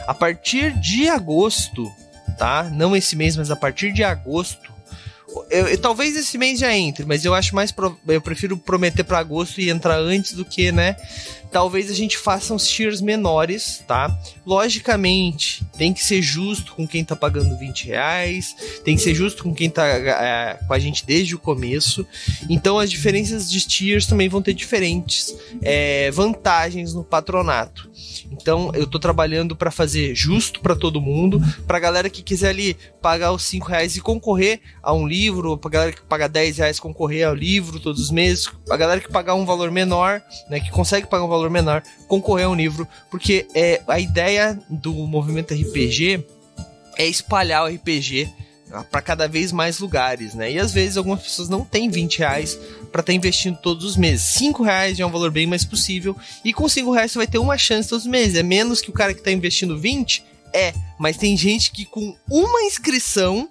A 0.06 0.12
partir 0.12 0.78
de 0.78 1.08
agosto, 1.08 1.90
tá? 2.38 2.64
Não 2.70 2.94
esse 2.94 3.16
mês, 3.16 3.34
mas 3.34 3.50
a 3.50 3.56
partir 3.56 3.94
de 3.94 4.04
agosto, 4.04 4.70
eu, 5.50 5.68
eu, 5.68 5.78
talvez 5.78 6.14
esse 6.16 6.36
mês 6.36 6.60
já 6.60 6.76
entre, 6.76 7.06
mas 7.06 7.24
eu 7.24 7.34
acho 7.34 7.54
mais. 7.54 7.72
Pro, 7.72 7.98
eu 8.06 8.20
prefiro 8.20 8.58
prometer 8.58 9.04
para 9.04 9.18
agosto 9.18 9.58
e 9.58 9.70
entrar 9.70 9.98
antes 9.98 10.34
do 10.34 10.44
que, 10.44 10.70
né? 10.70 10.96
Talvez 11.54 11.88
a 11.88 11.94
gente 11.94 12.18
faça 12.18 12.52
uns 12.52 12.66
tiers 12.66 13.00
menores, 13.00 13.84
tá? 13.86 14.18
Logicamente, 14.44 15.64
tem 15.78 15.94
que 15.94 16.04
ser 16.04 16.20
justo 16.20 16.74
com 16.74 16.84
quem 16.84 17.04
tá 17.04 17.14
pagando 17.14 17.56
20 17.56 17.86
reais, 17.86 18.56
tem 18.84 18.96
que 18.96 19.02
ser 19.02 19.14
justo 19.14 19.44
com 19.44 19.54
quem 19.54 19.70
tá 19.70 19.86
é, 19.86 20.58
com 20.66 20.74
a 20.74 20.80
gente 20.80 21.06
desde 21.06 21.32
o 21.36 21.38
começo. 21.38 22.04
Então 22.50 22.76
as 22.76 22.90
diferenças 22.90 23.48
de 23.48 23.60
tiers 23.68 24.04
também 24.04 24.28
vão 24.28 24.42
ter 24.42 24.52
diferentes 24.52 25.32
é, 25.62 26.10
vantagens 26.10 26.92
no 26.92 27.04
patronato. 27.04 27.88
Então 28.32 28.72
eu 28.74 28.84
tô 28.84 28.98
trabalhando 28.98 29.54
para 29.54 29.70
fazer 29.70 30.12
justo 30.12 30.58
para 30.58 30.74
todo 30.74 31.00
mundo, 31.00 31.40
pra 31.68 31.78
galera 31.78 32.10
que 32.10 32.20
quiser 32.20 32.48
ali 32.48 32.76
pagar 33.00 33.30
os 33.30 33.44
5 33.44 33.68
reais 33.68 33.96
e 33.96 34.00
concorrer 34.00 34.60
a 34.82 34.92
um 34.92 35.06
livro, 35.06 35.56
pra 35.56 35.70
galera 35.70 35.92
que 35.92 36.02
paga 36.02 36.28
10 36.28 36.58
reais 36.58 36.80
concorrer 36.80 37.28
ao 37.28 37.34
livro 37.34 37.78
todos 37.78 38.00
os 38.00 38.10
meses, 38.10 38.50
a 38.68 38.76
galera 38.76 39.00
que 39.00 39.12
pagar 39.12 39.34
um 39.34 39.44
valor 39.44 39.70
menor, 39.70 40.20
né, 40.50 40.58
que 40.58 40.70
consegue 40.70 41.06
pagar 41.06 41.24
um 41.24 41.28
valor 41.28 41.43
menor, 41.50 41.82
concorrer 42.08 42.46
a 42.46 42.50
um 42.50 42.54
livro, 42.54 42.86
porque 43.10 43.46
é 43.54 43.82
a 43.86 43.98
ideia 43.98 44.58
do 44.68 44.92
movimento 44.92 45.54
RPG 45.54 46.24
é 46.96 47.06
espalhar 47.06 47.64
o 47.64 47.66
RPG 47.66 48.32
para 48.90 49.00
cada 49.00 49.28
vez 49.28 49.52
mais 49.52 49.78
lugares, 49.78 50.34
né? 50.34 50.50
E 50.50 50.58
às 50.58 50.72
vezes 50.72 50.96
algumas 50.96 51.22
pessoas 51.22 51.48
não 51.48 51.64
têm 51.64 51.88
20 51.88 52.18
reais 52.18 52.54
para 52.90 53.00
estar 53.00 53.02
tá 53.04 53.12
investindo 53.12 53.56
todos 53.58 53.84
os 53.84 53.96
meses. 53.96 54.24
5 54.38 54.62
reais 54.62 54.98
é 54.98 55.06
um 55.06 55.10
valor 55.10 55.30
bem 55.30 55.46
mais 55.46 55.64
possível. 55.64 56.16
E 56.44 56.52
com 56.52 56.68
5 56.68 56.90
reais 56.90 57.12
você 57.12 57.18
vai 57.18 57.26
ter 57.26 57.38
uma 57.38 57.58
chance 57.58 57.88
todos 57.88 58.04
os 58.04 58.10
meses. 58.10 58.36
É 58.36 58.42
menos 58.42 58.80
que 58.80 58.90
o 58.90 58.92
cara 58.92 59.12
que 59.12 59.20
está 59.20 59.30
investindo 59.30 59.78
20? 59.78 60.24
É. 60.52 60.72
Mas 60.98 61.16
tem 61.16 61.36
gente 61.36 61.70
que 61.70 61.84
com 61.84 62.16
uma 62.28 62.62
inscrição, 62.62 63.48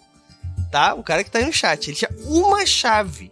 tá? 0.72 0.94
O 0.94 1.04
cara 1.04 1.24
que 1.24 1.30
está 1.30 1.40
aí 1.40 1.46
no 1.46 1.54
chat, 1.54 1.88
ele 1.88 1.98
tinha 1.98 2.12
uma 2.26 2.66
chave. 2.66 3.32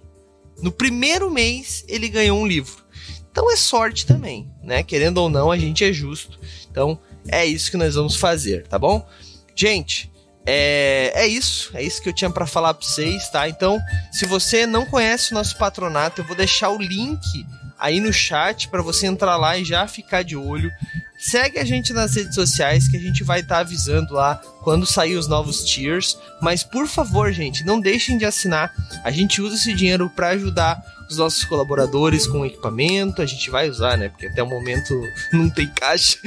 No 0.61 0.71
primeiro 0.71 1.29
mês 1.29 1.83
ele 1.87 2.07
ganhou 2.07 2.39
um 2.39 2.47
livro. 2.47 2.83
Então 3.31 3.51
é 3.51 3.55
sorte 3.55 4.05
também, 4.05 4.51
né? 4.61 4.83
Querendo 4.83 5.19
ou 5.19 5.29
não, 5.29 5.49
a 5.49 5.57
gente 5.57 5.83
é 5.83 5.93
justo. 5.93 6.39
Então 6.69 6.99
é 7.27 7.45
isso 7.45 7.71
que 7.71 7.77
nós 7.77 7.95
vamos 7.95 8.15
fazer, 8.15 8.67
tá 8.67 8.77
bom? 8.77 9.07
Gente, 9.55 10.11
é, 10.45 11.11
é 11.15 11.27
isso, 11.27 11.71
é 11.73 11.83
isso 11.83 12.01
que 12.01 12.09
eu 12.09 12.13
tinha 12.13 12.29
para 12.29 12.45
falar 12.45 12.73
para 12.73 12.85
vocês, 12.85 13.29
tá? 13.29 13.47
Então, 13.47 13.79
se 14.11 14.25
você 14.25 14.65
não 14.65 14.85
conhece 14.85 15.31
o 15.31 15.35
nosso 15.35 15.57
patronato, 15.57 16.21
eu 16.21 16.25
vou 16.25 16.35
deixar 16.35 16.69
o 16.69 16.77
link 16.77 17.45
aí 17.77 17.99
no 17.99 18.13
chat 18.13 18.67
para 18.67 18.81
você 18.81 19.07
entrar 19.07 19.37
lá 19.37 19.57
e 19.57 19.65
já 19.65 19.87
ficar 19.87 20.23
de 20.23 20.35
olho. 20.35 20.71
Segue 21.17 21.59
a 21.59 21.63
gente 21.63 21.93
nas 21.93 22.15
redes 22.15 22.33
sociais 22.33 22.87
que 22.87 22.97
a 22.97 22.99
gente 22.99 23.23
vai 23.23 23.41
estar 23.41 23.55
tá 23.55 23.61
avisando 23.61 24.13
lá 24.13 24.35
quando 24.63 24.85
sair 24.85 25.15
os 25.15 25.27
novos 25.27 25.63
tiers. 25.63 26.17
Mas 26.41 26.63
por 26.63 26.87
favor, 26.87 27.31
gente, 27.31 27.63
não 27.63 27.79
deixem 27.79 28.17
de 28.17 28.25
assinar. 28.25 28.73
A 29.03 29.11
gente 29.11 29.41
usa 29.41 29.55
esse 29.55 29.73
dinheiro 29.73 30.09
para 30.09 30.29
ajudar 30.29 30.81
os 31.11 31.17
nossos 31.17 31.43
colaboradores 31.43 32.25
com 32.25 32.45
equipamento. 32.45 33.21
A 33.21 33.25
gente 33.25 33.49
vai 33.49 33.69
usar, 33.69 33.97
né? 33.97 34.09
Porque 34.09 34.27
até 34.27 34.41
o 34.41 34.47
momento 34.47 34.93
não 35.31 35.49
tem 35.49 35.67
caixa. 35.67 36.17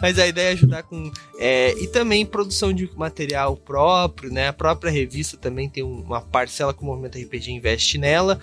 Mas 0.00 0.18
a 0.18 0.26
ideia 0.26 0.50
é 0.50 0.52
ajudar 0.52 0.82
com. 0.82 1.10
É, 1.38 1.72
e 1.82 1.86
também 1.86 2.26
produção 2.26 2.72
de 2.72 2.90
material 2.96 3.56
próprio, 3.56 4.30
né? 4.30 4.48
A 4.48 4.52
própria 4.52 4.90
revista 4.90 5.36
também 5.36 5.68
tem 5.68 5.82
uma 5.82 6.20
parcela 6.20 6.74
que 6.74 6.82
o 6.82 6.84
Movimento 6.84 7.18
RPG 7.18 7.50
investe 7.52 7.98
nela. 7.98 8.38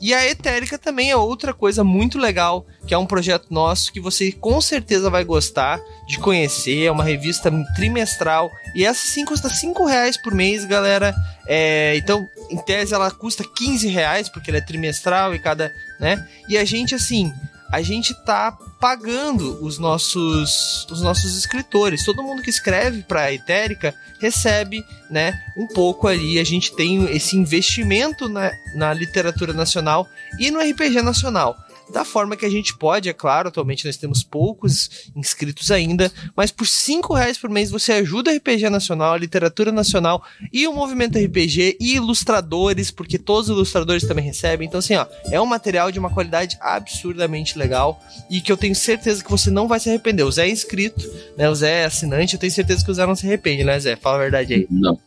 E 0.00 0.12
a 0.12 0.26
Etérica 0.26 0.78
também 0.78 1.10
é 1.10 1.16
outra 1.16 1.54
coisa 1.54 1.84
muito 1.84 2.18
legal, 2.18 2.66
que 2.86 2.94
é 2.94 2.98
um 2.98 3.06
projeto 3.06 3.46
nosso 3.50 3.92
que 3.92 4.00
você 4.00 4.32
com 4.32 4.60
certeza 4.60 5.08
vai 5.08 5.24
gostar 5.24 5.80
de 6.08 6.18
conhecer. 6.18 6.84
É 6.84 6.90
uma 6.90 7.04
revista 7.04 7.50
trimestral. 7.76 8.50
E 8.74 8.84
essa 8.84 9.06
sim 9.06 9.24
custa 9.24 9.48
5 9.48 9.84
reais 9.86 10.16
por 10.16 10.34
mês, 10.34 10.64
galera. 10.64 11.14
É, 11.46 11.96
então, 11.96 12.26
em 12.50 12.56
tese, 12.56 12.94
ela 12.94 13.10
custa 13.10 13.44
15 13.44 13.86
reais, 13.88 14.28
porque 14.28 14.50
ela 14.50 14.58
é 14.58 14.62
trimestral 14.62 15.34
e 15.34 15.38
cada. 15.38 15.72
né? 16.00 16.26
E 16.48 16.56
a 16.56 16.64
gente, 16.64 16.94
assim 16.94 17.32
a 17.72 17.80
gente 17.80 18.12
tá 18.12 18.52
pagando 18.78 19.64
os 19.64 19.78
nossos 19.78 20.86
os 20.90 21.00
nossos 21.00 21.38
escritores. 21.38 22.04
Todo 22.04 22.22
mundo 22.22 22.42
que 22.42 22.50
escreve 22.50 23.02
para 23.02 23.22
a 23.22 23.32
Etérica 23.32 23.94
recebe, 24.20 24.84
né, 25.10 25.42
um 25.56 25.66
pouco 25.66 26.06
ali. 26.06 26.38
A 26.38 26.44
gente 26.44 26.76
tem 26.76 27.04
esse 27.04 27.34
investimento 27.34 28.28
na, 28.28 28.52
na 28.74 28.92
literatura 28.92 29.54
nacional 29.54 30.06
e 30.38 30.50
no 30.50 30.60
RPG 30.60 31.00
nacional 31.00 31.56
da 31.92 32.04
forma 32.04 32.36
que 32.36 32.46
a 32.46 32.50
gente 32.50 32.76
pode, 32.76 33.08
é 33.08 33.12
claro. 33.12 33.48
Atualmente 33.48 33.84
nós 33.86 33.96
temos 33.96 34.24
poucos 34.24 35.10
inscritos 35.14 35.70
ainda, 35.70 36.10
mas 36.34 36.50
por 36.50 36.66
cinco 36.66 37.14
reais 37.14 37.38
por 37.38 37.50
mês 37.50 37.70
você 37.70 37.92
ajuda 37.92 38.30
a 38.30 38.34
RPG 38.34 38.70
Nacional, 38.70 39.12
a 39.12 39.18
literatura 39.18 39.70
nacional 39.70 40.24
e 40.52 40.66
o 40.66 40.72
movimento 40.72 41.18
RPG 41.18 41.76
e 41.78 41.96
ilustradores, 41.96 42.90
porque 42.90 43.18
todos 43.18 43.48
os 43.48 43.56
ilustradores 43.56 44.04
também 44.04 44.24
recebem. 44.24 44.66
Então, 44.66 44.78
assim, 44.78 44.94
ó, 44.94 45.06
é 45.30 45.40
um 45.40 45.46
material 45.46 45.92
de 45.92 45.98
uma 45.98 46.10
qualidade 46.10 46.56
absurdamente 46.60 47.58
legal 47.58 48.02
e 48.30 48.40
que 48.40 48.50
eu 48.50 48.56
tenho 48.56 48.74
certeza 48.74 49.22
que 49.22 49.30
você 49.30 49.50
não 49.50 49.68
vai 49.68 49.78
se 49.78 49.88
arrepender. 49.88 50.24
O 50.24 50.32
Zé 50.32 50.48
é 50.48 50.50
inscrito, 50.50 51.08
né? 51.36 51.48
O 51.48 51.54
Zé 51.54 51.82
é 51.82 51.84
assinante, 51.84 52.34
eu 52.34 52.40
tenho 52.40 52.52
certeza 52.52 52.84
que 52.84 52.90
o 52.90 52.94
Zé 52.94 53.06
não 53.06 53.14
se 53.14 53.26
arrepende, 53.26 53.64
né, 53.64 53.78
Zé? 53.78 53.96
Fala 53.96 54.16
a 54.16 54.20
verdade 54.20 54.54
aí. 54.54 54.66
Não, 54.70 54.98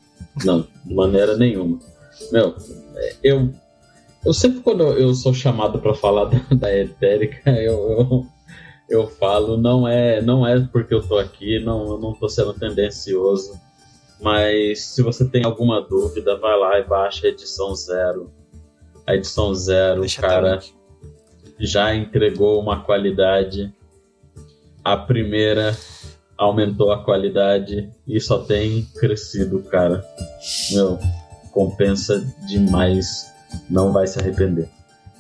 não, 0.44 0.68
de 0.86 0.94
maneira 0.94 1.36
nenhuma. 1.36 1.80
Meu, 2.32 2.56
eu 3.24 3.54
eu 4.26 4.34
sempre, 4.34 4.62
quando 4.62 4.84
eu 4.84 5.14
sou 5.14 5.34
chamado 5.34 5.80
para 5.80 5.94
falar 5.94 6.26
da, 6.50 6.56
da 6.56 6.76
Etérica, 6.76 7.52
eu, 7.52 7.92
eu, 7.92 8.26
eu, 8.90 9.08
falo, 9.08 9.56
não 9.56 9.88
é, 9.88 10.22
não 10.22 10.46
é 10.46 10.60
porque 10.60 10.94
eu 10.94 11.08
tô 11.08 11.18
aqui, 11.18 11.60
não, 11.60 11.92
eu 11.92 12.00
não 12.00 12.14
tô 12.14 12.28
sendo 12.28 12.54
tendencioso, 12.54 13.60
mas 14.20 14.82
se 14.82 15.04
você 15.04 15.26
tem 15.30 15.46
alguma 15.46 15.82
dúvida, 15.82 16.38
vai 16.38 16.58
lá 16.58 16.80
e 16.80 16.84
baixa 16.84 17.28
a 17.28 17.30
edição 17.30 17.76
zero. 17.76 18.32
A 19.06 19.14
edição 19.14 19.54
zero, 19.54 20.02
Deixa 20.02 20.22
cara, 20.22 20.60
já 21.60 21.94
entregou 21.94 22.60
uma 22.60 22.82
qualidade. 22.82 23.72
A 24.84 24.98
primeira 24.98 25.78
aumentou 26.38 26.92
a 26.92 27.04
qualidade 27.04 27.90
e 28.08 28.20
só 28.20 28.40
tem 28.40 28.86
crescido, 28.96 29.62
cara. 29.64 30.04
Meu, 30.72 30.98
compensa 31.52 32.20
demais 32.48 33.35
não 33.70 33.92
vai 33.92 34.08
se 34.08 34.20
arrepender. 34.20 34.70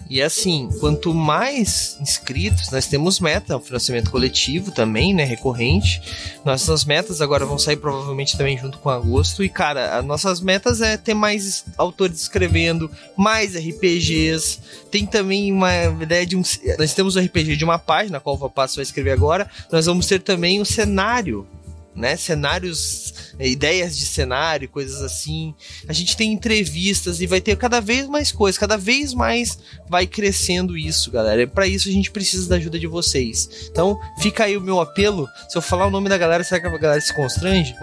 E 0.07 0.21
assim, 0.21 0.69
quanto 0.79 1.13
mais 1.13 1.97
inscritos, 1.99 2.69
nós 2.69 2.85
temos 2.85 3.19
meta, 3.19 3.57
o 3.57 3.59
financiamento 3.59 4.11
coletivo 4.11 4.71
também, 4.71 5.15
né, 5.15 5.23
recorrente. 5.23 5.99
Nossas 6.45 6.85
metas 6.85 7.21
agora 7.21 7.45
vão 7.45 7.57
sair 7.57 7.77
provavelmente 7.77 8.37
também 8.37 8.55
junto 8.55 8.77
com 8.77 8.89
agosto. 8.89 9.43
E 9.43 9.49
cara, 9.49 9.97
as 9.97 10.05
nossas 10.05 10.41
metas 10.41 10.79
é 10.79 10.95
ter 10.95 11.15
mais 11.15 11.65
autores 11.75 12.21
escrevendo, 12.21 12.89
mais 13.17 13.55
RPGs. 13.55 14.59
Tem 14.91 15.07
também 15.07 15.51
uma 15.51 15.73
ideia 16.01 16.25
de 16.25 16.35
um. 16.35 16.43
Nós 16.77 16.93
temos 16.93 17.15
o 17.15 17.19
um 17.19 17.23
RPG 17.23 17.55
de 17.55 17.63
uma 17.63 17.79
página, 17.79 18.17
a 18.19 18.21
qual 18.21 18.35
o 18.35 18.49
Passo 18.49 18.75
vai 18.75 18.83
escrever 18.83 19.11
agora. 19.11 19.49
Nós 19.71 19.87
vamos 19.87 20.05
ter 20.05 20.21
também 20.21 20.61
um 20.61 20.65
cenário 20.65 21.47
né? 21.95 22.17
Cenários, 22.17 23.33
ideias 23.39 23.97
de 23.97 24.05
cenário, 24.05 24.69
coisas 24.69 25.01
assim. 25.01 25.53
A 25.87 25.93
gente 25.93 26.15
tem 26.15 26.31
entrevistas 26.31 27.21
e 27.21 27.27
vai 27.27 27.41
ter 27.41 27.55
cada 27.57 27.79
vez 27.79 28.07
mais 28.07 28.31
coisas, 28.31 28.57
cada 28.57 28.77
vez 28.77 29.13
mais 29.13 29.59
vai 29.89 30.07
crescendo 30.07 30.77
isso, 30.77 31.11
galera. 31.11 31.45
Para 31.47 31.67
isso 31.67 31.89
a 31.89 31.91
gente 31.91 32.11
precisa 32.11 32.49
da 32.49 32.55
ajuda 32.55 32.79
de 32.79 32.87
vocês. 32.87 33.69
Então, 33.71 33.99
fica 34.19 34.45
aí 34.45 34.57
o 34.57 34.61
meu 34.61 34.79
apelo. 34.79 35.27
Se 35.49 35.57
eu 35.57 35.61
falar 35.61 35.87
o 35.87 35.91
nome 35.91 36.09
da 36.09 36.17
galera, 36.17 36.43
será 36.43 36.61
que 36.61 36.67
a 36.67 36.77
galera 36.77 37.01
se 37.01 37.13
constrange? 37.13 37.75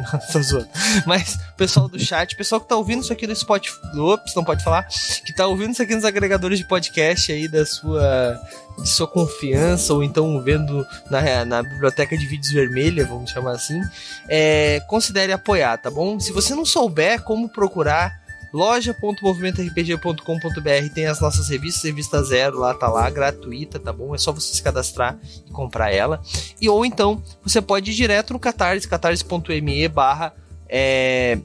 Mas, 1.07 1.39
pessoal 1.57 1.89
do 1.89 1.99
chat, 1.99 2.37
pessoal 2.37 2.61
que 2.61 2.69
tá 2.69 2.77
ouvindo 2.77 3.03
isso 3.03 3.13
aqui 3.13 3.27
no 3.27 3.35
Spotify, 3.35 3.79
ops, 3.99 4.35
não 4.35 4.45
pode 4.45 4.65
falar, 4.65 4.87
que 5.25 5.35
tá 5.35 5.47
ouvindo 5.47 5.73
isso 5.73 5.83
aqui 5.83 5.95
nos 5.95 6.05
agregadores 6.05 6.59
de 6.59 6.67
podcast 6.67 7.33
aí 7.33 7.49
da 7.49 7.65
sua 7.65 8.41
de 8.81 8.89
sua 8.89 9.07
confiança, 9.07 9.93
ou 9.93 10.03
então 10.03 10.41
vendo 10.43 10.87
na, 11.11 11.45
na 11.45 11.63
biblioteca 11.63 12.17
de 12.17 12.27
vídeos 12.27 12.53
vermelha, 12.53 13.05
vamos 13.05 13.31
chamar 13.31 13.53
assim, 13.53 13.81
é, 14.29 14.81
considere 14.89 15.33
apoiar, 15.43 15.77
tá 15.77 15.91
bom? 15.91 16.21
Se 16.21 16.33
você 16.33 16.55
não 16.55 16.65
souber 16.65 17.23
como 17.23 17.49
procurar, 17.49 18.23
loja.movimentorpg.com.br 18.53 20.95
tem 20.95 21.07
as 21.07 21.21
nossas 21.21 21.49
revistas, 21.49 21.83
revista 21.83 22.23
zero 22.23 22.57
lá, 22.59 22.73
tá 22.73 22.89
lá, 22.89 23.11
gratuita, 23.11 23.81
tá 23.81 23.93
bom? 23.93 24.15
É 24.15 24.19
só 24.19 24.31
você 24.33 24.55
se 24.55 24.63
cadastrar 24.63 25.19
e 25.47 25.51
comprar 25.51 25.93
ela. 25.93 26.23
E 26.61 26.69
ou 26.69 26.87
então, 26.87 27.21
você 27.43 27.61
pode 27.61 27.91
ir 27.91 27.95
direto 27.95 28.33
no 28.33 28.39
Catarse, 28.39 28.87
catarse.me 28.87 29.89
barra 29.89 30.33
é, 30.69 31.41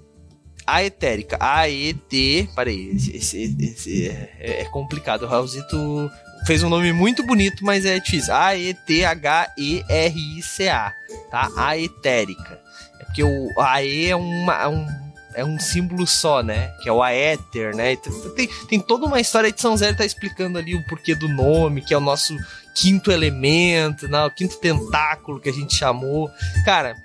a 0.66 0.84
Etérica, 0.84 1.38
A-E-T. 1.40 2.50
Parei, 2.56 2.92
esse, 2.92 3.16
esse, 3.16 3.56
esse 3.60 4.10
é, 4.10 4.62
é, 4.62 4.66
complicado. 4.66 5.24
O 5.24 5.28
Raulzito 5.28 6.12
fez 6.46 6.62
um 6.62 6.70
nome 6.70 6.94
muito 6.94 7.26
bonito, 7.26 7.64
mas 7.64 7.86
é 7.86 7.98
difícil. 8.00 8.34
A-E-T-H-E-R-I-C-A, 8.34 10.94
tá? 11.32 11.50
A 11.56 11.78
etérica. 11.78 12.67
Porque 13.08 13.24
o 13.24 13.60
AE 13.60 14.10
é, 14.10 14.16
uma, 14.16 14.54
é 14.54 14.68
um 14.68 14.88
é 15.38 15.46
um 15.46 15.60
símbolo 15.60 16.08
só, 16.08 16.42
né? 16.42 16.70
Que 16.82 16.90
é 16.90 16.92
o 16.92 17.04
Aether, 17.04 17.76
né? 17.76 17.96
Tem, 18.36 18.50
tem 18.68 18.80
toda 18.80 19.06
uma 19.06 19.22
história. 19.22 19.46
A 19.46 19.50
edição 19.50 19.78
zero 19.78 19.96
tá 19.96 20.04
explicando 20.04 20.58
ali 20.58 20.74
o 20.74 20.84
porquê 20.88 21.14
do 21.14 21.30
nome, 21.30 21.84
que 21.84 21.94
é 21.94 21.98
o 21.98 22.02
nosso 22.02 22.36
quinto 22.74 23.12
elemento, 23.12 24.08
né? 24.08 24.26
o 24.26 24.32
quinto 24.32 24.58
tentáculo 24.58 25.40
que 25.40 25.48
a 25.48 25.54
gente 25.54 25.76
chamou. 25.76 26.28
Cara, 26.66 26.96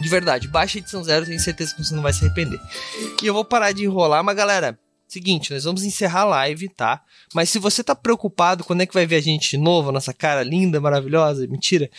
de 0.00 0.08
verdade, 0.08 0.48
baixa 0.48 0.78
edição 0.78 1.04
zero, 1.04 1.24
tenho 1.24 1.38
certeza 1.38 1.72
que 1.72 1.84
você 1.84 1.94
não 1.94 2.02
vai 2.02 2.12
se 2.12 2.24
arrepender. 2.24 2.60
E 3.22 3.26
eu 3.26 3.34
vou 3.34 3.44
parar 3.44 3.70
de 3.70 3.84
enrolar, 3.84 4.24
mas 4.24 4.36
galera, 4.36 4.76
Seguinte, 5.10 5.52
nós 5.52 5.64
vamos 5.64 5.82
encerrar 5.82 6.20
a 6.20 6.24
live, 6.24 6.68
tá? 6.68 7.02
Mas 7.34 7.50
se 7.50 7.58
você 7.58 7.82
tá 7.82 7.96
preocupado 7.96 8.62
quando 8.62 8.82
é 8.82 8.86
que 8.86 8.94
vai 8.94 9.04
ver 9.06 9.16
a 9.16 9.20
gente 9.20 9.50
de 9.50 9.58
novo, 9.58 9.90
nossa 9.90 10.14
cara 10.14 10.44
linda, 10.44 10.80
maravilhosa, 10.80 11.48
mentira. 11.48 11.90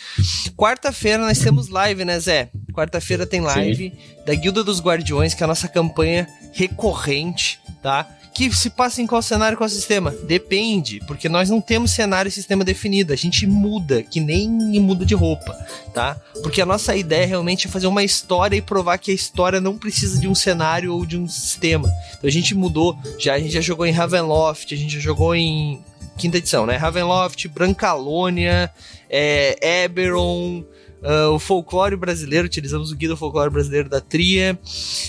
Quarta-feira 0.56 1.18
nós 1.18 1.38
temos 1.38 1.68
live, 1.68 2.06
né, 2.06 2.18
Zé? 2.18 2.50
Quarta-feira 2.72 3.26
tem 3.26 3.42
live 3.42 3.90
Sim. 3.90 4.24
da 4.24 4.34
Guilda 4.34 4.64
dos 4.64 4.80
Guardiões, 4.80 5.34
que 5.34 5.42
é 5.42 5.44
a 5.44 5.46
nossa 5.46 5.68
campanha 5.68 6.26
recorrente, 6.54 7.60
tá? 7.82 8.08
Que 8.34 8.50
se 8.50 8.70
passa 8.70 9.02
em 9.02 9.06
qual 9.06 9.20
cenário, 9.20 9.58
qual 9.58 9.68
sistema? 9.68 10.10
Depende, 10.10 11.00
porque 11.06 11.28
nós 11.28 11.50
não 11.50 11.60
temos 11.60 11.90
cenário 11.90 12.28
e 12.28 12.32
sistema 12.32 12.64
definido. 12.64 13.12
A 13.12 13.16
gente 13.16 13.46
muda, 13.46 14.02
que 14.02 14.20
nem 14.20 14.48
muda 14.80 15.04
de 15.04 15.14
roupa, 15.14 15.54
tá? 15.92 16.16
Porque 16.42 16.62
a 16.62 16.66
nossa 16.66 16.96
ideia 16.96 17.26
realmente 17.26 17.66
é 17.66 17.70
fazer 17.70 17.86
uma 17.86 18.02
história 18.02 18.56
e 18.56 18.62
provar 18.62 18.96
que 18.98 19.10
a 19.10 19.14
história 19.14 19.60
não 19.60 19.76
precisa 19.76 20.18
de 20.18 20.26
um 20.26 20.34
cenário 20.34 20.94
ou 20.94 21.04
de 21.04 21.18
um 21.18 21.28
sistema. 21.28 21.88
Então 22.16 22.28
a 22.28 22.32
gente 22.32 22.54
mudou, 22.54 22.98
já 23.18 23.34
a 23.34 23.38
gente 23.38 23.52
já 23.52 23.60
jogou 23.60 23.84
em 23.84 23.92
Ravenloft, 23.92 24.72
a 24.72 24.76
gente 24.78 24.94
já 24.94 25.00
jogou 25.00 25.34
em 25.34 25.84
quinta 26.16 26.38
edição, 26.38 26.64
né? 26.64 26.76
Ravenloft, 26.76 27.48
Brancalônia, 27.48 28.70
é, 29.10 29.84
Eberron, 29.84 30.64
Uh, 31.02 31.32
o 31.32 31.38
folclore 31.38 31.96
brasileiro, 31.96 32.46
utilizamos 32.46 32.92
o 32.92 32.96
guia 32.96 33.08
do 33.08 33.16
folclore 33.16 33.50
brasileiro 33.50 33.88
da 33.88 34.00
Tria. 34.00 34.56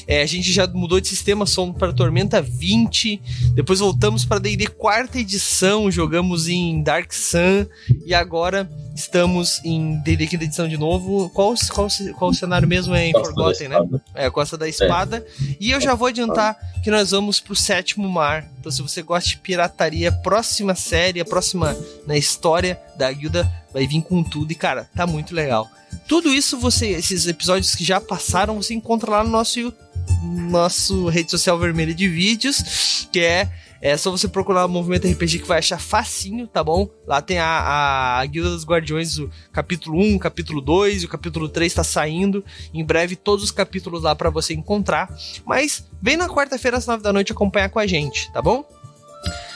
É, 0.07 0.23
a 0.23 0.25
gente 0.25 0.51
já 0.51 0.65
mudou 0.65 0.99
de 0.99 1.07
sistema, 1.07 1.45
somos 1.45 1.77
para 1.77 1.93
Tormenta 1.93 2.41
20. 2.41 3.21
Depois 3.53 3.79
voltamos 3.79 4.25
para 4.25 4.39
D&D 4.39 4.67
quarta 4.67 5.19
edição, 5.19 5.91
jogamos 5.91 6.47
em 6.47 6.81
Dark 6.81 7.13
Sun 7.13 7.67
e 8.05 8.13
agora 8.13 8.67
estamos 8.95 9.59
em 9.63 9.97
D&D 9.99 10.27
quinta 10.27 10.43
edição 10.43 10.67
de 10.67 10.77
novo. 10.77 11.29
Qual, 11.29 11.53
qual, 11.73 11.87
qual 12.17 12.31
o 12.31 12.33
cenário 12.33 12.67
mesmo 12.67 12.93
é 12.95 13.07
em 13.07 13.11
Costa 13.11 13.33
Forgotten, 13.33 13.67
né? 13.69 13.77
É, 14.13 14.29
Costa 14.29 14.57
da 14.57 14.67
Espada. 14.67 15.17
É. 15.17 15.55
E 15.59 15.71
eu 15.71 15.81
já 15.81 15.95
vou 15.95 16.07
adiantar 16.07 16.57
que 16.83 16.91
nós 16.91 17.11
vamos 17.11 17.39
pro 17.39 17.55
sétimo 17.55 18.07
mar. 18.09 18.47
Então 18.59 18.71
se 18.71 18.81
você 18.81 19.01
gosta 19.01 19.29
de 19.29 19.37
pirataria, 19.37 20.11
próxima 20.11 20.75
série, 20.75 21.19
a 21.19 21.25
próxima 21.25 21.75
na 22.05 22.17
história 22.17 22.79
da 22.95 23.11
guilda 23.11 23.51
vai 23.73 23.87
vir 23.87 24.01
com 24.01 24.23
tudo 24.23 24.51
e 24.51 24.55
cara, 24.55 24.87
tá 24.95 25.07
muito 25.07 25.33
legal. 25.33 25.69
Tudo 26.07 26.33
isso 26.33 26.57
você, 26.57 26.89
esses 26.89 27.27
episódios 27.27 27.75
que 27.75 27.83
já 27.83 27.99
passaram, 27.99 28.61
você 28.61 28.73
encontra 28.73 29.11
lá 29.11 29.23
no 29.23 29.29
nosso 29.29 29.73
nosso 30.21 31.07
rede 31.07 31.31
social 31.31 31.57
vermelha 31.57 31.93
de 31.93 32.07
vídeos, 32.07 33.07
que 33.11 33.19
é 33.19 33.49
é 33.83 33.97
só 33.97 34.09
você 34.09 34.29
procurar 34.29 34.65
o 34.65 34.69
Movimento 34.69 35.05
RPG 35.05 35.39
que 35.39 35.47
vai 35.47 35.59
achar 35.59 35.77
facinho, 35.77 36.47
tá 36.47 36.63
bom? 36.63 36.87
Lá 37.05 37.21
tem 37.21 37.37
a, 37.37 38.17
a 38.17 38.25
Guilda 38.25 38.51
dos 38.51 38.65
Guardiões, 38.65 39.17
o 39.17 39.29
capítulo 39.51 39.99
1, 39.99 40.19
capítulo 40.19 40.61
2 40.61 41.03
e 41.03 41.05
o 41.05 41.09
capítulo 41.09 41.49
3 41.49 41.73
tá 41.73 41.83
saindo. 41.83 42.45
Em 42.73 42.81
breve, 42.81 43.17
todos 43.17 43.43
os 43.43 43.51
capítulos 43.51 44.03
lá 44.03 44.15
para 44.15 44.29
você 44.29 44.53
encontrar. 44.53 45.13
Mas 45.45 45.85
vem 46.01 46.15
na 46.15 46.29
quarta-feira 46.29 46.77
às 46.77 46.87
9 46.87 47.03
da 47.03 47.11
noite 47.11 47.33
acompanhar 47.33 47.67
com 47.67 47.77
a 47.77 47.85
gente, 47.85 48.31
tá 48.31 48.41
bom? 48.41 48.63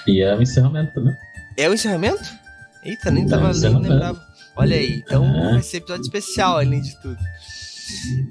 E 0.06 0.22
é 0.22 0.36
o 0.36 0.42
encerramento 0.42 0.94
também. 0.94 1.16
É 1.56 1.70
o 1.70 1.74
encerramento? 1.74 2.30
Eita, 2.84 3.10
nem 3.10 3.26
tava 3.26 3.54
nem 3.54 3.80
lembrava. 3.80 4.22
Olha 4.58 4.76
aí, 4.76 5.04
então 5.06 5.24
é. 5.24 5.54
vai 5.54 5.62
ser 5.62 5.78
episódio 5.78 6.04
especial 6.04 6.58
além 6.58 6.82
de 6.82 7.02
tudo. 7.02 7.18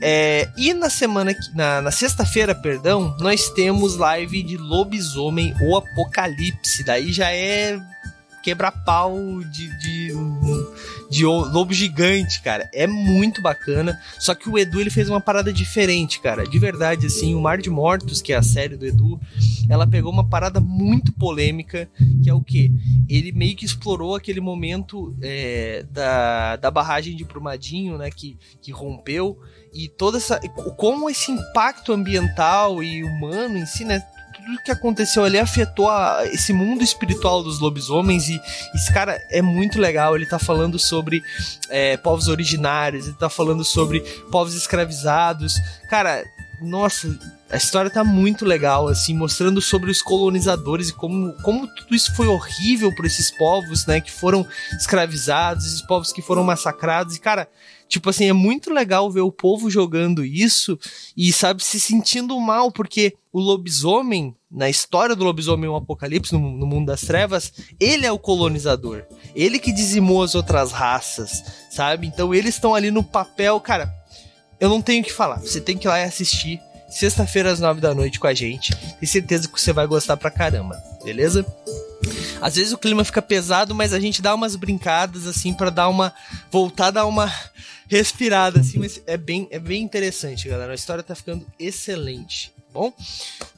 É, 0.01 0.49
e 0.57 0.75
na 0.75 0.91
semana, 0.91 1.35
na, 1.55 1.83
na 1.83 1.91
sexta-feira, 1.91 2.55
perdão, 2.55 3.17
nós 3.21 3.49
temos 3.51 3.97
live 3.97 4.43
de 4.43 4.57
Lobisomem 4.57 5.55
ou 5.63 5.77
Apocalipse. 5.77 6.85
Daí 6.85 7.13
já 7.13 7.31
é 7.31 7.79
quebra-pau 8.43 9.43
de, 9.51 9.69
de, 9.79 10.13
de 11.11 11.25
lobo 11.25 11.73
gigante, 11.73 12.41
cara. 12.43 12.69
É 12.73 12.87
muito 12.87 13.41
bacana. 13.41 14.01
Só 14.19 14.35
que 14.35 14.49
o 14.49 14.59
Edu 14.59 14.81
ele 14.81 14.91
fez 14.91 15.09
uma 15.09 15.21
parada 15.21 15.53
diferente, 15.53 16.21
cara. 16.21 16.47
De 16.47 16.59
verdade, 16.59 17.07
assim, 17.07 17.35
o 17.35 17.41
Mar 17.41 17.59
de 17.59 17.71
Mortos, 17.71 18.21
que 18.21 18.33
é 18.33 18.37
a 18.37 18.43
série 18.43 18.77
do 18.77 18.87
Edu, 18.87 19.21
ela 19.69 19.87
pegou 19.87 20.13
uma 20.13 20.29
parada 20.29 20.61
muito 20.61 21.13
polêmica, 21.13 21.89
que 22.23 22.31
é 22.31 22.35
o 22.35 22.41
que? 22.41 22.73
Ele 23.09 23.33
meio 23.33 23.57
que 23.57 23.65
explorou 23.65 24.15
aquele 24.15 24.41
momento 24.41 25.17
é, 25.23 25.85
da, 25.91 26.57
da 26.57 26.71
barragem 26.71 27.17
de 27.17 27.25
Brumadinho, 27.25 27.99
né? 27.99 28.11
Que, 28.11 28.37
que 28.61 28.73
rompeu. 28.73 29.39
E 29.73 29.89
toda 29.89 30.17
essa. 30.17 30.41
Como 30.77 31.11
esse 31.11 31.31
impacto 31.31 31.93
ambiental 31.93 32.83
e 32.83 33.05
humano 33.05 33.59
em 33.59 33.67
si, 33.67 33.85
né? 33.85 34.03
Tudo 34.47 34.63
que 34.63 34.71
aconteceu 34.71 35.25
ali 35.25 35.39
afetou 35.39 35.91
a, 35.91 36.25
esse 36.27 36.53
mundo 36.53 36.85
espiritual 36.85 37.43
dos 37.43 37.59
lobisomens 37.59 38.29
e 38.29 38.41
esse 38.73 38.93
cara 38.93 39.21
é 39.29 39.43
muito 39.43 39.81
legal. 39.81 40.15
Ele 40.15 40.25
tá 40.25 40.39
falando 40.39 40.79
sobre 40.79 41.21
é, 41.69 41.97
povos 41.97 42.29
originários, 42.29 43.07
ele 43.07 43.17
tá 43.17 43.29
falando 43.29 43.65
sobre 43.65 44.01
povos 44.31 44.55
escravizados. 44.55 45.57
Cara, 45.91 46.25
nossa, 46.63 47.19
a 47.51 47.57
história 47.57 47.91
tá 47.91 48.05
muito 48.05 48.45
legal, 48.45 48.87
assim, 48.87 49.15
mostrando 49.15 49.61
sobre 49.61 49.91
os 49.91 50.01
colonizadores 50.01 50.91
e 50.91 50.93
como, 50.93 51.33
como 51.43 51.67
tudo 51.67 51.95
isso 51.95 52.15
foi 52.15 52.29
horrível 52.29 52.95
para 52.95 53.07
esses 53.07 53.31
povos, 53.31 53.85
né, 53.85 54.01
que 54.01 54.13
foram 54.13 54.47
escravizados, 54.79 55.67
esses 55.67 55.83
povos 55.83 56.13
que 56.13 56.23
foram 56.23 56.45
massacrados. 56.45 57.17
E, 57.17 57.21
cara, 57.21 57.49
Tipo 57.89 58.11
assim, 58.11 58.29
é 58.29 58.33
muito 58.33 58.73
legal 58.73 59.11
ver 59.11 59.21
o 59.21 59.31
povo 59.31 59.71
jogando 59.71 60.25
isso 60.25 60.79
e, 61.17 61.33
sabe, 61.33 61.63
se 61.63 61.79
sentindo 61.79 62.39
mal, 62.41 62.73
porque 62.73 63.15
o 63.33 63.41
lobisomem, 63.41 64.35
na 64.51 64.69
história 64.69 65.15
do 65.15 65.25
lobisomem 65.25 65.69
o 65.69 65.77
Apocalipse, 65.77 66.33
no, 66.33 66.41
no, 66.41 66.67
mundo 66.67 66.87
das 66.87 67.03
trevas, 67.03 67.53
ele 67.79 68.05
é 68.05 68.11
o 68.11 68.19
colonizador. 68.19 69.05
Ele 69.35 69.59
que 69.59 69.73
dizimou 69.73 70.23
as 70.23 70.35
outras 70.35 70.73
raças, 70.73 71.45
sabe? 71.71 72.07
Então 72.07 72.35
eles 72.35 72.55
estão 72.55 72.75
ali 72.75 72.91
no 72.91 73.05
papel. 73.05 73.61
Cara, 73.61 73.95
eu 74.59 74.69
não 74.69 74.83
tenho 74.83 75.03
o 75.03 75.05
que 75.05 75.13
falar. 75.13 75.41
Você 75.41 75.61
tem 75.61 75.77
que 75.77 75.87
ir 75.87 75.91
lá 75.91 76.01
e 76.01 76.05
assistir. 76.05 76.61
Sexta-feira 76.89 77.51
às 77.51 77.61
nove 77.61 77.81
da 77.81 77.95
noite 77.95 78.19
com 78.19 78.27
a 78.27 78.35
gente. 78.35 78.75
Tenho 78.75 79.13
certeza 79.13 79.49
que 79.49 79.61
você 79.61 79.73
vai 79.73 79.87
gostar 79.87 80.17
pra 80.17 80.31
caramba, 80.31 80.81
beleza? 81.05 81.45
Às 82.41 82.57
vezes 82.57 82.73
o 82.73 82.79
clima 82.79 83.05
fica 83.05 83.21
pesado, 83.21 83.75
mas 83.75 83.93
a 83.93 84.01
gente 84.01 84.23
dá 84.23 84.35
umas 84.35 84.57
brincadas 84.57 85.27
assim 85.27 85.53
para 85.53 85.71
dar 85.71 85.89
uma 85.89 86.13
voltar, 86.51 86.91
dar 86.91 87.07
uma 87.07 87.33
respirada 87.89 88.61
assim, 88.61 88.79
mas 88.79 89.01
é 89.07 89.17
bem 89.17 89.49
é 89.51 89.59
bem 89.59 89.83
interessante, 89.83 90.49
galera. 90.49 90.73
A 90.73 90.75
história 90.75 91.03
tá 91.03 91.15
ficando 91.15 91.47
excelente, 91.59 92.53
tá 92.57 92.63
bom? 92.73 92.93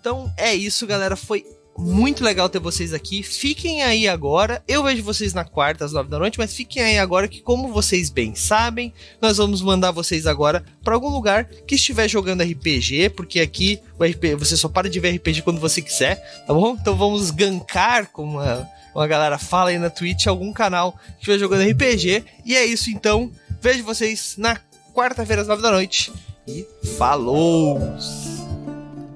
Então 0.00 0.32
é 0.36 0.54
isso, 0.54 0.86
galera. 0.86 1.16
Foi 1.16 1.44
muito 1.78 2.24
legal 2.24 2.48
ter 2.48 2.58
vocês 2.58 2.92
aqui. 2.92 3.22
Fiquem 3.22 3.82
aí 3.84 4.08
agora. 4.08 4.62
Eu 4.66 4.82
vejo 4.82 5.02
vocês 5.02 5.32
na 5.32 5.44
quarta, 5.44 5.84
às 5.84 5.92
nove 5.92 6.10
da 6.10 6.18
noite, 6.18 6.38
mas 6.38 6.52
fiquem 6.52 6.82
aí 6.82 6.98
agora 6.98 7.28
que, 7.28 7.40
como 7.40 7.72
vocês 7.72 8.10
bem 8.10 8.34
sabem, 8.34 8.92
nós 9.22 9.36
vamos 9.36 9.62
mandar 9.62 9.92
vocês 9.92 10.26
agora 10.26 10.64
para 10.82 10.94
algum 10.94 11.08
lugar 11.08 11.44
que 11.44 11.76
estiver 11.76 12.08
jogando 12.08 12.42
RPG, 12.42 13.10
porque 13.10 13.38
aqui 13.38 13.80
o 13.96 14.04
RPG, 14.04 14.34
você 14.34 14.56
só 14.56 14.68
para 14.68 14.90
de 14.90 14.98
ver 14.98 15.16
RPG 15.16 15.42
quando 15.42 15.60
você 15.60 15.80
quiser, 15.80 16.16
tá 16.46 16.52
bom? 16.52 16.76
Então 16.78 16.96
vamos 16.96 17.30
gankar, 17.30 18.10
como 18.10 18.40
a, 18.40 18.66
como 18.92 19.04
a 19.04 19.06
galera 19.06 19.38
fala 19.38 19.70
aí 19.70 19.78
na 19.78 19.88
Twitch, 19.88 20.26
algum 20.26 20.52
canal 20.52 20.92
que 20.92 21.30
estiver 21.30 21.38
jogando 21.38 21.70
RPG. 21.70 22.24
E 22.44 22.56
é 22.56 22.64
isso 22.64 22.90
então. 22.90 23.30
Vejo 23.60 23.84
vocês 23.84 24.36
na 24.38 24.56
quarta-feira, 24.94 25.42
às 25.42 25.48
nove 25.48 25.62
da 25.62 25.70
noite. 25.70 26.12
E 26.46 26.66
falou! 26.96 27.80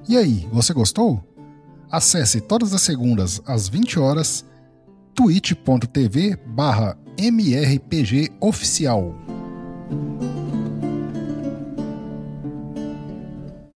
E 0.07 0.17
aí, 0.17 0.47
você 0.51 0.73
gostou? 0.73 1.23
Acesse 1.89 2.41
todas 2.41 2.73
as 2.73 2.81
segundas 2.81 3.41
às 3.45 3.69
20 3.69 3.99
horas 3.99 4.45
twitch.tv 5.15 6.37
barra 6.45 6.97
mrpgoficial. 7.17 9.13